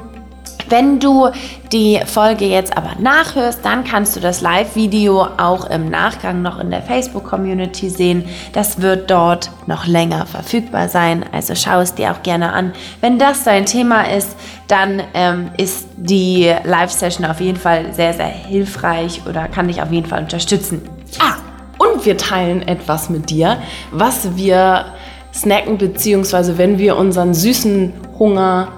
Wenn 0.71 1.01
du 1.01 1.27
die 1.73 1.99
Folge 2.05 2.45
jetzt 2.45 2.77
aber 2.77 2.91
nachhörst, 2.97 3.59
dann 3.65 3.83
kannst 3.83 4.15
du 4.15 4.21
das 4.21 4.39
Live-Video 4.39 5.27
auch 5.35 5.69
im 5.69 5.89
Nachgang 5.89 6.41
noch 6.41 6.59
in 6.59 6.71
der 6.71 6.81
Facebook-Community 6.81 7.89
sehen. 7.89 8.23
Das 8.53 8.81
wird 8.81 9.11
dort 9.11 9.51
noch 9.67 9.85
länger 9.85 10.25
verfügbar 10.25 10.87
sein, 10.87 11.25
also 11.33 11.55
schau 11.55 11.81
es 11.81 11.93
dir 11.93 12.13
auch 12.13 12.23
gerne 12.23 12.53
an. 12.53 12.71
Wenn 13.01 13.19
das 13.19 13.43
dein 13.43 13.65
Thema 13.65 14.03
ist, 14.15 14.37
dann 14.69 15.03
ähm, 15.13 15.51
ist 15.57 15.89
die 15.97 16.49
Live-Session 16.63 17.25
auf 17.25 17.41
jeden 17.41 17.59
Fall 17.59 17.93
sehr, 17.93 18.13
sehr 18.13 18.27
hilfreich 18.27 19.23
oder 19.27 19.49
kann 19.49 19.67
dich 19.67 19.81
auf 19.81 19.91
jeden 19.91 20.07
Fall 20.07 20.21
unterstützen. 20.21 20.81
Ah, 21.19 21.35
und 21.79 22.05
wir 22.05 22.15
teilen 22.15 22.65
etwas 22.65 23.09
mit 23.09 23.29
dir, 23.29 23.57
was 23.91 24.37
wir 24.37 24.85
snacken, 25.33 25.77
beziehungsweise 25.77 26.57
wenn 26.57 26.77
wir 26.77 26.95
unseren 26.95 27.33
süßen 27.33 27.91
Hunger 28.17 28.69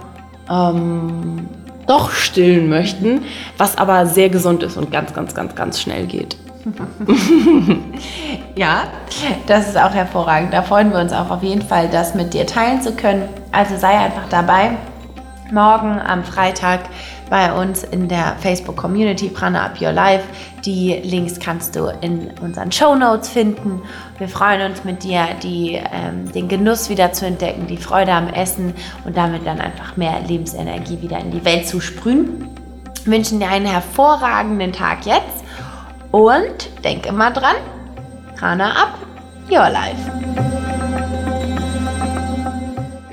ähm, 0.50 1.48
doch 1.88 2.12
stillen 2.12 2.70
möchten, 2.70 3.24
was 3.58 3.78
aber 3.78 4.06
sehr 4.06 4.30
gesund 4.30 4.64
ist 4.64 4.78
und 4.78 4.92
ganz, 4.92 5.14
ganz, 5.14 5.34
ganz, 5.34 5.56
ganz 5.56 5.82
schnell 5.82 6.06
geht. 6.06 6.38
ja, 8.56 8.84
das 9.48 9.68
ist 9.68 9.78
auch 9.78 9.94
hervorragend. 9.94 10.54
Da 10.54 10.62
freuen 10.62 10.92
wir 10.92 11.00
uns 11.00 11.12
auch 11.12 11.30
auf 11.30 11.44
jeden 11.44 11.62
Fall, 11.62 11.90
das 11.90 12.16
mit 12.16 12.34
dir 12.34 12.46
teilen 12.46 12.82
zu 12.82 12.94
können. 12.94 13.28
Also 13.52 13.78
sei 13.78 13.98
einfach 13.98 14.30
dabei. 14.30 14.72
Morgen 15.52 16.00
am 16.00 16.24
Freitag 16.24 16.82
bei 17.30 17.52
uns 17.54 17.84
in 17.84 18.08
der 18.08 18.36
Facebook 18.40 18.78
Community 18.78 19.30
Prana 19.30 19.66
Up 19.66 19.82
Your 19.82 19.92
Life. 19.92 20.24
Die 20.66 21.00
Links 21.04 21.40
kannst 21.40 21.76
du 21.76 21.88
in 22.02 22.32
unseren 22.42 22.72
Show 22.72 22.96
Notes 22.96 23.30
finden. 23.30 23.82
Wir 24.18 24.28
freuen 24.28 24.72
uns 24.72 24.84
mit 24.84 25.04
dir, 25.04 25.28
die, 25.42 25.82
ähm, 25.92 26.32
den 26.32 26.48
Genuss 26.48 26.90
wieder 26.90 27.12
zu 27.12 27.26
entdecken, 27.26 27.68
die 27.68 27.78
Freude 27.78 28.14
am 28.14 28.28
Essen 28.28 28.74
und 29.06 29.18
damit 29.18 29.46
dann 29.46 29.60
einfach 29.60 29.98
mehr 29.98 30.20
Lebensenergie 30.28 31.02
wieder 31.02 31.20
in 31.20 31.32
die 31.32 31.44
Welt 31.44 31.68
zu 31.68 31.82
sprühen. 31.82 32.50
Wir 33.04 33.14
wünschen 33.14 33.40
dir 33.40 33.50
einen 33.50 33.66
hervorragenden 33.66 34.72
Tag 34.72 35.06
jetzt 35.06 35.44
und 36.12 36.84
denk 36.84 37.06
immer 37.06 37.32
dran, 37.32 37.56
Prana 38.38 38.72
Up 38.72 38.94
Your 39.50 39.70
Life. 39.70 40.63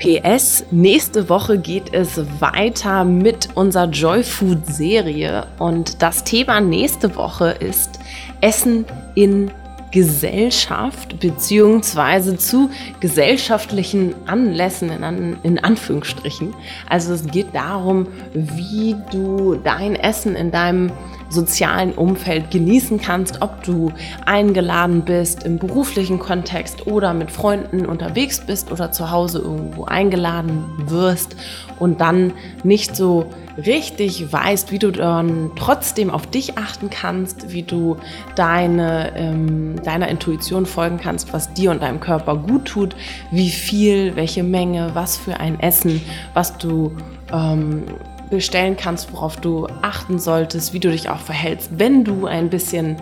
PS, 0.01 0.65
nächste 0.71 1.29
Woche 1.29 1.59
geht 1.59 1.93
es 1.93 2.19
weiter 2.41 3.03
mit 3.03 3.49
unserer 3.53 3.87
Joy 3.87 4.23
Food 4.23 4.65
Serie 4.65 5.45
und 5.59 6.01
das 6.01 6.23
Thema 6.23 6.59
nächste 6.59 7.15
Woche 7.15 7.51
ist 7.59 7.99
Essen 8.41 8.85
in 9.13 9.51
Gesellschaft 9.91 11.19
beziehungsweise 11.19 12.35
zu 12.35 12.71
gesellschaftlichen 12.99 14.15
Anlässen 14.25 14.89
in, 14.89 15.37
in, 15.43 15.59
Anführungsstrichen. 15.59 16.55
Also 16.89 17.13
es 17.13 17.27
geht 17.27 17.53
darum, 17.53 18.07
wie 18.33 18.95
du 19.11 19.55
dein 19.55 19.95
Essen 19.95 20.35
in 20.35 20.49
deinem 20.49 20.91
sozialen 21.31 21.93
Umfeld 21.93 22.51
genießen 22.51 22.99
kannst, 22.99 23.41
ob 23.41 23.63
du 23.63 23.91
eingeladen 24.25 25.03
bist 25.03 25.43
im 25.43 25.57
beruflichen 25.57 26.19
Kontext 26.19 26.87
oder 26.87 27.13
mit 27.13 27.31
Freunden 27.31 27.85
unterwegs 27.85 28.41
bist 28.41 28.71
oder 28.71 28.91
zu 28.91 29.11
Hause 29.11 29.39
irgendwo 29.39 29.85
eingeladen 29.85 30.65
wirst 30.87 31.35
und 31.79 32.01
dann 32.01 32.33
nicht 32.63 32.95
so 32.95 33.25
richtig 33.57 34.31
weißt, 34.31 34.71
wie 34.71 34.79
du 34.79 34.91
dann 34.91 35.51
trotzdem 35.55 36.09
auf 36.09 36.27
dich 36.27 36.57
achten 36.57 36.89
kannst, 36.89 37.51
wie 37.51 37.63
du 37.63 37.97
deine, 38.35 39.15
ähm, 39.15 39.81
deiner 39.83 40.07
Intuition 40.07 40.65
folgen 40.65 40.97
kannst, 40.97 41.33
was 41.33 41.53
dir 41.53 41.71
und 41.71 41.81
deinem 41.81 41.99
Körper 41.99 42.37
gut 42.37 42.65
tut, 42.65 42.95
wie 43.31 43.49
viel, 43.49 44.15
welche 44.15 44.43
Menge, 44.43 44.91
was 44.93 45.17
für 45.17 45.39
ein 45.39 45.59
Essen, 45.59 46.01
was 46.33 46.57
du 46.57 46.91
ähm, 47.31 47.83
bestellen 48.31 48.75
kannst, 48.75 49.13
worauf 49.13 49.37
du 49.37 49.67
achten 49.83 50.17
solltest, 50.17 50.73
wie 50.73 50.79
du 50.79 50.89
dich 50.89 51.09
auch 51.09 51.19
verhältst, 51.19 51.69
wenn 51.77 52.03
du 52.03 52.25
ein 52.25 52.49
bisschen, 52.49 52.97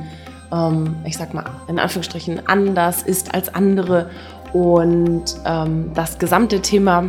ähm, 0.51 0.97
ich 1.05 1.15
sag 1.15 1.33
mal, 1.33 1.45
in 1.69 1.79
Anführungsstrichen 1.79 2.47
anders 2.47 3.03
ist 3.03 3.33
als 3.33 3.53
andere. 3.53 4.09
Und 4.51 5.35
ähm, 5.45 5.91
das 5.93 6.17
gesamte 6.17 6.61
Thema, 6.61 7.05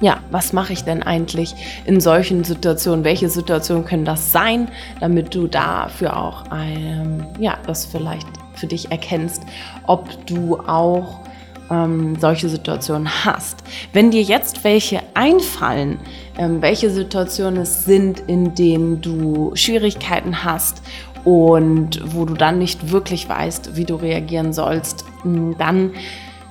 ja, 0.00 0.18
was 0.30 0.52
mache 0.52 0.72
ich 0.72 0.84
denn 0.84 1.02
eigentlich 1.02 1.54
in 1.86 2.00
solchen 2.00 2.44
Situationen? 2.44 3.04
Welche 3.04 3.28
Situationen 3.28 3.84
können 3.84 4.04
das 4.04 4.32
sein, 4.32 4.68
damit 5.00 5.34
du 5.34 5.46
dafür 5.46 6.16
auch, 6.16 6.44
ähm, 6.52 7.24
ja, 7.38 7.56
das 7.66 7.86
vielleicht 7.86 8.26
für 8.54 8.66
dich 8.66 8.90
erkennst, 8.90 9.42
ob 9.86 10.26
du 10.26 10.58
auch 10.58 11.20
ähm, 11.70 12.16
solche 12.18 12.48
Situationen 12.48 13.08
hast. 13.24 13.62
Wenn 13.92 14.10
dir 14.10 14.22
jetzt 14.22 14.64
welche 14.64 15.02
einfallen, 15.14 15.98
welche 16.38 16.90
Situationen 16.90 17.62
es 17.62 17.84
sind, 17.84 18.20
in 18.26 18.54
denen 18.54 19.00
du 19.00 19.52
Schwierigkeiten 19.54 20.44
hast 20.44 20.82
und 21.24 22.00
wo 22.14 22.24
du 22.24 22.34
dann 22.34 22.58
nicht 22.58 22.90
wirklich 22.92 23.28
weißt, 23.28 23.76
wie 23.76 23.84
du 23.84 23.96
reagieren 23.96 24.52
sollst, 24.52 25.04
dann 25.58 25.92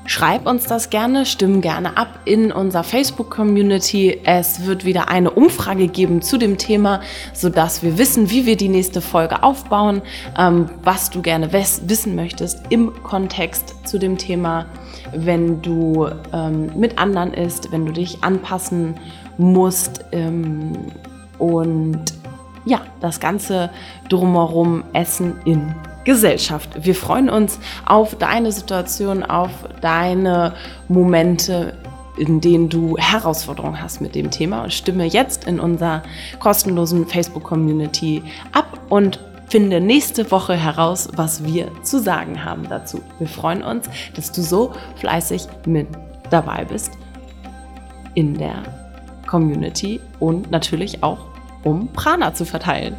Schreib 0.10 0.48
uns 0.48 0.64
das 0.64 0.90
gerne, 0.90 1.26
stimm 1.26 1.60
gerne 1.60 1.98
ab 1.98 2.20
in 2.24 2.54
unserer 2.54 2.86
Facebook-Community. 2.86 4.22
Es 4.24 4.66
wird 4.66 4.86
wieder 4.86 5.10
eine 5.10 5.32
Umfrage 5.32 5.90
geben 5.90 6.22
zu 6.22 6.38
dem 6.38 6.58
Thema, 6.58 7.02
sodass 7.34 7.84
wir 7.84 7.98
wissen, 7.98 8.30
wie 8.30 8.46
wir 8.46 8.56
die 8.56 8.70
nächste 8.70 9.02
Folge 9.02 9.44
aufbauen, 9.44 10.02
ähm, 10.38 10.70
was 10.82 11.10
du 11.10 11.22
gerne 11.22 11.52
wissen 11.52 12.16
möchtest 12.16 12.62
im 12.70 13.04
Kontext 13.04 13.86
zu 13.86 14.00
dem 14.00 14.18
Thema, 14.18 14.68
wenn 15.14 15.62
du 15.62 16.08
ähm, 16.32 16.72
mit 16.78 16.98
anderen 16.98 17.34
isst, 17.34 17.74
wenn 17.74 17.86
du 17.86 17.92
dich 17.92 18.24
anpassen 18.24 18.96
musst 19.38 20.06
ähm, 20.12 20.74
und 21.38 22.04
ja, 22.66 22.82
das 23.00 23.20
Ganze 23.20 23.70
drumherum 24.10 24.84
Essen 24.94 25.36
in 25.46 25.74
Gesellschaft. 26.04 26.70
Wir 26.86 26.96
freuen 26.96 27.30
uns 27.30 27.60
auf 27.86 28.16
deine 28.16 28.52
Situation, 28.52 29.24
auf 29.24 29.52
deine 29.82 30.54
Momente 30.88 31.74
in 32.18 32.42
denen 32.42 32.68
du 32.68 32.98
Herausforderungen 32.98 33.80
hast 33.80 34.02
mit 34.02 34.16
dem 34.16 34.32
Thema 34.32 34.70
stimme 34.72 35.06
jetzt 35.06 35.46
in 35.46 35.60
unserer 35.60 36.02
kostenlosen 36.40 37.06
Facebook-Community 37.06 38.24
ab 38.54 38.80
und 38.90 39.20
finde 39.50 39.80
nächste 39.80 40.30
Woche 40.32 40.56
heraus, 40.56 41.10
was 41.16 41.44
wir 41.44 41.72
zu 41.84 42.00
sagen 42.00 42.44
haben 42.44 42.68
dazu. 42.68 43.02
Wir 43.20 43.28
freuen 43.28 43.64
uns, 43.64 43.88
dass 44.16 44.32
du 44.32 44.42
so 44.42 44.74
fleißig 44.96 45.48
mit 45.66 45.88
dabei 46.30 46.66
bist 46.66 46.92
in 48.16 48.34
der 48.34 48.64
Community 49.28 50.00
und 50.20 50.50
natürlich 50.50 51.04
auch, 51.04 51.28
um 51.64 51.90
Prana 51.90 52.34
zu 52.34 52.46
verteilen. 52.46 52.96